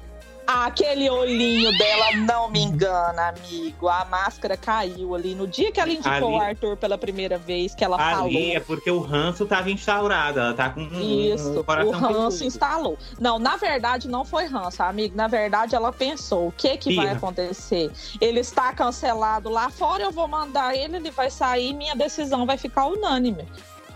[0.52, 3.88] Aquele olhinho dela não me engana, amigo.
[3.88, 5.32] A máscara caiu ali.
[5.32, 8.26] No dia que ela indicou ali, o Arthur pela primeira vez, que ela ali falou.
[8.26, 10.40] Ali é porque o ranço tava instaurado.
[10.40, 12.98] Ela tá com Isso, um coração o ranço instalou.
[13.20, 15.16] Não, na verdade não foi ranço, amigo.
[15.16, 17.92] Na verdade ela pensou, o que que vai acontecer?
[18.20, 22.58] Ele está cancelado lá fora, eu vou mandar ele, ele vai sair, minha decisão vai
[22.58, 23.46] ficar unânime.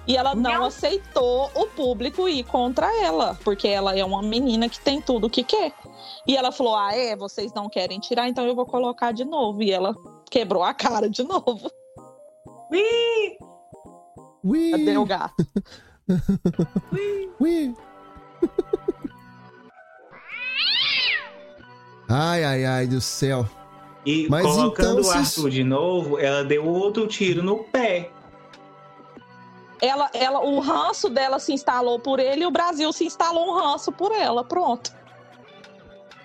[0.07, 4.69] E ela não, não, aceitou o público ir contra ela, porque ela é uma menina
[4.69, 5.73] que tem tudo o que quer.
[6.27, 9.63] E ela falou: Ah, é, vocês não querem tirar, então eu vou colocar de novo.
[9.63, 9.95] E ela
[10.31, 11.71] quebrou a cara de novo.
[12.71, 13.39] Ui!
[14.43, 14.71] Ui!
[14.73, 15.47] Cadê o gato?
[16.93, 17.31] Ui!
[17.41, 17.75] Ui!
[22.09, 23.49] ai, ai, ai do céu.
[24.05, 28.11] E Mas colocando então, o Arthur de novo, ela deu outro tiro no pé.
[29.81, 33.59] Ela, ela, o ranço dela se instalou por ele e o Brasil se instalou um
[33.59, 34.45] ranço por ela.
[34.45, 34.93] Pronto.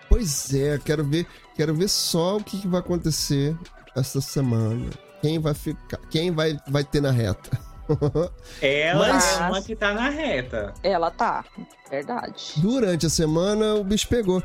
[0.09, 3.55] Pois é, quero ver, quero ver só o que, que vai acontecer
[3.95, 4.89] essa semana.
[5.21, 7.49] Quem vai ficar, quem vai, vai ter na reta.
[8.61, 10.73] Ela Mas, é uma que tá na reta.
[10.83, 11.43] Ela tá,
[11.89, 12.53] verdade.
[12.57, 14.43] Durante a semana o bicho pegou.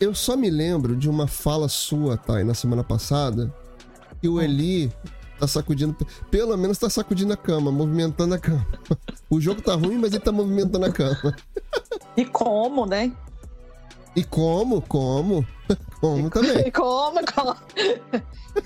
[0.00, 3.52] Eu só me lembro de uma fala sua, Thay, na semana passada,
[4.20, 4.40] que o.
[4.40, 4.92] Eli
[5.38, 5.96] tá sacudindo,
[6.30, 8.66] pelo menos tá sacudindo a cama, movimentando a cama.
[9.30, 11.36] O jogo tá ruim, mas ele tá movimentando a cama.
[12.16, 13.12] E como, né?
[14.16, 14.82] E como?
[14.82, 15.46] Como?
[16.00, 16.66] Como também.
[16.66, 17.20] E como?
[17.32, 17.56] como?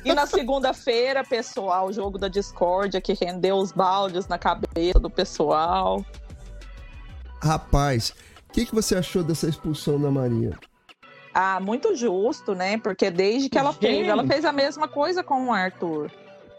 [0.04, 5.10] E na segunda-feira, pessoal, o jogo da Discord que rendeu os baldes na cabeça do
[5.10, 6.04] pessoal.
[7.42, 8.14] Rapaz,
[8.48, 10.58] o que, que você achou dessa expulsão da Maria?
[11.34, 12.78] Ah, muito justo, né?
[12.78, 13.80] Porque desde que ela Gente.
[13.80, 16.10] fez, ela fez a mesma coisa com o Arthur.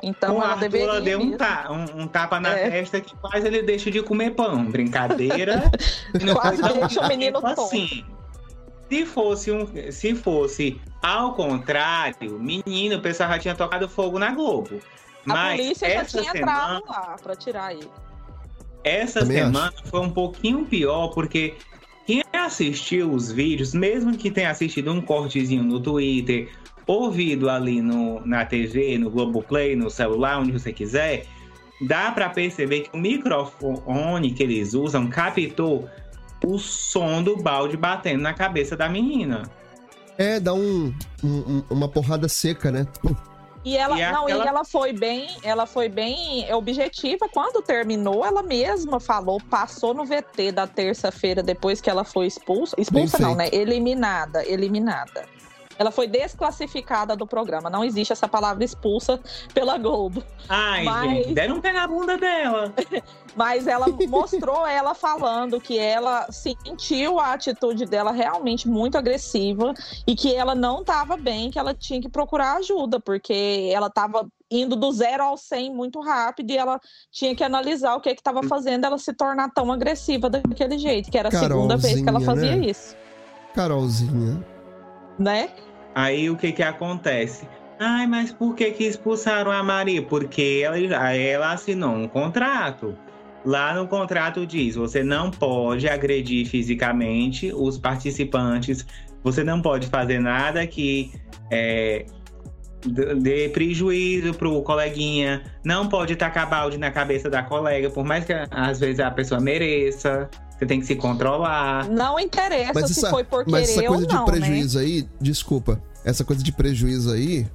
[0.03, 1.01] Então o ela Arthur deveria.
[1.01, 2.69] Deu um, ta, um, um, tapa na é.
[2.69, 4.65] testa que quase ele deixa de comer pão.
[4.65, 5.71] Brincadeira.
[6.34, 8.05] quase deixa o menino assim.
[8.89, 14.31] Se fosse um, se fosse ao contrário, menino, o pessoal já tinha tocado fogo na
[14.31, 14.81] Globo.
[15.25, 17.89] A Mas polícia já tinha semana, entrado lá para tirar ele.
[18.84, 19.88] Essa Também semana acho.
[19.88, 21.55] foi um pouquinho pior porque
[22.05, 26.49] quem assistiu os vídeos, mesmo que tenha assistido um cortezinho no Twitter,
[26.85, 31.26] ouvido ali no, na TV, no Globoplay, no celular, onde você quiser,
[31.81, 35.89] dá para perceber que o microfone que eles usam captou
[36.45, 39.43] o som do balde batendo na cabeça da menina.
[40.18, 40.93] É, dá um,
[41.23, 42.85] um uma porrada seca, né?
[43.65, 44.43] E ela, e não, aquela...
[44.43, 47.30] e ela foi bem, ela foi bem objetiva.
[47.30, 52.76] Quando terminou, ela mesma falou, passou no VT da terça-feira depois que ela foi expulsa.
[52.77, 53.47] Expulsa não, né?
[53.53, 55.26] Eliminada, eliminada.
[55.84, 57.69] Ela foi desclassificada do programa.
[57.69, 59.19] Não existe essa palavra expulsa
[59.53, 60.23] pela Globo.
[60.47, 61.10] Ai, Mas...
[61.10, 62.73] gente, deram um pé na bunda dela.
[63.35, 69.73] Mas ela mostrou ela falando que ela sentiu a atitude dela realmente muito agressiva
[70.07, 74.26] e que ela não estava bem, que ela tinha que procurar ajuda, porque ela estava
[74.49, 76.80] indo do zero ao 100 muito rápido e ela
[77.11, 81.18] tinha que analisar o que estava fazendo ela se tornar tão agressiva daquele jeito, que
[81.18, 82.68] era a segunda vez que ela fazia né?
[82.68, 82.95] isso.
[83.53, 84.53] Carolzinha
[85.18, 85.49] né?
[85.95, 87.48] Aí o que que acontece?
[87.80, 90.02] Ai, mas por que que expulsaram a Maria?
[90.02, 90.78] Porque ela,
[91.14, 92.95] ela assinou um contrato.
[93.45, 98.86] Lá no contrato diz: você não pode agredir fisicamente os participantes,
[99.24, 101.11] você não pode fazer nada que
[101.52, 102.06] é,
[103.22, 108.34] dê prejuízo pro coleguinha, não pode tacar balde na cabeça da colega, por mais que
[108.52, 110.30] às vezes a pessoa mereça.
[110.57, 111.89] Você tem que se controlar.
[111.89, 114.25] Não interessa mas se essa, foi por mas querer essa coisa de né?
[114.25, 114.85] prejuízo né?
[114.85, 117.47] aí, desculpa, essa coisa de prejuízo aí,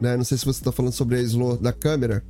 [0.00, 0.16] né?
[0.16, 2.24] Não sei se você tá falando sobre a slow da câmera.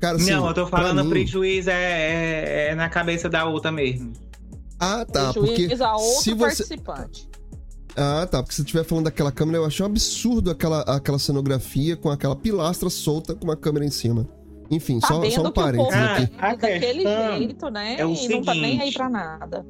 [0.00, 1.10] Cara, assim, não, eu tô falando mim...
[1.10, 4.12] prejuízo é, é, é, na cabeça da outra mesmo.
[4.78, 5.32] Ah, tá.
[5.32, 6.38] Prejuízo porque a outro se você...
[6.38, 7.30] participante.
[7.96, 8.42] Ah, tá.
[8.42, 12.08] Porque se você estiver falando daquela câmera, eu achei um absurdo aquela, aquela cenografia com
[12.08, 14.26] aquela pilastra solta com uma câmera em cima.
[14.70, 16.32] Enfim, só, só um parênteses aqui.
[16.38, 17.96] Ah, daquele jeito, né?
[17.98, 19.66] É e seguinte, não tá nem aí pra nada.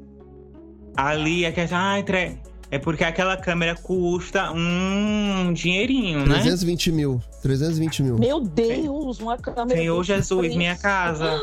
[0.94, 2.39] Ali é que ah, entre...
[2.70, 6.35] é porque aquela câmera custa um dinheirinho, né?
[6.35, 7.20] 320 mil.
[7.43, 8.18] 320 mil.
[8.18, 9.78] Meu Deus, uma câmera.
[9.78, 11.40] Senhor Jesus, minha casa.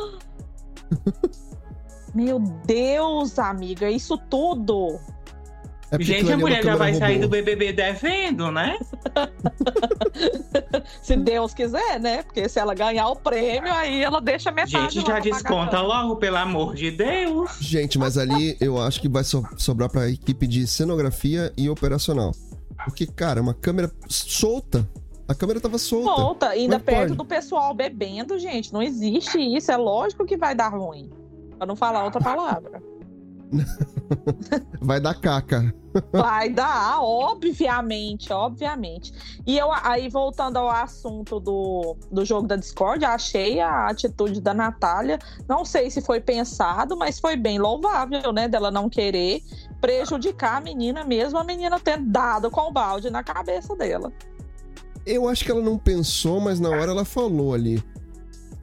[2.13, 4.99] Meu Deus, amiga, isso tudo.
[5.89, 7.31] É Gente, a é mulher já vai câmera sair do robô.
[7.37, 8.77] BBB devendo, né?
[11.01, 12.23] Se Deus quiser, né?
[12.23, 14.95] Porque se ela ganhar o prêmio, aí ela deixa metade.
[14.95, 17.57] Gente, já desconta logo, pelo amor de Deus.
[17.61, 22.31] Gente, mas ali eu acho que vai so- sobrar pra equipe de cenografia e operacional.
[22.85, 24.87] Porque, cara, uma câmera solta.
[25.27, 26.21] A câmera tava solta.
[26.21, 27.15] Volta, ainda é perto pode?
[27.15, 28.71] do pessoal bebendo, gente.
[28.73, 29.71] Não existe isso.
[29.71, 31.09] É lógico que vai dar ruim.
[31.57, 32.81] Pra não falar outra palavra.
[34.81, 35.73] Vai dar caca.
[36.11, 39.13] Vai dar, obviamente, obviamente.
[39.45, 44.53] E eu, aí, voltando ao assunto do, do jogo da Discord, achei a atitude da
[44.53, 45.17] Natália.
[45.47, 48.47] Não sei se foi pensado, mas foi bem louvável, né?
[48.47, 49.41] Dela não querer
[49.81, 54.11] prejudicar a menina, mesmo a menina tendo dado com o balde na cabeça dela.
[55.05, 57.81] Eu acho que ela não pensou, mas na hora ela falou ali.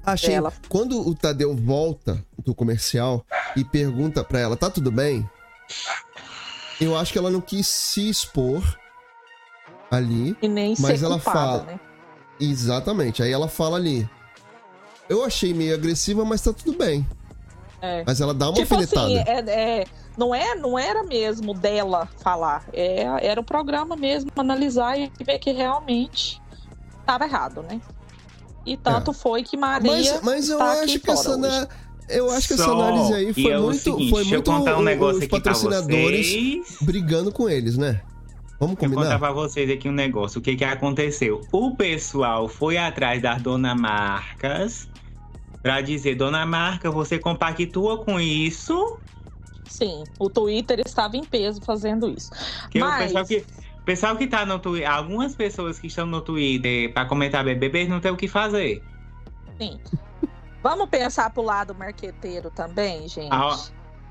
[0.04, 0.34] Achei.
[0.34, 3.24] Ela- Quando o Tadeu volta do comercial
[3.56, 5.28] e pergunta pra ela, tá tudo bem?
[6.80, 8.62] Eu acho que ela não quis se expor
[9.90, 10.36] ali.
[10.42, 11.62] E nem Mas ela culpada, fala.
[11.64, 11.80] né?
[12.40, 13.22] Exatamente.
[13.22, 14.08] Aí ela fala ali.
[15.08, 17.06] Eu achei meio agressiva, mas tá tudo bem.
[17.80, 18.02] É.
[18.06, 19.06] Mas ela dá uma tipo alfinetada.
[19.06, 19.18] assim,
[19.50, 19.84] é, é-
[20.16, 22.64] não, é, não era mesmo dela falar.
[22.72, 26.40] É, era o programa mesmo analisar e ver que realmente
[27.00, 27.80] estava errado, né?
[28.66, 29.90] E tanto foi que Maria.
[29.92, 31.68] Mas, mas eu tá acho aqui que essa, na-
[32.08, 34.50] eu acho que essa análise aí foi é o muito, seguinte, foi deixa eu muito
[34.50, 36.76] contar um o- negócio os aqui pra patrocinadores vocês.
[36.80, 38.00] brigando com eles, né?
[38.60, 39.18] Vamos Deixa eu contar combinar?
[39.18, 40.38] pra vocês aqui um negócio.
[40.38, 41.40] O que que aconteceu?
[41.52, 44.88] O pessoal foi atrás das dona marcas
[45.62, 48.98] pra dizer, dona marca, você compactua com isso?
[49.68, 52.30] Sim, o Twitter estava em peso fazendo isso.
[52.70, 56.06] Que o Mas- pessoal que, o pessoal que tá no Twitter, algumas pessoas que estão
[56.06, 58.82] no Twitter pra comentar BBB não tem o que fazer.
[59.60, 59.78] Sim.
[60.62, 63.32] Vamos pensar pro lado marqueteiro também, gente.
[63.32, 63.56] A-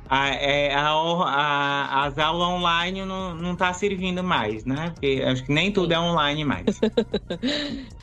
[0.09, 4.91] A, é, a, as aulas online não, não tá servindo mais, né?
[4.91, 6.65] Porque acho que nem tudo é online mais.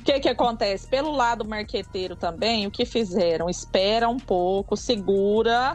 [0.00, 0.88] O que que acontece?
[0.88, 3.48] Pelo lado marqueteiro também, o que fizeram?
[3.50, 5.74] Espera um pouco, segura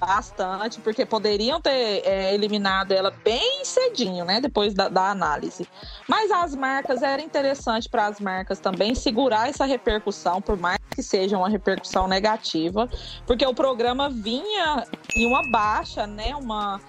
[0.00, 4.40] bastante, porque poderiam ter é, eliminado ela bem cedinho, né?
[4.40, 5.68] Depois da, da análise.
[6.08, 11.02] Mas as marcas, era interessante para as marcas também segurar essa repercussão, por mais que
[11.02, 12.88] seja uma repercussão negativa,
[13.26, 16.34] porque o programa vinha em uma baixa, né?
[16.34, 16.80] Uma,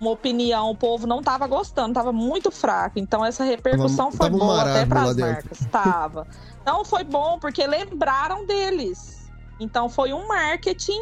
[0.00, 2.98] uma opinião, o povo não estava gostando, estava muito fraco.
[2.98, 5.32] Então essa repercussão Tava- foi tava boa até para as dentro.
[5.32, 5.58] marcas.
[5.70, 6.26] Tava.
[6.60, 9.30] Então foi bom porque lembraram deles.
[9.58, 11.00] Então foi um marketing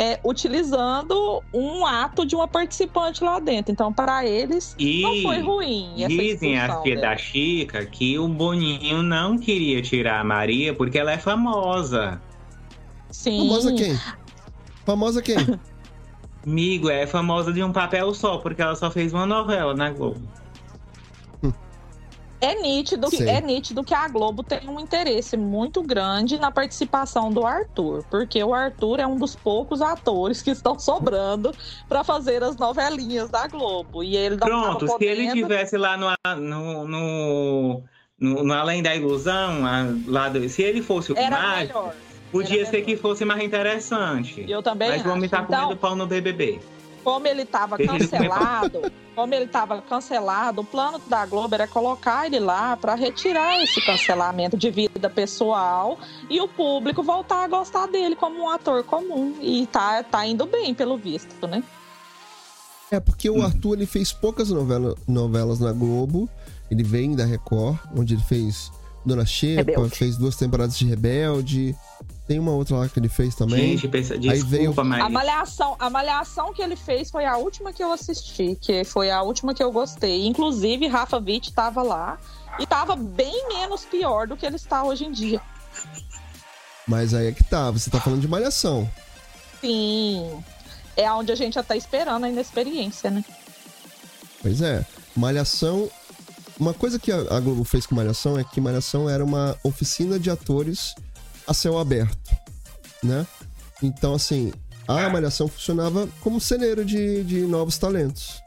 [0.00, 3.70] é, utilizando um ato de uma participante lá dentro.
[3.70, 7.08] Então para eles E não foi ruim dizem as tia dela.
[7.08, 12.18] da Chica que o Boninho não queria tirar a Maria porque ela é famosa.
[13.10, 13.40] Sim.
[13.40, 14.00] Famosa quem?
[14.86, 15.36] Famosa quem?
[16.46, 20.22] Amigo, é famosa de um papel só, porque ela só fez uma novela na Globo.
[22.40, 27.44] É nítido, é nítido que a Globo tem um interesse muito grande na participação do
[27.44, 31.52] Arthur, porque o Arthur é um dos poucos atores que estão sobrando
[31.88, 34.02] para fazer as novelinhas da Globo.
[34.02, 36.08] E ele Pronto, se ele tivesse lá no,
[36.40, 37.82] no, no,
[38.18, 39.60] no- no Além da Ilusão,
[40.06, 41.94] lá do- se ele fosse o Era mágico, melhor.
[42.32, 42.86] podia era ser melhor.
[42.86, 44.46] que fosse mais interessante.
[44.48, 45.24] Eu também Mas vamos acho.
[45.26, 46.58] estar Então, comendo pau no BBB.
[47.02, 52.38] Como ele estava cancelado, como ele estava cancelado, o plano da Globo era colocar ele
[52.38, 55.98] lá para retirar esse cancelamento de vida pessoal
[56.28, 59.34] e o público voltar a gostar dele como um ator comum.
[59.40, 61.62] E tá, tá indo bem, pelo visto, né?
[62.90, 66.28] É porque o Arthur ele fez poucas novela- novelas na Globo.
[66.70, 68.72] Ele vem da Record, onde ele fez
[69.04, 69.96] Dona Xepa, Rebelde.
[69.96, 71.76] fez duas temporadas de Rebelde.
[72.30, 73.72] Tem uma outra lá que ele fez também.
[73.76, 75.02] Gente, pensa, veio- desculpa, mas.
[75.02, 79.10] A malhação, a malhação que ele fez foi a última que eu assisti, que foi
[79.10, 80.24] a última que eu gostei.
[80.28, 82.20] Inclusive, Rafa Witt estava lá
[82.60, 85.40] e estava bem menos pior do que ele está hoje em dia.
[86.86, 88.88] Mas aí é que tá, você tá falando de malhação.
[89.60, 90.40] Sim.
[90.96, 93.24] É onde a gente já tá esperando a inexperiência, né?
[94.40, 94.86] Pois é.
[95.16, 95.90] Malhação.
[96.60, 100.16] Uma coisa que a a Globo fez com Malhação é que Malhação era uma oficina
[100.16, 100.94] de atores
[101.50, 102.30] a céu aberto,
[103.02, 103.26] né?
[103.82, 104.52] Então, assim,
[104.86, 108.40] a Malhação funcionava como celeiro de, de novos talentos.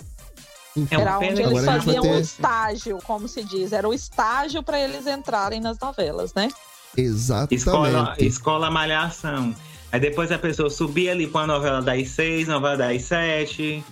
[0.76, 3.74] Enfim, É um Era onde pena- eles a faziam um ter- estágio, como se diz.
[3.74, 6.48] Era o estágio para eles entrarem nas novelas, né?
[6.96, 7.56] exatamente.
[7.56, 9.56] Escola, escola Malhação.
[9.92, 13.84] Aí depois a pessoa subia ali pra uma novela das seis, novela das sete.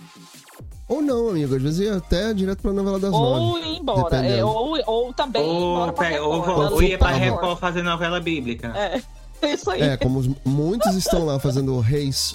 [0.88, 1.54] Ou não, amigo.
[1.54, 3.40] Às vezes ia até direto pra novela das ou nove.
[3.40, 4.26] Ou ir embora.
[4.26, 6.48] É, ou, ou também ou, ir embora pra Record.
[6.48, 8.68] Ou, ou ia pra Record fazer novela bíblica.
[8.76, 9.02] É.
[9.54, 9.82] Isso aí.
[9.82, 12.34] É, como muitos estão lá fazendo reis.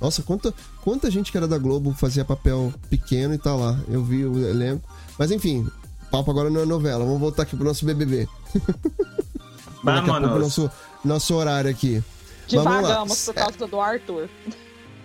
[0.00, 0.52] Nossa, quanta,
[0.82, 3.78] quanta gente que era da Globo fazia papel pequeno e tá lá.
[3.88, 4.88] Eu vi o elenco.
[5.18, 5.66] Mas enfim,
[6.10, 7.04] papo agora não é novela.
[7.04, 8.28] Vamos voltar aqui pro nosso BBB.
[9.82, 10.70] Vamos, nosso,
[11.04, 12.02] nosso horário aqui.
[12.46, 14.28] Divagamos por causa é, do Arthur.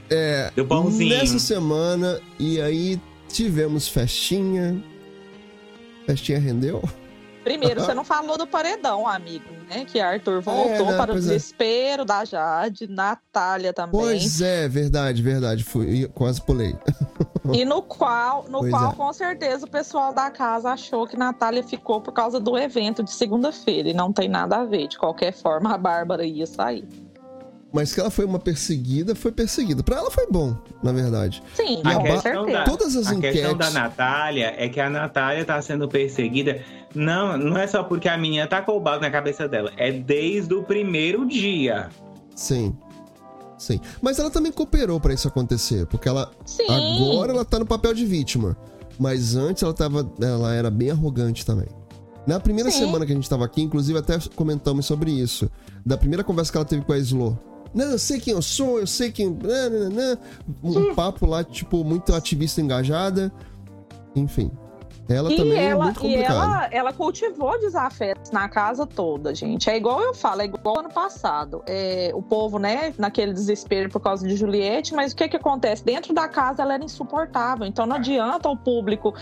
[0.10, 1.18] É, do pãozinho.
[1.18, 4.84] nessa semana, e aí tivemos festinha.
[6.06, 6.81] Festinha rendeu?
[7.44, 9.86] Primeiro, você não falou do paredão, amigo, né?
[9.86, 10.98] Que Arthur voltou é, né?
[10.98, 11.19] para o é.
[11.19, 12.06] desespero é.
[12.06, 13.91] da Jade, Natália também.
[13.91, 15.64] Pois é, verdade, verdade.
[15.64, 16.76] Fui, quase pulei.
[17.52, 18.95] E no qual, no qual é.
[18.95, 23.11] com certeza, o pessoal da casa achou que Natália ficou por causa do evento de
[23.11, 23.90] segunda-feira.
[23.90, 24.88] E não tem nada a ver.
[24.88, 26.88] De qualquer forma, a Bárbara ia sair.
[27.71, 29.83] Mas que ela foi uma perseguida, foi perseguida.
[29.83, 31.43] Para ela foi bom, na verdade.
[31.53, 33.41] Sim, a questão da, todas as a enquetes...
[33.41, 36.61] questão da Natália é que a Natália tá sendo perseguida.
[36.95, 39.71] Não, não é só porque a menina tá com o balde na cabeça dela.
[39.77, 41.89] É desde o primeiro dia.
[42.35, 42.75] Sim.
[43.55, 43.79] Sim.
[44.01, 45.85] Mas ela também cooperou para isso acontecer.
[45.85, 46.31] Porque ela.
[46.45, 46.65] Sim.
[46.67, 48.57] Agora ela tá no papel de vítima.
[48.97, 50.09] Mas antes ela tava.
[50.19, 51.67] Ela era bem arrogante também.
[52.25, 52.79] Na primeira Sim.
[52.79, 55.51] semana que a gente tava aqui, inclusive até comentamos sobre isso.
[55.85, 57.39] Da primeira conversa que ela teve com a Slo
[57.73, 59.37] não, eu sei quem eu sou, eu sei quem.
[60.63, 63.31] Um papo lá, tipo, muito ativista engajada.
[64.15, 64.51] Enfim.
[65.10, 66.34] Ela e também é ela, é muito complicada.
[66.34, 69.68] E ela, ela cultivou desafetos na casa toda, gente.
[69.68, 71.64] É igual eu falo, é igual ano passado.
[71.65, 75.84] É, o povo, né, naquele desespero por causa de Juliette, mas o que que acontece?
[75.84, 79.15] Dentro da casa ela era insuportável, então não adianta o público...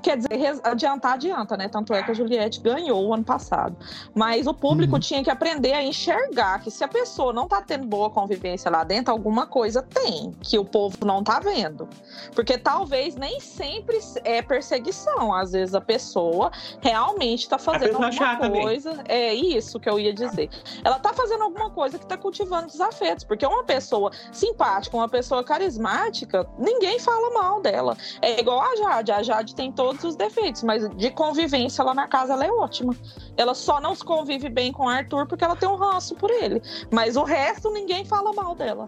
[0.00, 1.68] Quer dizer, adiantar, adianta, né?
[1.68, 3.76] Tanto é que a Juliette ganhou o ano passado.
[4.14, 5.00] Mas o público uhum.
[5.00, 8.84] tinha que aprender a enxergar que se a pessoa não tá tendo boa convivência lá
[8.84, 11.88] dentro, alguma coisa tem, que o povo não tá vendo.
[12.32, 14.99] Porque talvez nem sempre é perseguição
[15.34, 16.50] às vezes a pessoa
[16.80, 18.90] realmente está fazendo alguma coisa.
[18.94, 19.04] Também.
[19.08, 20.50] É isso que eu ia dizer.
[20.84, 23.24] Ela está fazendo alguma coisa que está cultivando desafetos.
[23.24, 27.96] Porque uma pessoa simpática, uma pessoa carismática, ninguém fala mal dela.
[28.20, 29.12] É igual a Jade.
[29.12, 32.94] A Jade tem todos os defeitos, mas de convivência lá na casa ela é ótima.
[33.36, 36.30] Ela só não se convive bem com o Arthur porque ela tem um ranço por
[36.30, 36.62] ele.
[36.90, 38.86] Mas o resto ninguém fala mal dela.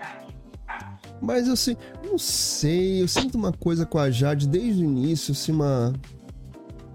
[1.22, 5.52] Mas assim, não sei, eu sinto uma coisa com a Jade desde o início, assim,
[5.52, 5.92] uma.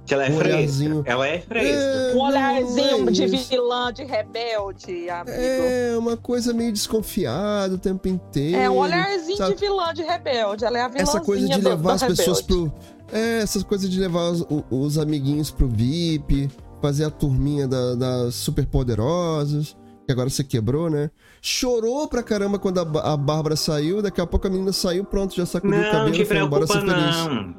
[0.05, 1.03] Que ela é um fresca.
[1.05, 1.69] Ela é fresca.
[1.69, 5.37] É, um olharzinho é de vilã, de rebelde, amigo.
[5.37, 8.57] É, uma coisa meio desconfiada o tempo inteiro.
[8.57, 9.55] É, um olharzinho sabe?
[9.55, 10.65] de vilã, de rebelde.
[10.65, 12.19] Ela é a vilãzinha Essa coisa de levar as rebelde.
[12.19, 12.71] pessoas pro...
[13.11, 16.49] É, essas coisas de levar os, os amiguinhos pro VIP,
[16.81, 19.75] fazer a turminha da, das superpoderosas
[20.07, 21.11] que agora você quebrou, né?
[21.41, 25.35] Chorou pra caramba quando a, a Bárbara saiu, daqui a pouco a menina saiu, pronto,
[25.35, 27.25] já sacudiu não, o cabelo e foi embora ser feliz.
[27.27, 27.55] Não.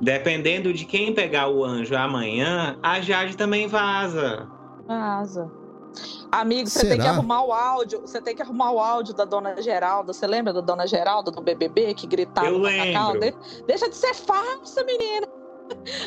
[0.00, 4.48] Dependendo de quem pegar o anjo amanhã, a Jade também vaza.
[4.86, 5.50] Vaza.
[6.30, 8.00] Amigo, você tem que arrumar o áudio.
[8.00, 10.12] Você tem que arrumar o áudio da dona Geralda.
[10.12, 13.20] Você lembra da dona Geralda do BBB que gritava eu lembro.
[13.20, 13.34] De...
[13.66, 15.28] Deixa de ser falsa, menina.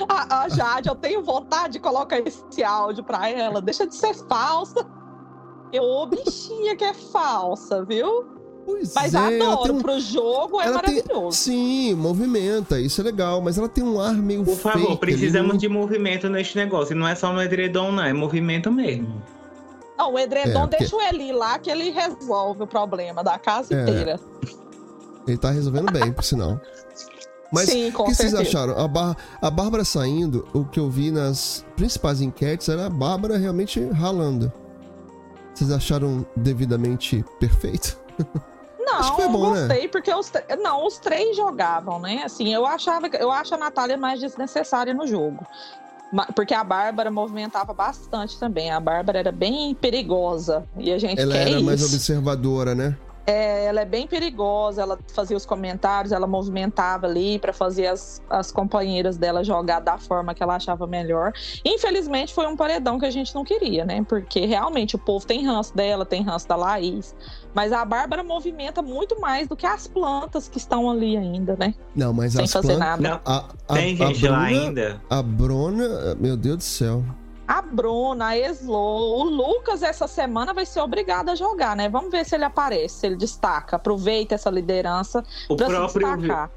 [0.09, 3.61] A, a Jade, eu tenho vontade de colocar esse áudio pra ela.
[3.61, 4.85] Deixa de ser falsa.
[5.71, 8.25] Eu, bichinha que é falsa, viu?
[8.65, 9.81] Pois mas é, adoro, um...
[9.81, 11.05] pro jogo é ela maravilhoso.
[11.05, 11.31] Tem...
[11.31, 15.59] Sim, movimenta, isso é legal, mas ela tem um ar meio Por favor, precisamos ali.
[15.59, 16.93] de movimento neste negócio.
[16.93, 19.23] E não é só no edredom, não, é movimento mesmo.
[19.97, 20.77] Não, o edredom é, porque...
[20.79, 23.81] deixa o Eli lá que ele resolve o problema da casa é.
[23.81, 24.19] inteira.
[25.25, 26.59] Ele tá resolvendo bem, por sinal.
[27.51, 28.37] Mas Sim, o que certeza.
[28.37, 28.77] vocês acharam?
[28.77, 33.37] A, Bar a Bárbara saindo, o que eu vi nas principais enquetes era a Bárbara
[33.37, 34.51] realmente ralando.
[35.57, 37.97] Vocês acharam devidamente perfeito?
[38.79, 39.87] Não, foi bom, gostei, né?
[39.87, 40.31] porque os,
[40.61, 42.21] não, os três jogavam, né?
[42.23, 45.43] Assim, eu achava eu acho a Natália mais desnecessária no jogo.
[46.35, 48.69] Porque a Bárbara movimentava bastante também.
[48.71, 50.63] A Bárbara era bem perigosa.
[50.77, 51.65] E a gente Ela quer era isso.
[51.65, 52.95] mais observadora, né?
[53.29, 58.21] É, ela é bem perigosa, ela fazia os comentários, ela movimentava ali para fazer as,
[58.29, 61.33] as companheiras dela jogar da forma que ela achava melhor.
[61.65, 64.01] Infelizmente foi um paredão que a gente não queria, né?
[64.07, 67.13] Porque realmente o povo tem ranço dela, tem ranço da Laís.
[67.53, 71.75] Mas a Bárbara movimenta muito mais do que as plantas que estão ali ainda, né?
[71.93, 73.01] Não, mas Sem as fazer plantas...
[73.01, 73.09] nada.
[73.09, 75.01] Não, a, a, tem gente Bruna, lá ainda.
[75.09, 77.03] A Bruna, meu Deus do céu
[77.47, 81.87] a Bruna, a Eslo, o Lucas essa semana vai ser obrigado a jogar, né?
[81.87, 86.51] Vamos ver se ele aparece, se ele destaca, aproveita essa liderança para se destacar.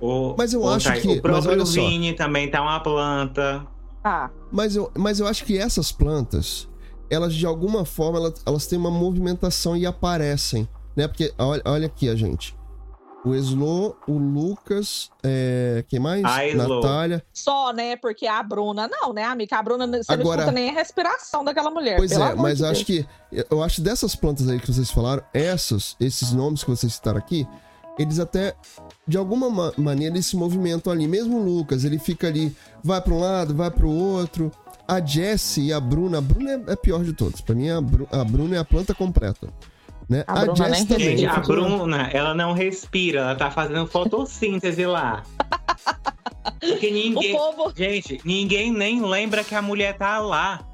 [0.00, 3.66] O, mas eu o, acho que o próprio Vini também tá uma planta.
[4.02, 4.30] Ah.
[4.50, 6.66] Mas eu, mas eu acho que essas plantas,
[7.10, 11.06] elas de alguma forma elas, elas têm uma movimentação e aparecem, né?
[11.06, 12.56] Porque olha, olha aqui a gente.
[13.22, 15.84] O Eslo, o Lucas, é...
[15.88, 16.24] quem mais?
[16.24, 16.54] A.
[16.54, 17.22] Natália.
[17.34, 17.94] Só, né?
[17.96, 19.56] Porque a Bruna, não, né, amiga?
[19.58, 21.96] A Bruna, você Agora- não escuta nem a respiração daquela mulher.
[21.98, 23.06] Pois é, mas de eu acho que.
[23.50, 27.46] Eu acho dessas plantas aí que vocês falaram, essas, esses nomes que vocês citaram aqui,
[27.98, 28.54] eles até.
[29.06, 31.06] De alguma ma- maneira eles se movimentam ali.
[31.06, 34.50] Mesmo o Lucas, ele fica ali, vai para um lado, vai para o outro.
[34.88, 36.18] A Jessie e a Bruna.
[36.18, 37.40] A Bruna é, é a pior de todos.
[37.42, 39.48] Pra mim, a, Bru- a Bruna é a planta completa.
[40.10, 40.24] Né?
[40.26, 41.16] A Bruna nem também.
[41.18, 41.38] Gente, a.
[41.38, 45.22] Bruna, ela não respira, ela tá fazendo fotossíntese lá.
[46.58, 47.32] Porque O ninguém.
[47.36, 50.66] povo, Gente, ninguém nem lembra que a mulher tá lá.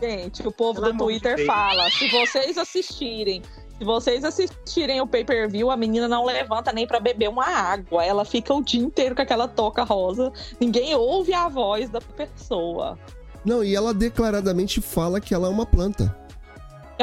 [0.00, 1.46] gente, o povo Pelo do de Twitter Deus.
[1.46, 3.42] fala: se vocês assistirem.
[3.78, 8.04] Se vocês assistirem o pay-per-view, a menina não levanta nem pra beber uma água.
[8.04, 10.30] Ela fica o dia inteiro com aquela toca rosa.
[10.60, 12.96] Ninguém ouve a voz da pessoa.
[13.44, 16.16] Não, e ela declaradamente fala que ela é uma planta.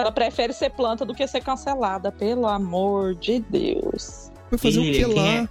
[0.01, 4.31] Ela prefere ser planta do que ser cancelada, pelo amor de Deus.
[4.49, 5.29] Vai fazer Filha, o que quem lá?
[5.43, 5.49] é-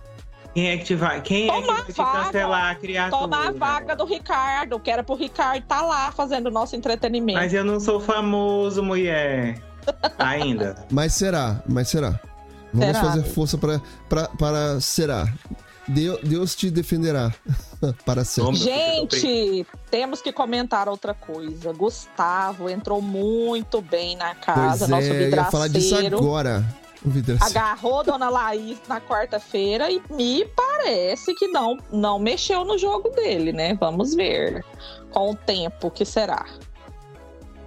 [0.55, 2.25] Quem é que te vai, quem é que Toma vai te vaga.
[2.25, 3.21] cancelar a criatura?
[3.23, 7.39] Toma a vaga do Ricardo, que era pro Ricardo tá lá fazendo o nosso entretenimento.
[7.39, 9.61] Mas eu não sou famoso, mulher.
[10.19, 10.85] Ainda.
[10.91, 12.19] Mas será, mas será.
[12.75, 15.27] Vamos Será, fazer força pra, pra, para será.
[15.89, 17.33] Deus, Deus te defenderá
[18.05, 18.43] para ser.
[18.43, 21.73] Vamos- Gente, temos que comentar outra coisa.
[21.73, 26.19] Gustavo entrou muito bem na casa, Pois nosso é, eu ia falar disso vidraceiro.
[26.19, 26.65] agora.
[27.05, 27.59] O vidraceiro.
[27.59, 33.53] Agarrou Dona Laís na quarta-feira e me parece que não, não mexeu no jogo dele,
[33.53, 33.75] né?
[33.79, 34.65] Vamos ver
[35.13, 36.45] com o tempo que será.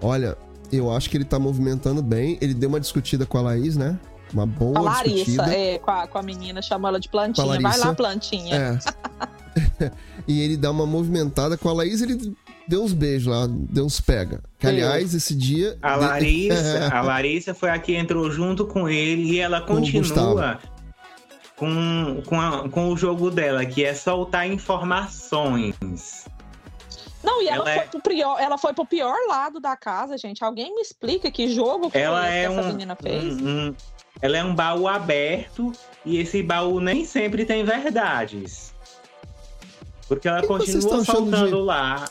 [0.02, 0.38] Olha,
[0.72, 2.38] eu acho que ele tá movimentando bem.
[2.42, 3.98] Ele deu uma discutida com a Laís, né?
[4.34, 5.54] Uma boa a Larissa, discutida.
[5.56, 7.60] é, com a, com a menina, chamou ela de plantinha.
[7.60, 8.56] Vai lá, plantinha.
[8.56, 9.92] É.
[10.28, 12.34] e ele dá uma movimentada com a Laís, ele
[12.68, 14.42] deu uns beijos lá, deu uns pega.
[14.58, 15.78] Que, aliás, esse dia.
[15.82, 20.60] A Larissa, a Larissa foi a que entrou junto com ele e ela continua
[21.58, 25.76] com, com, a- com o jogo dela, que é soltar informações.
[27.24, 30.18] Não, e ela, Ela foi é- pro pior, ela foi pro pior lado da casa,
[30.18, 30.44] gente.
[30.44, 33.24] Alguém me explica que jogo foi Ela esse é que essa um, menina fez?
[33.40, 33.76] um- um-
[34.20, 35.72] ela é um baú aberto
[36.06, 38.74] e esse baú nem sempre tem verdades.
[40.08, 42.10] Porque ela que continua soltando de- lá.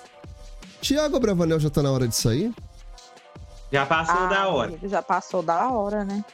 [0.80, 2.52] Tiago Bravanel já tá na hora de sair?
[3.72, 4.72] Já passou Ah, da hora.
[4.84, 6.24] Já passou da hora, né?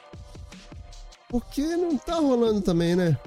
[1.28, 3.18] Porque não tá rolando também, né?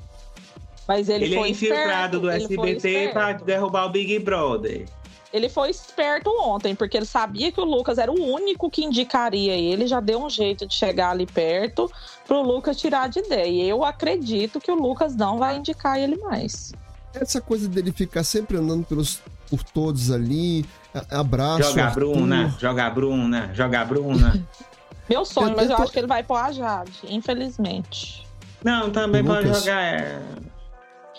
[0.88, 3.46] Mas ele, Ele, foi é infiltrado esperto, do SBT pra esperto.
[3.46, 4.88] derrubar o Big Brother.
[5.32, 9.54] Ele foi esperto ontem, porque ele sabia que o Lucas era o único que indicaria
[9.54, 11.90] ele, já deu um jeito de chegar ali perto
[12.26, 13.48] pro Lucas tirar de ideia.
[13.48, 16.72] E eu acredito que o Lucas não vai indicar ele mais.
[17.14, 20.66] Essa coisa dele ficar sempre andando pelos, por todos ali,
[21.12, 21.64] abraço.
[21.70, 22.00] Joga a Arthur.
[22.00, 24.48] Bruna, joga a Bruna, joga a Bruna.
[25.08, 28.28] Meu sonho, Eu- mas eu tô- acho que ele vai pôr a Jade, infelizmente.
[28.64, 29.64] Não, também O pode Lucas.
[29.64, 29.82] jogar.
[29.82, 30.20] é,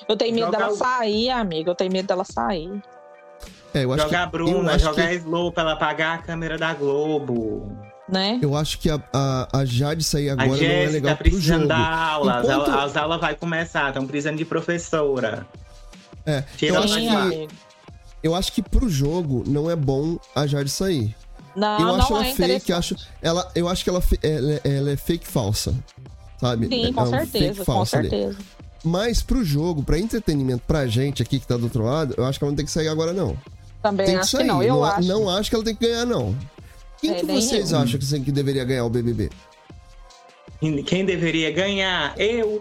[0.09, 1.71] Eu tenho medo Joga dela o- sair, amiga.
[1.71, 2.71] Eu tenho medo dela sair.
[3.73, 5.73] É, eu acho Jogar a que, eu Bruna, acho jogar a que, Slow pra ela
[5.75, 7.71] apagar a câmera da Globo.
[8.09, 8.41] Né?
[8.43, 11.59] eu acho que a, a, a Jade sair A agora não é legal pro precisando
[11.61, 11.69] jogo.
[11.69, 15.47] dar aula, as Enquanto- aulas, as aulas vai começar, estão precisando de professora.
[16.27, 17.49] É, Tira eu acho, que,
[18.25, 21.15] eu acho que pro jogo não é bom a Jade sair.
[21.55, 22.73] Não, eu não acho é ela fake, interessante.
[22.73, 25.73] acho, ela, eu acho que ela, ela, ela é fake falsa.
[26.41, 26.67] Sabe?
[26.67, 28.11] Sim, com é um certeza, fake com falsa ali.
[28.11, 28.39] certeza.
[28.83, 32.39] Mas pro jogo, pra entretenimento, pra gente aqui que tá do outro lado, eu acho
[32.41, 33.37] que ela não tem que sair agora, não.
[33.83, 34.43] Também Tem que acho sair.
[34.43, 34.63] que não.
[34.63, 35.09] Eu não, acho.
[35.09, 36.37] não acho que ela tem que ganhar, não.
[37.01, 37.79] Quem É, que vocês eu.
[37.79, 39.31] acham que, que deveria ganhar o BBB?
[40.87, 42.15] Quem deveria ganhar?
[42.21, 42.61] Eu.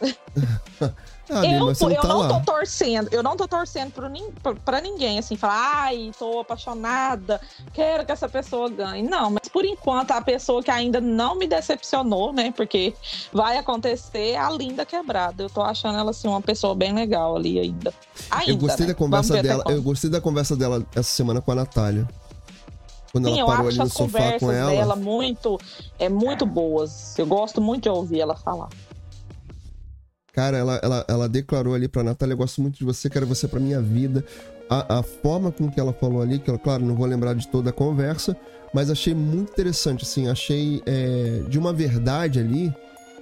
[1.30, 2.28] Ah, eu tô- não eu tá não lá.
[2.28, 7.40] tô torcendo, eu não tô torcendo pro pra- ninguém, assim, falar, ai, tô apaixonada,
[7.72, 9.02] quero que essa pessoa ganhe.
[9.02, 12.52] Não, mas por enquanto a pessoa que ainda não me decepcionou, né?
[12.56, 12.94] Porque
[13.32, 15.42] vai acontecer a linda quebrada.
[15.42, 17.92] Eu tô achando ela assim uma pessoa bem legal ali ainda.
[18.30, 18.52] Ainda.
[18.52, 18.92] Eu gostei né?
[18.92, 19.64] da conversa dela.
[19.68, 22.08] Eu gostei da conversa dela essa semana com a Natália.
[23.12, 24.70] Quando Sim, ela eu parou ali acho no as sofá conversas com ela.
[24.70, 25.58] dela muito,
[25.98, 27.18] é muito boas.
[27.18, 28.68] Eu gosto muito de ouvir ela falar.
[30.38, 33.48] Cara, ela, ela, ela declarou ali pra Natália: Eu gosto muito de você, quero você
[33.48, 34.24] pra minha vida.
[34.70, 37.48] A, a forma com que ela falou ali, que eu, claro, não vou lembrar de
[37.48, 38.36] toda a conversa,
[38.72, 40.28] mas achei muito interessante, assim.
[40.28, 42.72] Achei é, de uma verdade ali.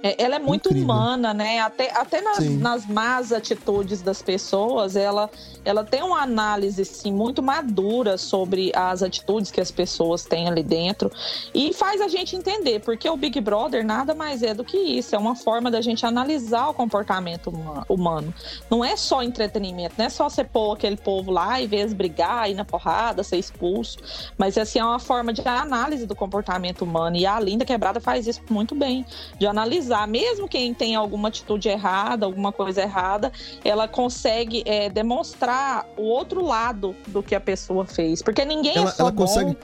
[0.03, 0.85] É, ela é muito Incrível.
[0.93, 1.59] humana, né?
[1.59, 2.57] Até, até nas, Sim.
[2.57, 5.29] nas más atitudes das pessoas, ela,
[5.65, 10.61] ela tem uma análise assim, muito madura sobre as atitudes que as pessoas têm ali
[10.61, 11.11] dentro
[11.53, 15.15] e faz a gente entender, porque o Big Brother nada mais é do que isso,
[15.15, 18.33] é uma forma da gente analisar o comportamento huma- humano.
[18.69, 21.93] Não é só entretenimento, não é só você pôr aquele povo lá e ver eles
[21.93, 23.97] brigar, ir na porrada, ser expulso,
[24.37, 28.27] mas assim, é uma forma de análise do comportamento humano e a Linda Quebrada faz
[28.27, 29.05] isso muito bem,
[29.39, 33.31] de analisar mesmo quem tem alguma atitude errada, alguma coisa errada,
[33.63, 38.21] ela consegue é, demonstrar o outro lado do que a pessoa fez.
[38.21, 39.25] Porque ninguém é ela, é só ela bom.
[39.25, 39.57] Consegue...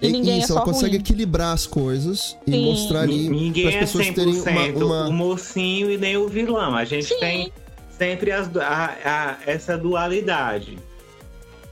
[0.00, 1.00] E ninguém Isso, é ela consegue ruim.
[1.00, 2.64] equilibrar as coisas e Sim.
[2.66, 5.08] mostrar ali ninguém as pessoas é 100% terem uma, uma...
[5.08, 6.74] o mocinho e nem o vilão.
[6.74, 7.18] A gente Sim.
[7.18, 7.52] tem
[7.88, 10.78] sempre as, a, a, essa dualidade.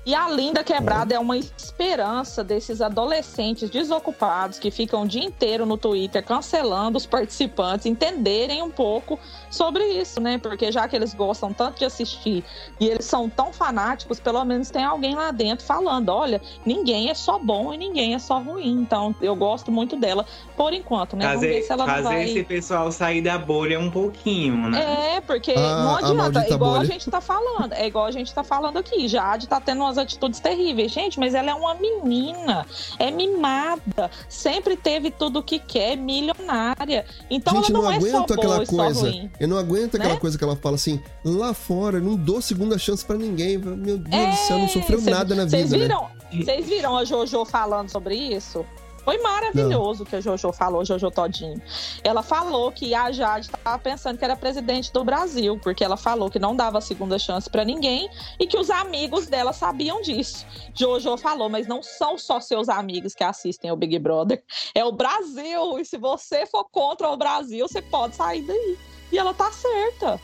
[0.06, 5.64] E a Linda Quebrada é uma esperança desses adolescentes desocupados que ficam o dia inteiro
[5.64, 9.18] no Twitter cancelando os participantes entenderem um pouco
[9.50, 10.36] sobre isso, né?
[10.36, 12.44] Porque já que eles gostam tanto de assistir
[12.78, 17.14] e eles são tão fanáticos, pelo menos tem alguém lá dentro falando: olha, ninguém é
[17.14, 18.72] só bom e ninguém é só ruim.
[18.82, 21.24] Então eu gosto muito dela por enquanto, né?
[21.24, 22.24] Fazer, Vamos ver se ela fazer vai...
[22.24, 25.16] esse pessoal sair da bolha um pouquinho, né?
[25.16, 26.82] É, porque ah, não adianta, igual bolha.
[26.82, 29.08] a gente tá falando, é igual a gente tá falando aqui.
[29.08, 30.92] Jade tá tendo umas atitudes terríveis.
[30.92, 32.66] Gente, mas ela é uma menina,
[32.98, 37.04] é mimada, sempre teve tudo o que quer, milionária.
[37.30, 39.00] Então gente, ela não, não é só boa coisa.
[39.00, 39.30] Ruim.
[39.38, 40.20] Eu não aguento aquela né?
[40.20, 43.58] coisa que ela fala assim, lá fora, não dou segunda chance para ninguém.
[43.58, 45.56] Meu Deus é, do céu, não sofreu cê, nada na vida.
[45.56, 46.44] Vocês viram, né?
[46.44, 48.64] Vocês viram a Jojo falando sobre isso?
[49.04, 51.60] Foi maravilhoso o que a Jojo falou, Jojo Todinho.
[52.02, 56.30] Ela falou que a Jade estava pensando que era presidente do Brasil, porque ela falou
[56.30, 58.08] que não dava segunda chance para ninguém
[58.40, 60.46] e que os amigos dela sabiam disso.
[60.74, 64.42] Jojo falou, mas não são só seus amigos que assistem ao Big Brother,
[64.74, 65.78] é o Brasil.
[65.78, 68.78] E se você for contra o Brasil, você pode sair daí.
[69.12, 70.18] E ela tá certa.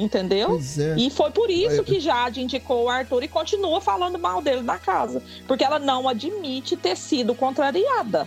[0.00, 0.58] Entendeu?
[0.78, 0.94] É.
[0.96, 4.78] E foi por isso que Jade indicou o Arthur e continua falando mal dele na
[4.78, 5.22] casa.
[5.46, 8.26] Porque ela não admite ter sido contrariada.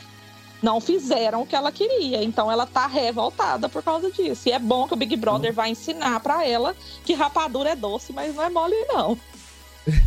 [0.61, 2.23] Não fizeram o que ela queria.
[2.23, 4.47] Então ela tá revoltada por causa disso.
[4.47, 8.13] E é bom que o Big Brother vai ensinar para ela que rapadura é doce,
[8.13, 9.17] mas não é mole, não.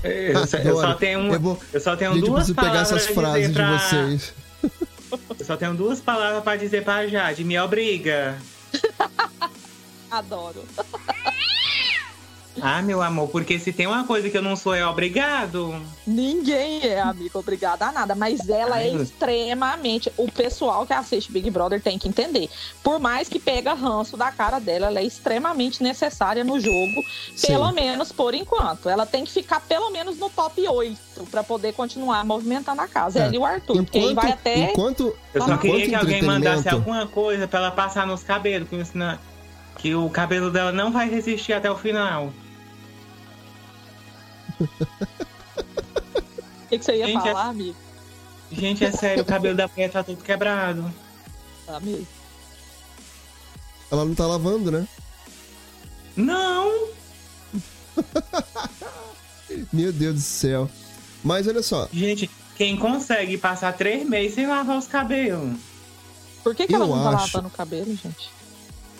[0.04, 2.88] Eu só, eu só tenho, um, eu, vou, eu só tenho Gente, duas palavras.
[2.88, 3.76] pegar essas frases pra...
[3.76, 4.34] de vocês.
[5.38, 7.44] Eu só tenho duas palavras para dizer pra Jade.
[7.44, 8.36] Me obriga.
[10.10, 10.64] Adoro.
[12.60, 15.74] Ah, meu amor, porque se tem uma coisa que eu não sou, é obrigado.
[16.06, 18.14] Ninguém é, amigo, obrigada a nada.
[18.14, 20.10] Mas ela Ai, é extremamente.
[20.16, 22.48] O pessoal que assiste Big Brother tem que entender.
[22.82, 27.04] Por mais que pega ranço da cara dela, ela é extremamente necessária no jogo,
[27.34, 27.48] Sim.
[27.48, 28.88] pelo menos por enquanto.
[28.88, 33.18] Ela tem que ficar pelo menos no top 8 para poder continuar movimentando a casa.
[33.18, 33.22] É.
[33.22, 34.70] Ela e o Arthur, enquanto, vai até.
[34.70, 38.68] Enquanto, eu só queria que alguém mandasse alguma coisa para ela passar nos cabelos,
[39.76, 42.32] que o cabelo dela não vai resistir até o final.
[44.60, 44.68] O
[46.68, 47.50] que, que, você ia gente, falar, é...
[47.50, 47.76] amigo?
[48.50, 50.92] Gente, é sério, o cabelo da mulher tá todo quebrado.
[51.66, 52.06] Tá mesmo.
[53.90, 54.86] Ela não tá lavando, né?
[56.16, 56.88] Não!
[59.72, 60.70] Meu Deus do céu.
[61.22, 61.88] Mas olha só.
[61.92, 65.58] Gente, quem consegue passar três meses sem lavar os cabelos?
[66.42, 68.30] Por que, que ela não tá lavando o cabelo, gente?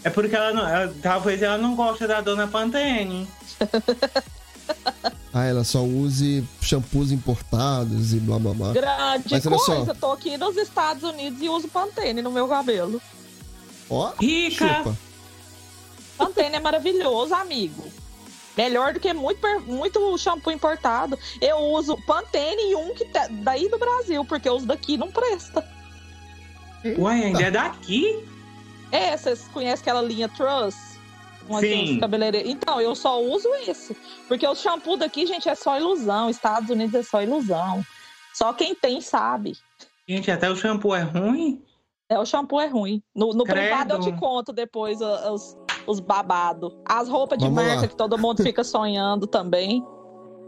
[0.02, 0.68] É porque ela não.
[0.68, 3.28] Ela, talvez ela não goste da dona Pantene.
[5.38, 8.72] Ah, ela só use shampoos importados e blá blá blá.
[8.72, 9.94] Grande Mas, coisa, só.
[9.94, 13.02] tô aqui nos Estados Unidos e uso Pantene no meu cabelo.
[13.90, 14.78] Ó, rica!
[14.78, 14.96] Chupa.
[16.16, 17.84] Pantene é maravilhoso, amigo.
[18.56, 21.18] Melhor do que muito, muito shampoo importado.
[21.38, 25.62] Eu uso Pantene e um que tá daí do Brasil, porque os daqui não presta.
[26.96, 28.26] Ué, ainda é daqui?
[28.90, 30.95] É, vocês conhecem aquela linha Trust?
[32.00, 32.48] Cabeleireiro.
[32.48, 33.96] Então, eu só uso esse.
[34.28, 36.28] Porque o shampoo daqui, gente, é só ilusão.
[36.28, 37.84] Estados Unidos é só ilusão.
[38.34, 39.56] Só quem tem sabe.
[40.08, 41.62] Gente, até o shampoo é ruim?
[42.08, 43.02] É, o shampoo é ruim.
[43.14, 45.56] No, no privado eu te conto depois os,
[45.86, 46.72] os babados.
[46.84, 47.88] As roupas de vamos marca lá.
[47.88, 49.84] que todo mundo fica sonhando também.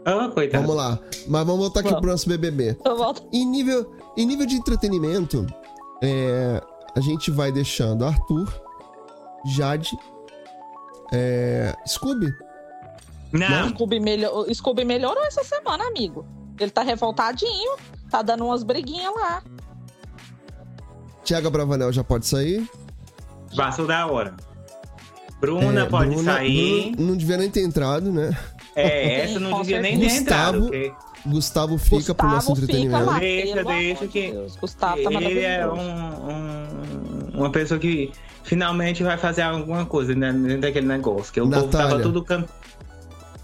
[0.05, 0.63] Ah, coitado.
[0.63, 0.99] Vamos lá.
[1.27, 2.01] Mas vamos voltar aqui vamos.
[2.01, 2.77] pro nosso BBB.
[3.33, 5.45] Em nível, em nível de entretenimento,
[6.01, 6.61] é,
[6.95, 8.47] a gente vai deixando Arthur,
[9.45, 9.97] Jade
[11.11, 12.33] é, Scooby.
[13.31, 13.49] Não.
[13.49, 13.69] Não.
[13.69, 16.25] Scooby, melhor, Scooby melhorou essa semana, amigo.
[16.59, 17.77] Ele tá revoltadinho,
[18.09, 19.43] tá dando umas briguinhas lá.
[21.23, 22.69] Tiago Bravanel já pode sair?
[23.55, 24.35] Passou da hora.
[25.39, 26.91] Bruna é, pode Bruna, sair.
[26.91, 28.37] Bruna não devia nem ter entrado, né?
[28.75, 30.63] É, essa não devia nem ter entrado.
[30.63, 30.91] Porque...
[31.25, 33.05] Gustavo fica Gustavo pro nosso entretenimento.
[33.05, 34.31] Lá, deixa, deixa que.
[34.31, 38.11] Deus, Gustavo tá ele é um, um, uma pessoa que
[38.49, 41.31] finalmente vai fazer alguma coisa né, dentro daquele negócio.
[41.31, 41.69] Que o Natália.
[41.69, 42.45] povo tava tudo can...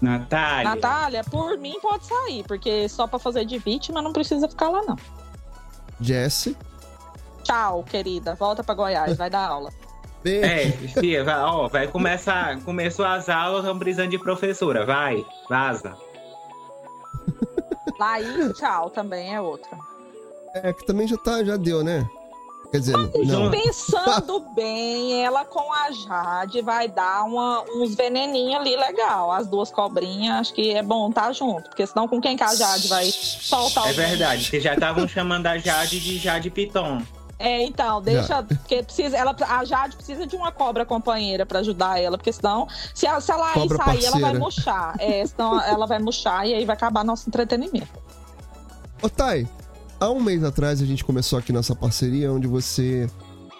[0.02, 0.74] Natália.
[0.74, 4.82] Natália, por mim pode sair, porque só pra fazer de vítima não precisa ficar lá,
[4.82, 4.96] não.
[6.00, 6.56] Jesse.
[7.44, 8.34] Tchau, querida.
[8.34, 9.70] Volta pra Goiás, vai dar aula.
[10.26, 12.60] É, tia, vai, ó, vai começar.
[12.62, 14.84] Começou as aulas, estamos precisando de professora.
[14.84, 15.96] Vai, vaza.
[17.96, 19.78] Laís, tchau, também é outra.
[20.52, 22.04] É, que também já tá, já deu, né?
[22.70, 23.50] Quer dizer, Mas não.
[23.50, 29.32] pensando bem, ela com a Jade vai dar uma, uns veneninhos ali legal.
[29.32, 31.68] As duas cobrinhas, acho que é bom estar tá junto.
[31.68, 35.46] Porque senão com quem que a Jade vai soltar É verdade, vocês já estavam chamando
[35.46, 37.02] a Jade de Jade Piton.
[37.38, 38.42] É, então, deixa.
[38.48, 42.66] Porque precisa, ela, a Jade precisa de uma cobra companheira pra ajudar ela, porque senão,
[42.94, 44.06] se, ela, se ela aí sair, parceira.
[44.06, 44.94] ela vai murchar.
[44.98, 47.88] É, senão ela vai murchar e aí vai acabar nosso entretenimento.
[49.02, 49.46] Ô, Thay,
[50.00, 53.08] há um mês atrás a gente começou aqui nossa parceria, onde você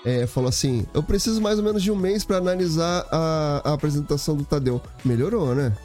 [0.05, 3.73] é, falou assim: eu preciso mais ou menos de um mês para analisar a, a,
[3.73, 4.81] apresentação do Tadeu.
[5.05, 5.77] Melhorou, né?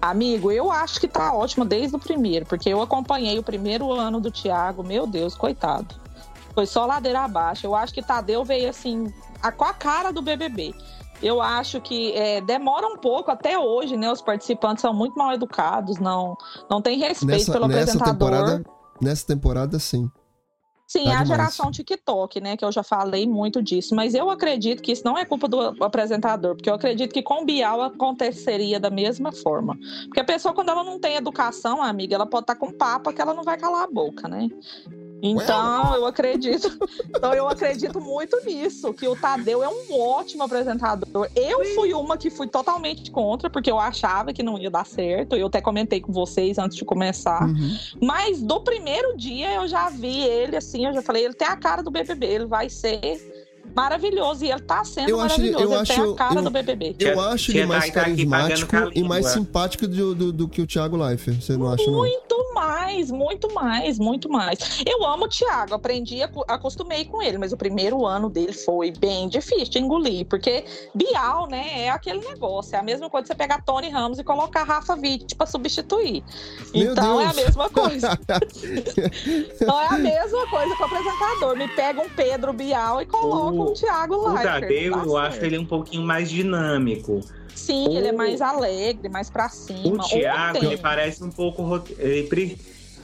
[0.00, 4.20] Amigo, eu acho que tá ótimo desde o primeiro, porque eu acompanhei o primeiro ano
[4.20, 5.94] do Thiago, meu Deus, coitado.
[6.54, 7.66] Foi só ladeira abaixo.
[7.66, 10.74] Eu acho que Tadeu veio assim, a, com a cara do BBB.
[11.22, 14.10] Eu acho que é, demora um pouco até hoje, né?
[14.10, 16.36] Os participantes são muito mal educados, não,
[16.68, 18.30] não tem respeito nessa, pelo nessa apresentador.
[18.30, 18.64] Temporada,
[19.02, 20.10] nessa temporada, sim.
[20.92, 22.54] Sim, tá a geração TikTok, né?
[22.54, 23.94] Que eu já falei muito disso.
[23.94, 27.46] Mas eu acredito que isso não é culpa do apresentador, porque eu acredito que com
[27.46, 29.78] Bial aconteceria da mesma forma.
[30.04, 33.10] Porque a pessoa, quando ela não tem educação, amiga, ela pode estar tá com papo
[33.10, 34.50] que ela não vai calar a boca, né?
[35.22, 36.68] Então, eu acredito.
[37.08, 41.28] Então, eu acredito muito nisso, que o Tadeu é um ótimo apresentador.
[41.36, 45.36] Eu fui uma que fui totalmente contra, porque eu achava que não ia dar certo.
[45.36, 47.44] Eu até comentei com vocês antes de começar.
[47.44, 47.78] Uhum.
[48.00, 51.56] Mas do primeiro dia eu já vi ele assim, eu já falei, ele tem a
[51.56, 53.31] cara do BBB, ele vai ser
[53.74, 54.44] maravilhoso.
[54.44, 55.56] E ele tá sendo eu maravilhoso.
[55.56, 56.96] Acho, eu ele acho, tem a cara eu, do BBB.
[56.98, 61.40] Eu acho ele mais carismático e mais simpático do, do, do, que o Thiago Leifert.
[61.40, 61.98] Você não acha, não?
[61.98, 64.82] Muito mais, muito mais, muito mais.
[64.86, 69.28] Eu amo o Thiago, aprendi, acostumei com ele, mas o primeiro ano dele foi bem
[69.28, 72.76] difícil de engolir, porque Bial, né, é aquele negócio.
[72.76, 76.22] É a mesma coisa você pegar Tony Ramos e colocar Rafa Witt pra substituir.
[76.74, 77.22] Meu então Deus.
[77.22, 78.18] é a mesma coisa.
[79.60, 81.56] então é a mesma coisa com o apresentador.
[81.56, 84.32] Me pega um Pedro Bial e coloca o, um Thiago lá.
[84.32, 87.20] O Tadeu, eu acho ele um pouquinho mais dinâmico.
[87.54, 87.92] Sim, o...
[87.92, 89.96] ele é mais alegre, mais pra cima.
[89.96, 91.82] O Thiago, ele parece um pouco.
[91.98, 92.58] Ele,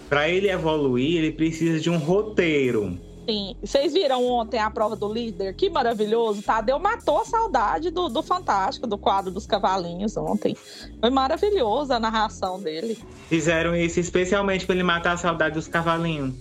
[0.09, 2.99] pra ele evoluir, ele precisa de um roteiro.
[3.29, 3.55] Sim.
[3.63, 5.55] Vocês viram ontem a prova do líder?
[5.55, 6.41] Que maravilhoso.
[6.41, 10.57] Tadeu matou a saudade do, do Fantástico, do quadro dos cavalinhos ontem.
[10.99, 12.99] Foi maravilhosa a narração dele.
[13.29, 16.33] Fizeram isso especialmente para ele matar a saudade dos cavalinhos.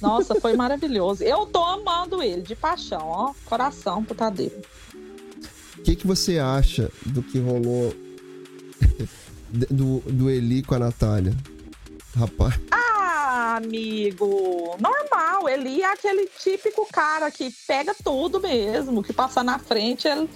[0.00, 1.22] Nossa, foi maravilhoso.
[1.22, 3.34] Eu tô amando ele, de paixão, ó.
[3.44, 4.52] Coração pro Tadeu.
[5.78, 7.94] O que, que você acha do que rolou
[9.48, 11.34] do, do Eli com a Natália?
[12.16, 12.58] Rapaz.
[12.70, 15.48] Ah, amigo, normal.
[15.48, 20.28] Eli é aquele típico cara que pega tudo mesmo, que passa na frente, ele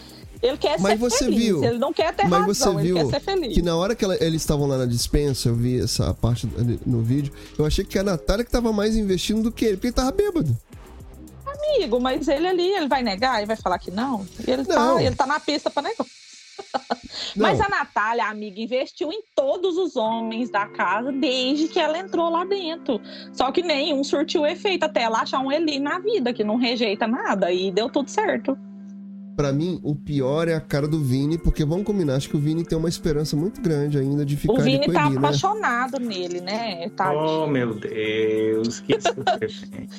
[0.42, 2.96] ele quer mas ser você feliz, viu, ele não quer ter mas razão, você viu
[2.96, 3.54] ele quer ser feliz.
[3.54, 6.48] Que na hora que ela, eles estavam lá na dispensa, eu vi essa parte
[6.86, 9.88] no vídeo, eu achei que a Natália que tava mais investindo do que ele, porque
[9.88, 10.56] ele tava bêbado.
[11.46, 13.38] Amigo, mas ele ali, ele vai negar?
[13.38, 14.26] Ele vai falar que não?
[14.46, 14.96] Ele, tá, não.
[14.96, 16.06] Tá, ele tá na pista pra negar.
[17.36, 22.28] Mas a Natália, amiga, investiu em todos os homens da casa desde que ela entrou
[22.28, 23.00] lá dentro.
[23.32, 27.06] Só que nenhum surtiu efeito até ela achar um Eli na vida, que não rejeita
[27.06, 28.58] nada, e deu tudo certo
[29.40, 32.38] para mim, o pior é a cara do Vini, porque vamos combinar, acho que o
[32.38, 35.98] Vini tem uma esperança muito grande ainda de ficar O Vini com tá ele, apaixonado
[35.98, 36.06] né?
[36.06, 36.90] nele, né?
[36.90, 38.98] Tá oh, meu Deus, que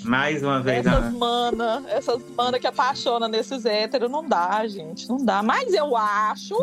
[0.06, 0.86] Mais uma vez.
[0.86, 1.10] Essas a...
[1.10, 5.42] mana, essas mana que apaixonam nesses héteros, não dá, gente, não dá.
[5.42, 6.56] Mas eu acho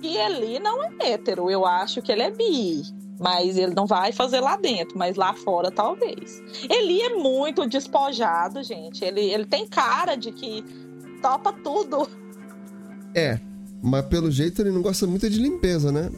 [0.00, 2.82] que ele não é hétero, eu acho que ele é bi.
[3.20, 6.42] Mas ele não vai fazer lá dentro, mas lá fora talvez.
[6.68, 9.04] Ele é muito despojado, gente.
[9.04, 10.64] Ele, ele tem cara de que
[11.22, 12.08] topa tudo.
[13.14, 13.38] É,
[13.82, 16.10] mas pelo jeito ele não gosta muito de limpeza, né?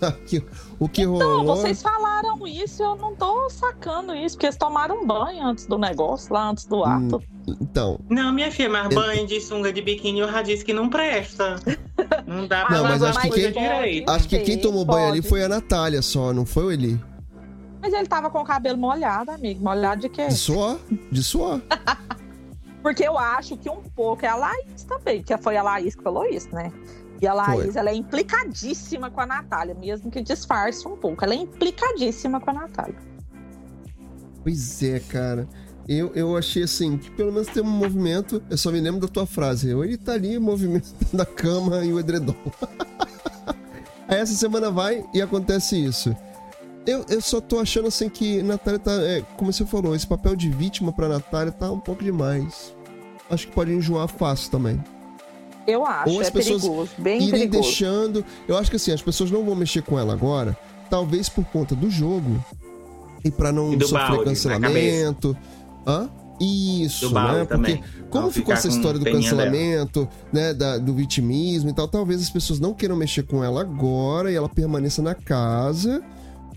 [0.80, 1.56] o que então, rolou...
[1.56, 6.32] vocês falaram isso, eu não tô sacando isso, porque eles tomaram banho antes do negócio,
[6.32, 7.22] lá antes do ato.
[7.46, 8.00] Hum, então.
[8.08, 11.56] Não, minha filha, mas banho de sunga de biquíni eu já disse que não presta.
[12.26, 14.10] Não dá pra Não, mas acho que, quem, direito.
[14.10, 14.98] acho que quem tomou pode.
[14.98, 16.98] banho ali foi a Natália só, não foi o Eli.
[17.82, 19.62] Mas ele tava com o cabelo molhado, amigo.
[19.62, 20.28] Molhado de quê?
[20.28, 20.78] De suor?
[21.10, 21.60] De suor.
[22.82, 26.02] Porque eu acho que um pouco é a Laís também, que foi a Laís que
[26.02, 26.72] falou isso, né?
[27.20, 31.22] E a Laís, ela é implicadíssima com a Natália, mesmo que disfarce um pouco.
[31.22, 32.96] Ela é implicadíssima com a Natália.
[34.42, 35.46] Pois é, cara.
[35.86, 38.42] Eu, eu achei assim, que pelo menos tem um movimento.
[38.48, 39.70] Eu só me lembro da tua frase.
[39.70, 42.34] Ele tá ali, movimento da cama e o edredom.
[44.08, 46.16] Aí essa semana vai e acontece isso.
[46.86, 48.92] Eu, eu só tô achando assim que Natália tá.
[49.02, 52.74] É, como você falou, esse papel de vítima pra Natália tá um pouco demais.
[53.30, 54.82] Acho que pode enjoar fácil também.
[55.66, 57.62] Eu acho, Ou as é pessoas perigoso, bem irem perigoso.
[57.62, 58.24] deixando.
[58.48, 60.56] Eu acho que assim, as pessoas não vão mexer com ela agora,
[60.88, 62.42] talvez por conta do jogo.
[63.24, 65.36] E pra não e sofrer balde, cancelamento.
[65.86, 66.08] Hã?
[66.40, 67.44] Isso, né?
[67.44, 70.48] Porque como ficou essa história do cancelamento, dela.
[70.48, 74.32] né, da, do vitimismo e tal, talvez as pessoas não queiram mexer com ela agora
[74.32, 76.02] e ela permaneça na casa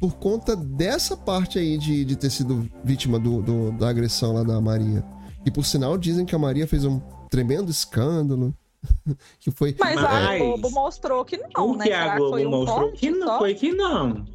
[0.04, 4.44] por conta dessa parte aí de, de ter sido vítima do, do, da agressão lá
[4.44, 5.02] da Maria.
[5.46, 7.00] E por sinal dizem que a Maria fez um
[7.30, 8.54] tremendo escândalo.
[9.40, 9.74] que foi.
[9.80, 11.86] Mas, Mas a Globo mostrou que não, o né?
[11.86, 13.38] Que a Globo mostrou um que não, só?
[13.38, 14.26] foi que não.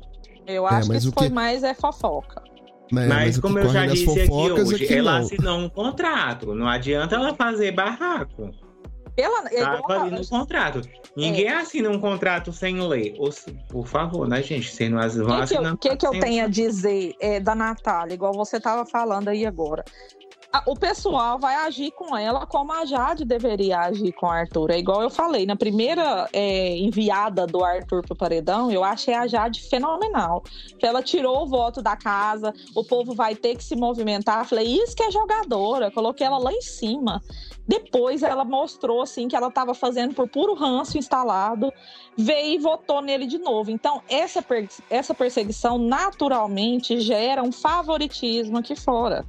[0.46, 2.42] Eu acho é, que isso foi mais é fofoca.
[2.90, 5.26] Mas, mas como eu já disse aqui hoje, aqui ela não.
[5.26, 6.54] assinou um contrato.
[6.54, 8.52] Não adianta ela fazer barraco.
[9.18, 10.80] Ela, Tava ali no contrato.
[11.16, 11.56] Ninguém é.
[11.56, 13.16] assina um contrato sem ler.
[13.18, 13.30] Ou,
[13.68, 14.70] por favor, né, gente?
[14.70, 18.32] Você não vão O que, que, que eu tenho a dizer é, da Natália, igual
[18.32, 19.84] você estava falando aí agora?
[20.66, 24.70] O pessoal vai agir com ela como a Jade deveria agir com o Arthur.
[24.70, 29.26] É igual eu falei, na primeira é, enviada do Arthur pro paredão, eu achei a
[29.26, 30.42] Jade fenomenal.
[30.80, 34.46] Ela tirou o voto da casa, o povo vai ter que se movimentar.
[34.46, 35.90] Falei, isso que é jogadora.
[35.90, 37.22] Coloquei ela lá em cima.
[37.66, 41.70] Depois ela mostrou assim que ela estava fazendo por puro ranço instalado,
[42.16, 43.70] veio e votou nele de novo.
[43.70, 44.42] Então, essa,
[44.88, 49.26] essa perseguição naturalmente gera um favoritismo aqui fora.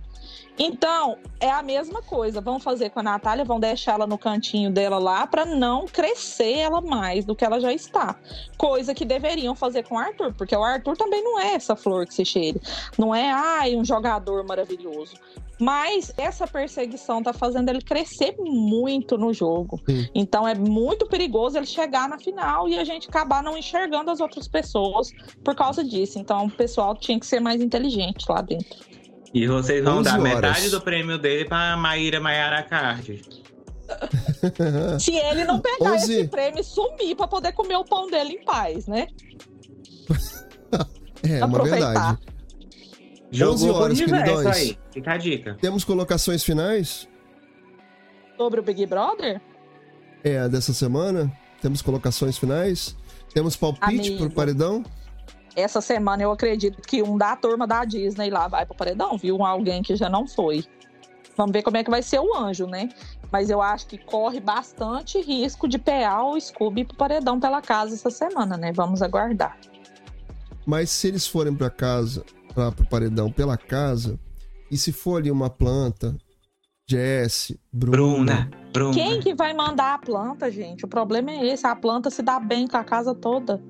[0.62, 2.42] Então, é a mesma coisa.
[2.42, 6.58] Vão fazer com a Natália, vão deixar ela no cantinho dela lá para não crescer
[6.58, 8.18] ela mais do que ela já está.
[8.58, 12.06] Coisa que deveriam fazer com o Arthur, porque o Arthur também não é essa flor
[12.06, 12.62] que se cheire.
[12.98, 15.16] Não é, ai, um jogador maravilhoso.
[15.60, 19.80] Mas essa perseguição tá fazendo ele crescer muito no jogo.
[19.90, 20.08] Sim.
[20.16, 24.22] Então é muito perigoso ele chegar na final e a gente acabar não enxergando as
[24.22, 25.12] outras pessoas
[25.44, 26.18] por causa disso.
[26.18, 28.99] Então o pessoal tinha que ser mais inteligente lá dentro.
[29.34, 30.34] E vocês vão dar horas.
[30.34, 33.22] metade do prêmio dele pra Maíra Maiara Card.
[35.00, 36.14] Se ele não pegar 11...
[36.14, 39.08] esse prêmio e sumir pra poder comer o pão dele em paz, né?
[41.24, 42.20] é, uma verdade.
[43.32, 44.46] Jogou 11 horas, queridões.
[44.48, 44.78] aí.
[44.92, 45.58] Fica a dica.
[45.62, 47.08] Temos colocações finais?
[48.38, 49.42] Sobre o Big Brother?
[50.24, 51.32] É, dessa semana.
[51.62, 52.96] Temos colocações finais.
[53.34, 54.18] Temos palpite Amigo.
[54.18, 54.84] pro paredão?
[55.60, 59.44] Essa semana eu acredito que um da turma da Disney lá vai pro paredão, viu?
[59.44, 60.66] Alguém que já não foi.
[61.36, 62.90] Vamos ver como é que vai ser o anjo, né?
[63.32, 67.96] Mas eu acho que corre bastante risco de pegar o Scooby pro paredão pela casa
[67.96, 68.72] essa semana, né?
[68.74, 69.58] Vamos aguardar.
[70.66, 74.20] Mas se eles forem para casa, para pro paredão pela casa,
[74.70, 76.16] e se for ali uma planta,
[76.90, 78.94] Jess, Bruna, Bruna, Bruna.
[78.94, 80.86] Quem que vai mandar a planta, gente?
[80.86, 83.62] O problema é esse, a planta se dá bem com a casa toda.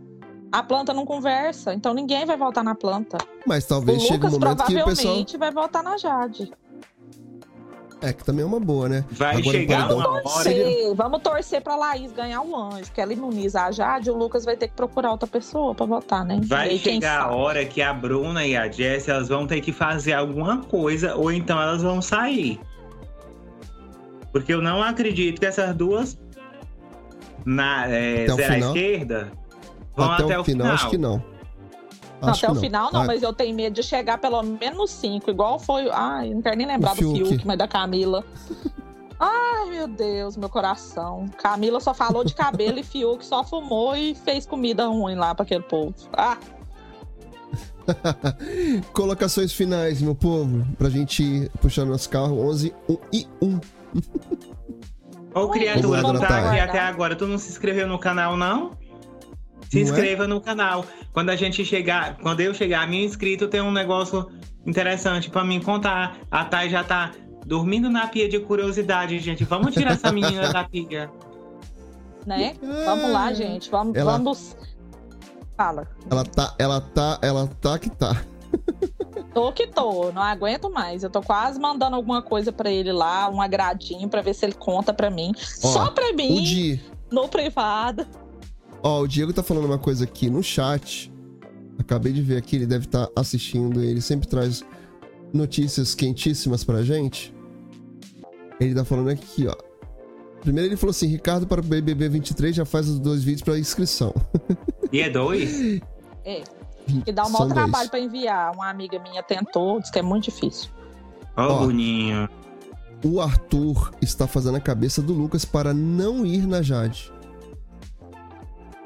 [0.51, 3.17] A planta não conversa, então ninguém vai voltar na planta.
[3.45, 6.51] Mas talvez chegue um momento que o pessoal vai voltar na Jade.
[8.01, 9.03] É, que também é uma boa, né?
[9.11, 10.49] Vai Agora, chegar uma hora...
[10.95, 14.55] Vamos torcer pra Laís ganhar o anjo, que ela imuniza a Jade, o Lucas vai
[14.55, 16.39] ter que procurar outra pessoa pra votar, né?
[16.43, 19.73] Vai aí, chegar a hora que a Bruna e a Jess, elas vão ter que
[19.73, 22.59] fazer alguma coisa, ou então elas vão sair.
[24.31, 26.17] Porque eu não acredito que essas duas
[27.45, 29.31] na é, zero à esquerda
[29.99, 31.23] Vão até, até o final, final, acho que não.
[32.21, 32.61] Não, até o não.
[32.61, 33.05] final não, ah.
[33.05, 35.89] mas eu tenho medo de chegar pelo menos cinco, igual foi.
[35.91, 38.23] Ai, não quero nem lembrar do Fiuk, mas da Camila.
[39.19, 41.25] Ai, meu Deus, meu coração.
[41.37, 45.43] Camila só falou de cabelo e Fiuk só fumou e fez comida ruim lá para
[45.43, 45.93] aquele povo.
[46.13, 46.37] Ah!
[48.93, 53.59] Colocações finais, meu povo, pra gente puxar nosso carro 11 1 e 1.
[55.33, 57.15] Ô, criatura, tu tá aqui até agora.
[57.15, 58.71] Tu não se inscreveu no canal, não?
[59.69, 59.83] Se não é?
[59.83, 60.27] inscreva é?
[60.27, 60.85] no canal.
[61.13, 64.29] Quando a gente chegar, quando eu chegar a mil inscrito, tem um negócio
[64.65, 66.17] interessante para mim contar.
[66.29, 67.11] A Thay já tá
[67.45, 69.43] dormindo na pia de curiosidade, gente.
[69.43, 71.09] Vamos tirar essa menina da pia.
[72.25, 72.55] Né?
[72.85, 73.69] Vamos lá, gente.
[73.69, 74.13] Vamos, ela...
[74.13, 74.55] vamos.
[75.55, 75.87] Fala.
[76.09, 78.23] Ela tá, ela tá, ela tá que tá.
[79.33, 81.03] Tô que tô, não aguento mais.
[81.03, 84.53] Eu tô quase mandando alguma coisa para ele lá, um agradinho para ver se ele
[84.53, 85.33] conta para mim.
[85.63, 86.79] Ó, Só para mim.
[87.11, 88.07] No privado.
[88.81, 91.11] Ó, o Diego tá falando uma coisa aqui no chat.
[91.77, 93.81] Acabei de ver aqui, ele deve estar tá assistindo.
[93.81, 94.63] Ele sempre traz
[95.33, 97.33] notícias quentíssimas pra gente.
[98.59, 99.55] Ele tá falando aqui, ó.
[100.41, 103.57] Primeiro ele falou assim: Ricardo para o BBB 23 já faz os dois vídeos para
[103.57, 104.13] inscrição.
[104.91, 105.79] E é dois?
[106.25, 106.41] É.
[107.05, 108.51] Que dá um maior trabalho para enviar.
[108.55, 110.69] Uma amiga minha tentou, disse que é muito difícil.
[111.37, 112.27] Ó, oh, Boninho.
[113.03, 117.13] O Arthur está fazendo a cabeça do Lucas para não ir na Jade.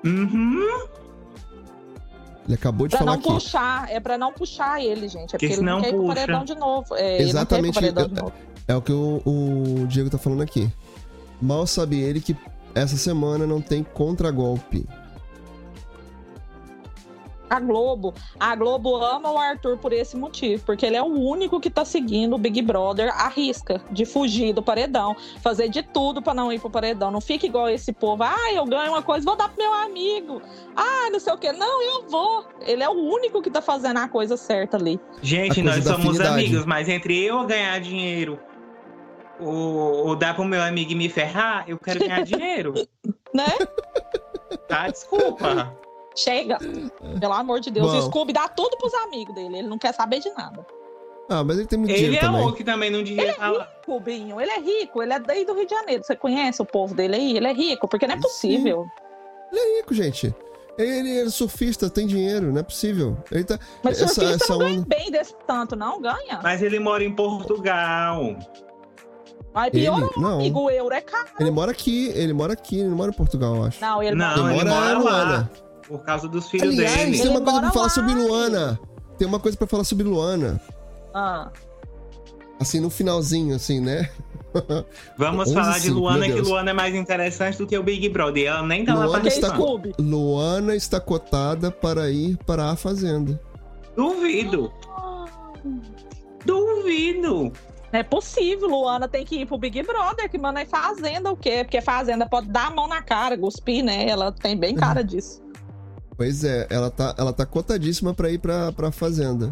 [0.04, 0.88] Uhum.
[2.46, 5.36] Ele acabou de pra falar não puxar, é pra não puxar ele, gente.
[5.36, 6.96] É porque, porque ele não quer ir pro paredão de novo.
[6.96, 7.80] É, Exatamente.
[7.80, 7.92] É,
[8.68, 10.70] é, o que o, o, Diego tá falando aqui.
[11.42, 12.36] Mal sabe ele que
[12.76, 14.86] essa semana não tem contragolpe.
[17.54, 18.14] A Globo.
[18.40, 21.86] A Globo ama o Arthur por esse motivo, porque ele é o único que tá
[21.86, 26.52] seguindo o Big Brother à risca, de fugir do paredão, fazer de tudo para não
[26.52, 27.12] ir pro paredão.
[27.12, 30.42] Não fica igual esse povo, ah, eu ganho uma coisa, vou dar pro meu amigo.
[30.76, 31.52] Ah, não sei o quê.
[31.52, 32.46] Não, eu vou.
[32.62, 35.00] Ele é o único que tá fazendo a coisa certa ali.
[35.22, 36.30] Gente, nós somos afinidade.
[36.30, 38.40] amigos, mas entre eu ganhar dinheiro
[39.40, 42.74] ou, ou dar pro meu amigo e me ferrar, eu quero ganhar dinheiro.
[43.34, 43.46] né?
[44.68, 45.76] Tá, desculpa.
[46.16, 46.58] Chega.
[47.20, 47.92] Pelo amor de Deus.
[47.92, 47.98] Bom.
[47.98, 49.60] O Scooby dá tudo pros amigos dele.
[49.60, 50.66] Ele não quer saber de nada.
[51.30, 52.48] Ah, mas ele tem muito ele dinheiro é também.
[52.48, 54.42] o que também não devia Ele é rico, Binho.
[54.42, 55.02] Ele é rico.
[55.02, 56.04] Ele é daí do Rio de Janeiro.
[56.04, 57.38] Você conhece o povo dele aí?
[57.38, 58.86] Ele é rico, porque não é possível.
[59.52, 60.36] Ele é rico, gente.
[60.78, 63.16] Ele é surfista, tem dinheiro, não é possível.
[63.32, 66.02] Ele tá, Mas essa, surfista essa não ganha bem desse tanto, não?
[66.02, 66.40] Ganha?
[66.42, 68.36] Mas ele mora em Portugal.
[69.54, 70.40] Mas pior ele, não.
[70.40, 71.30] amigo, o euro é caro.
[71.40, 73.80] Ele mora aqui, ele mora aqui, ele não mora em Portugal, eu acho.
[73.80, 75.50] Não, ele, não, ele, ele mora, mora lá.
[75.88, 77.20] Por causa dos filhos Aliás, dele.
[77.20, 78.80] tem uma coisa pra falar sobre Luana.
[79.18, 80.62] Tem uma coisa pra falar sobre Luana.
[81.14, 81.52] Ah.
[82.60, 84.10] Assim, no finalzinho, assim, né?
[85.18, 88.48] Vamos falar de Luana, que Luana é mais interessante do que o Big Brother.
[88.48, 89.58] Ela nem tá Luana lá está,
[90.00, 93.40] Luana está cotada para ir para a Fazenda.
[93.96, 94.72] Duvido.
[96.46, 97.52] Duvido.
[97.92, 101.38] Não é possível, Luana tem que ir pro Big Brother, que manda é Fazenda o
[101.38, 101.64] quê?
[101.64, 104.08] Porque Fazenda pode dar a mão na cara, cuspir, né?
[104.08, 105.43] Ela tem bem cara disso.
[106.16, 109.52] Pois é, ela tá, ela tá cotadíssima pra ir pra, pra Fazenda.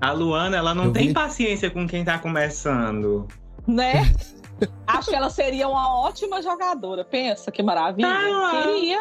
[0.00, 1.14] A Luana, ela não Eu tem vi...
[1.14, 3.26] paciência com quem tá começando.
[3.66, 4.04] Né?
[4.86, 7.04] Acho que ela seria uma ótima jogadora.
[7.04, 8.08] Pensa que maravilha.
[8.08, 9.00] Tá Queria.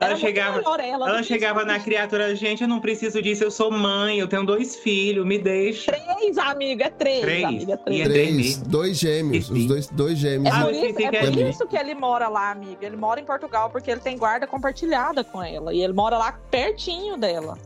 [0.00, 4.18] Ela chegava, ela, ela chegava na criatura, gente, eu não preciso disso, eu sou mãe,
[4.18, 5.92] eu tenho dois filhos, me deixa.
[5.92, 7.20] Três, amiga, é três.
[7.20, 8.08] Três, amiga, três.
[8.08, 10.56] três dois gêmeos, os dois, dois gêmeos.
[10.56, 12.86] É por, isso, é por isso que ele mora lá, amiga.
[12.86, 15.74] Ele mora em Portugal porque ele tem guarda compartilhada com ela.
[15.74, 17.58] E ele mora lá pertinho dela.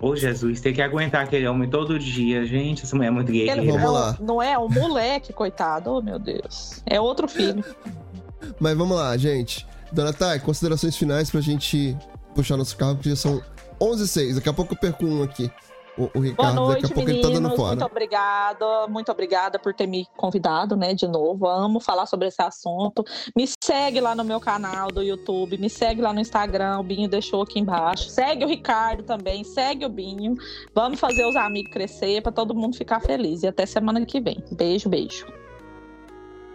[0.00, 2.44] Ô, Jesus, tem que aguentar aquele homem todo dia.
[2.44, 3.48] Gente, essa mulher é muito gay.
[3.48, 4.16] Ele, vamos lá.
[4.18, 4.58] Não é?
[4.58, 5.92] O moleque, coitado.
[5.92, 6.82] Oh, meu Deus.
[6.86, 7.62] É outro filho.
[8.58, 9.66] Mas vamos lá, gente.
[9.92, 11.96] Dona Thay, considerações finais pra gente
[12.34, 13.42] puxar nosso carro, porque já são
[13.80, 14.34] 11 e 6.
[14.36, 15.50] Daqui a pouco eu perco um aqui.
[15.98, 17.76] O, o Ricardo, Boa noite, daqui a pouco meninos, ele tá dando fora.
[17.76, 21.46] Muito obrigada, muito obrigada por ter me convidado, né, de novo.
[21.46, 23.04] Amo falar sobre esse assunto.
[23.36, 27.08] Me segue lá no meu canal do YouTube, me segue lá no Instagram, o Binho
[27.08, 28.08] deixou aqui embaixo.
[28.08, 30.36] Segue o Ricardo também, segue o Binho.
[30.74, 33.42] Vamos fazer os amigos crescer para todo mundo ficar feliz.
[33.42, 34.42] E até semana que vem.
[34.52, 35.26] Beijo, beijo.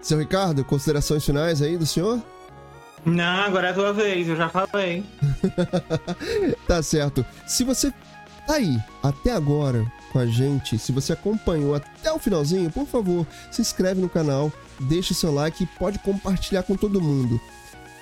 [0.01, 2.21] Seu Ricardo, considerações finais aí do senhor?
[3.05, 5.03] Não, agora é a tua vez, eu já falei.
[6.67, 7.25] tá certo.
[7.45, 7.91] Se você
[8.47, 13.27] tá aí até agora com a gente, se você acompanhou até o finalzinho, por favor,
[13.51, 17.39] se inscreve no canal, deixe seu like e pode compartilhar com todo mundo.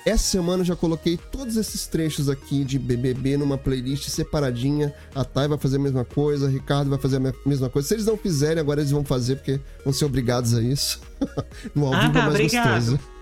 [0.05, 4.93] Essa semana eu já coloquei todos esses trechos aqui de BBB numa playlist separadinha.
[5.15, 7.87] A Thay vai fazer a mesma coisa, a Ricardo vai fazer a mesma coisa.
[7.87, 10.99] Se eles não fizerem, agora eles vão fazer porque vão ser obrigados a isso.
[11.73, 12.75] no ao ah, vivo tá, é mais obrigado.
[12.75, 13.12] gostoso.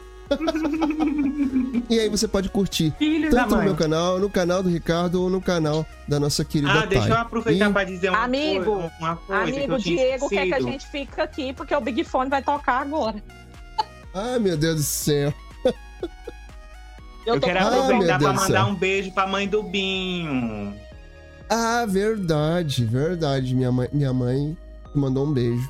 [1.90, 5.30] E aí você pode curtir Filho tanto no meu canal, no canal do Ricardo ou
[5.30, 7.74] no canal da nossa querida Ah, deixa eu aproveitar e...
[7.74, 11.53] para dizer uma amigo, coisa, uma coisa Amigo, Diego quer que a gente fique aqui
[11.53, 13.22] porque o Big Fone vai tocar agora.
[14.14, 15.34] Ai, meu Deus do céu.
[17.26, 20.74] Eu, eu quero aproveitar para mandar um beijo pra mãe do Binho.
[21.49, 23.53] Ah, verdade, verdade.
[23.53, 24.58] Minha mãe, minha mãe
[24.95, 25.70] mandou um beijo.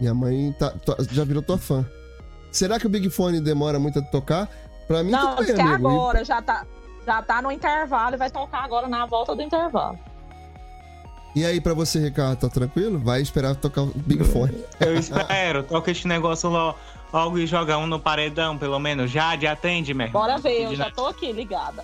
[0.00, 0.72] Minha mãe tá,
[1.10, 1.84] já virou tua fã.
[2.52, 4.48] Será que o Big Fone demora muito a tocar?
[4.86, 6.66] Pra mim, não, tá bem, que agora, já tá,
[7.06, 9.98] já tá no intervalo e vai tocar agora na volta do intervalo.
[11.34, 12.98] E aí, pra você, Ricardo, tá tranquilo?
[12.98, 14.62] Vai esperar tocar o Big Fone.
[14.78, 15.62] Eu espero.
[15.62, 19.10] Toca esse negócio logo e joga um no paredão, pelo menos.
[19.10, 21.82] Já, de atende, meu Bora ver, eu já tô aqui ligada.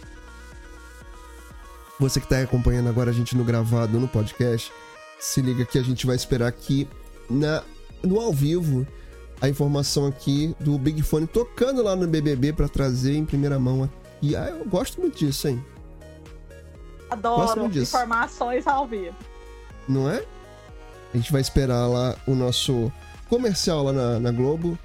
[1.99, 4.71] Você que tá acompanhando agora a gente no gravado, no podcast,
[5.19, 6.87] se liga que a gente vai esperar aqui
[7.29, 7.63] na,
[8.03, 8.87] no ao vivo
[9.41, 13.89] a informação aqui do Big Fone tocando lá no BBB para trazer em primeira mão.
[14.21, 15.65] E ah, eu gosto muito disso, hein?
[17.11, 19.17] Adoro informações ao vivo.
[19.89, 20.25] Não é?
[21.15, 22.93] A gente vai esperar lá o nosso
[23.29, 24.79] comercial lá na, na Globo.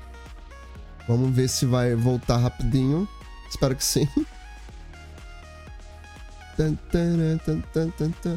[1.08, 3.08] Vamos ver se vai voltar rapidinho.
[3.50, 4.08] Espero que sim.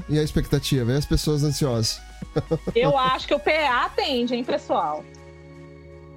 [0.09, 0.91] E a expectativa?
[0.91, 2.01] E as pessoas ansiosas?
[2.75, 5.05] Eu acho que o PA atende, hein, pessoal?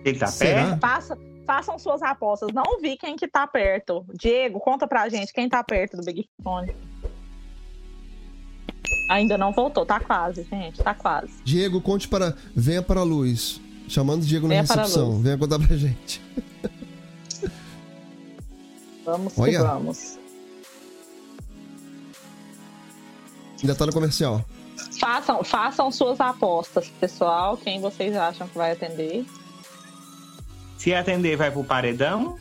[0.03, 0.79] Quem tá perto?
[0.79, 2.49] Faça, façam suas apostas.
[2.53, 4.05] Não vi quem que tá perto.
[4.13, 6.75] Diego, conta pra gente quem tá perto do Big Fone.
[9.09, 11.33] Ainda não voltou, tá quase, gente, tá quase.
[11.43, 12.35] Diego, conte para.
[12.55, 13.59] Venha para a luz.
[13.87, 15.19] Chamando o Diego Venha na recepção.
[15.19, 16.21] Venha contar pra gente.
[19.03, 19.51] Vamos Olha.
[19.51, 20.19] que vamos.
[23.61, 24.45] Ainda tá no comercial.
[24.99, 27.57] Façam, façam suas apostas, pessoal.
[27.57, 29.25] Quem vocês acham que vai atender?
[30.79, 32.39] Se atender, vai pro paredão?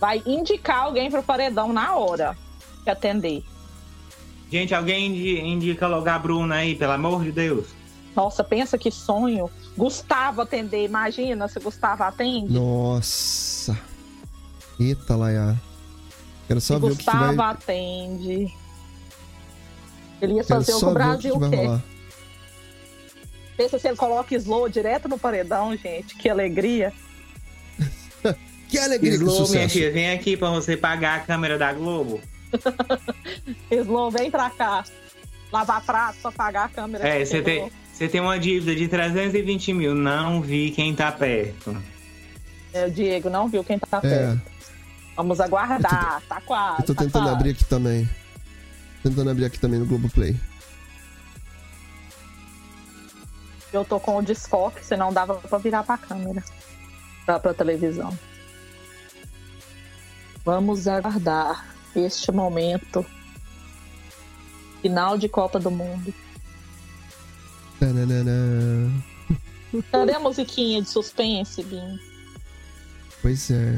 [0.00, 2.34] Vai indicar alguém pro paredão na hora
[2.82, 3.44] que atender.
[4.50, 7.66] Gente, alguém indica logo a Bruna aí, pelo amor de Deus.
[8.14, 9.50] Nossa, pensa que sonho.
[9.76, 12.54] Gustavo atender, imagina se Gustavo atende.
[12.54, 13.78] Nossa.
[14.80, 15.60] Eita, Laia.
[16.48, 17.50] Quero só se ver Gustavo o que, vai...
[17.50, 18.54] atende.
[20.22, 21.82] Ele ia fazer o que o Brasil que quer.
[23.54, 26.16] Pensa se ele coloca Slow direto no paredão, gente.
[26.16, 26.90] Que alegria.
[28.68, 32.20] Que alegria, Slow, minha filha, vem aqui pra você pagar a câmera da Globo.
[33.70, 34.84] Slow, vem pra cá.
[35.52, 37.06] Lavar prato pra pagar a câmera.
[37.06, 39.94] É, você tem, você tem uma dívida de 320 mil.
[39.94, 41.76] Não vi quem tá perto.
[42.72, 44.00] É, o Diego não viu quem tá é.
[44.00, 44.42] perto.
[45.16, 46.20] Vamos aguardar.
[46.20, 46.80] Tô, tá quase.
[46.82, 47.36] Eu tô tá tentando quase.
[47.36, 48.08] abrir aqui também.
[49.02, 50.36] Tentando abrir aqui também no Globoplay.
[53.72, 56.42] Eu tô com o desfoque, senão dava pra virar pra câmera.
[57.24, 58.16] Pra, pra televisão.
[60.46, 63.04] Vamos aguardar este momento.
[64.80, 66.14] Final de Copa do Mundo.
[67.80, 68.92] Tananana.
[69.90, 71.98] Cadê a musiquinha de suspense, Bim?
[73.20, 73.76] Pois é.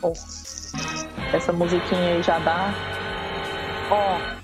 [0.00, 0.12] Bom,
[1.32, 2.74] essa musiquinha aí já dá.
[3.92, 4.40] Ó.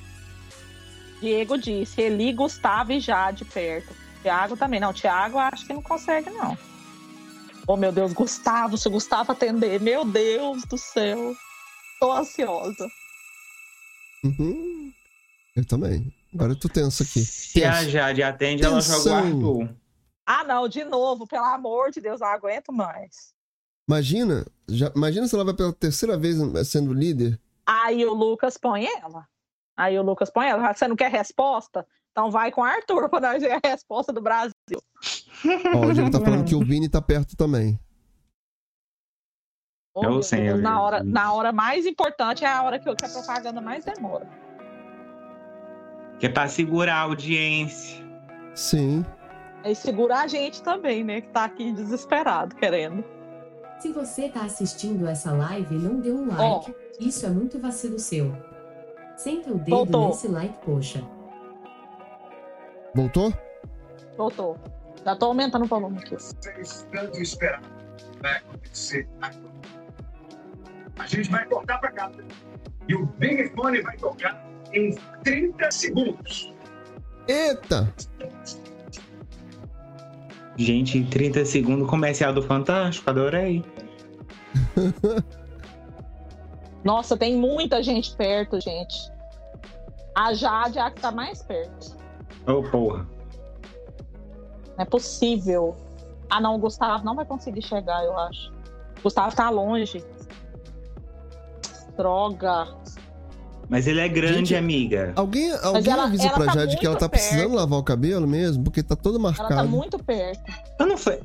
[1.20, 3.92] Diego disse, Eli, Gustavo e Jade perto.
[4.22, 4.78] Tiago também.
[4.78, 6.56] Não, Tiago acho que não consegue, não.
[7.68, 11.34] Oh, meu Deus, Gustavo, se o Gustavo atender, meu Deus do céu.
[11.98, 12.86] Tô ansiosa.
[14.24, 14.92] Uhum.
[15.56, 16.14] Eu também.
[16.32, 17.20] Agora eu tô tenso aqui.
[17.24, 17.68] Se tenso.
[17.78, 18.72] a Jade atende, Tensão.
[18.72, 19.76] ela joga o Arthur.
[20.26, 23.34] Ah, não, de novo, pelo amor de Deus, não aguento mais.
[23.88, 26.36] Imagina, já, imagina se ela vai pela terceira vez
[26.68, 27.40] sendo líder.
[27.64, 29.26] Aí o Lucas põe ela.
[29.76, 30.72] Aí o Lucas põe ela.
[30.72, 31.86] Você não quer resposta?
[32.16, 34.54] Então vai com o Arthur pra nós ver a resposta do Brasil.
[35.74, 37.78] Ó, o Diego tá falando que o Vini tá perto também.
[39.94, 43.04] Oh, eu sei, Deus, na, hora, na hora mais importante é a hora que, que
[43.04, 44.26] a propaganda mais demora.
[46.18, 48.02] Que é pra segurar a audiência.
[48.54, 49.04] Sim.
[49.62, 51.20] E segurar a gente também, né?
[51.20, 53.04] Que tá aqui desesperado, querendo.
[53.78, 56.96] Se você tá assistindo essa live e não deu um like, oh.
[56.98, 58.34] isso é muito vacilo seu.
[59.18, 60.08] Senta o dedo Voltou.
[60.08, 61.04] nesse like, poxa.
[62.96, 63.30] Voltou?
[64.16, 64.58] Voltou.
[65.04, 66.14] Já tô aumentando o volume aqui.
[66.14, 67.62] Vocês tanto esperaram
[68.22, 69.56] vai acontecer agora.
[70.98, 72.10] A gente vai cortar pra cá.
[72.88, 76.54] E o Big Fone vai tocar em 30 segundos.
[77.28, 77.92] Eita!
[80.56, 83.62] Gente, 30 segundos comercial do Fantástico, adorei.
[86.82, 89.12] Nossa, tem muita gente perto, gente.
[90.14, 92.05] A Jade é a que tá mais perto.
[92.46, 93.06] Ô, oh, porra.
[94.76, 95.76] Não é possível.
[96.28, 98.52] Ah, não, o Gustavo não vai conseguir chegar, eu acho.
[98.98, 100.04] O Gustavo tá longe.
[101.96, 102.68] Droga.
[103.68, 105.12] Mas ele é grande, Gente, amiga.
[105.16, 107.22] Alguém, alguém ela, avisa ela pra tá Jade que ela tá perto.
[107.22, 108.62] precisando lavar o cabelo mesmo?
[108.62, 109.52] Porque tá todo marcado.
[109.52, 110.52] Ela tá muito perto.
[110.78, 111.20] Eu não foi.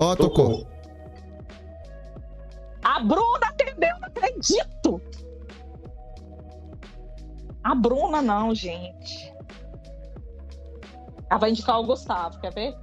[0.00, 0.50] Ó, oh, tocou.
[0.50, 0.72] tocou.
[2.82, 5.00] A Bruna atendeu, não acredito.
[7.62, 9.31] A Bruna não, gente.
[11.32, 12.76] Ela vai indicar o Gustavo, quer ver?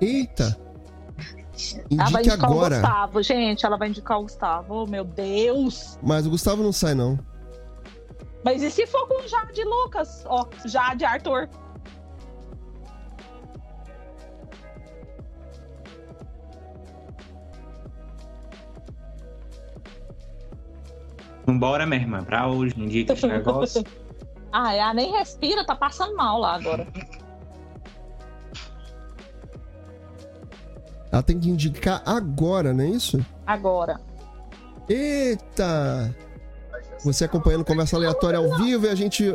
[0.00, 0.58] Eita!
[1.52, 2.76] Indique ela vai indicar agora.
[2.76, 3.66] o Gustavo, gente.
[3.66, 4.74] Ela vai indicar o Gustavo.
[4.74, 5.98] Oh, meu Deus!
[6.02, 7.18] Mas o Gustavo não sai, não.
[8.42, 10.24] Mas e se for com o Jade Lucas?
[10.24, 11.46] Ó, Jade Arthur.
[21.48, 22.74] Vambora, minha irmã, pra hoje.
[22.76, 23.82] Indica esse negócio.
[24.52, 26.86] ah, ela nem respira, tá passando mal lá agora.
[31.10, 33.24] Ela tem que indicar agora, não é isso?
[33.46, 33.98] Agora.
[34.90, 36.14] Eita!
[37.02, 39.34] Você acompanhando conversa aleatória ao vivo e a gente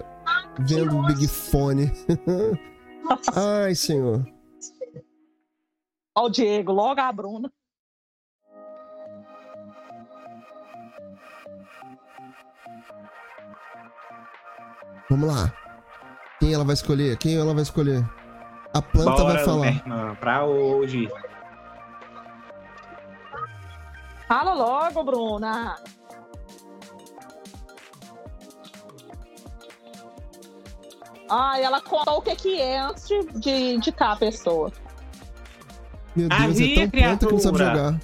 [0.59, 1.91] vendo o Big Fone.
[3.35, 4.23] Ai, senhor.
[6.15, 7.51] Ó o Diego, logo a Bruna.
[15.09, 15.53] Vamos lá.
[16.39, 17.17] Quem ela vai escolher?
[17.17, 18.03] Quem ela vai escolher?
[18.73, 19.67] A planta Bora, vai falar.
[19.67, 21.07] Irmã, pra hoje.
[24.27, 25.75] Fala logo, Bruna.
[31.29, 34.71] Ah, ela conta o que, que é antes de indicar a pessoa.
[36.15, 37.99] Meu Deus, Havia, é tão planta que não sabe jogar.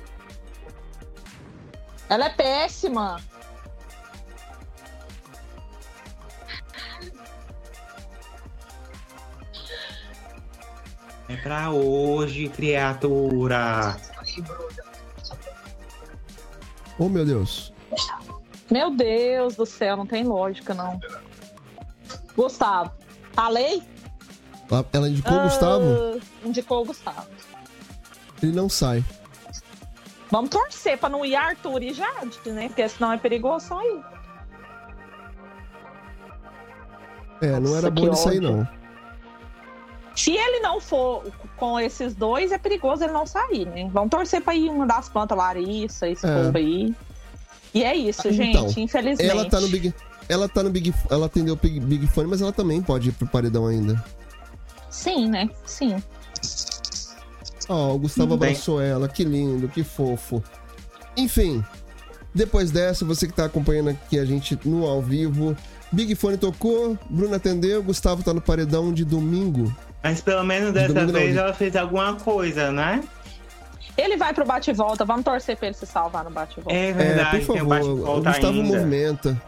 [2.10, 3.18] Ela é péssima.
[11.30, 13.96] É pra hoje, criatura.
[16.98, 17.72] Oh, meu Deus.
[18.70, 21.00] Meu Deus do céu, não tem lógica, não.
[22.36, 22.92] Gustavo.
[23.34, 23.82] Falei?
[24.72, 25.84] Ela- Ela indicou o Gustavo?
[25.86, 27.28] Ah, indicou o Gustavo.
[28.42, 29.04] Ele não sai.
[30.32, 32.68] Vamos torcer pra não ir Arthur e Jade, né?
[32.68, 34.04] Porque senão é perigoso só ir.
[37.42, 38.52] É, não Nossa, era bom ele sair, ódio.
[38.58, 38.79] não.
[40.20, 41.24] Se ele não for
[41.56, 43.90] com esses dois, é perigoso ele não sair, né?
[43.94, 46.44] Vamos torcer pra ir uma das plantas, Larissa, esse É.
[46.44, 46.94] povo aí.
[47.74, 49.30] E é isso, Ah, gente, então, infelizmente.
[49.30, 49.94] Ela tá no Big.
[50.28, 50.94] Ela tá no Big.
[51.10, 54.04] Ela atendeu o Big, Big Fone, mas ela também pode ir pro paredão ainda.
[54.90, 55.50] Sim, né?
[55.66, 56.04] Sim.
[57.70, 58.50] Ó, o Gustavo bem.
[58.50, 60.44] abraçou ela, que lindo, que fofo.
[61.16, 61.64] Enfim,
[62.34, 65.56] depois dessa, você que tá acompanhando aqui a gente no ao vivo,
[65.92, 69.74] Big Fone tocou, Bruno atendeu, Gustavo tá no paredão de domingo.
[70.04, 73.04] Mas pelo menos De dessa vez ela fez alguma coisa, né?
[73.98, 76.64] Ele vai pro bate e volta, vamos torcer pra ele se salvar no bate e
[76.64, 76.74] volta.
[76.80, 78.78] É É, verdade, por tem um favor, o bate-volta Gustavo ainda.
[78.78, 79.42] movimenta.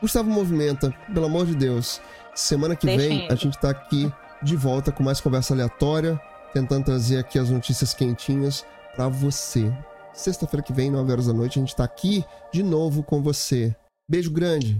[0.00, 2.00] Gustavo movimenta, pelo amor de Deus.
[2.34, 3.32] Semana que Deixa vem ele.
[3.32, 4.12] a gente tá aqui
[4.42, 6.20] de volta com mais conversa aleatória,
[6.52, 8.66] tentando trazer aqui as notícias quentinhas
[8.96, 9.72] pra você.
[10.12, 13.74] Sexta-feira que vem, 9 horas da noite, a gente tá aqui de novo com você.
[14.08, 14.72] Beijo grande.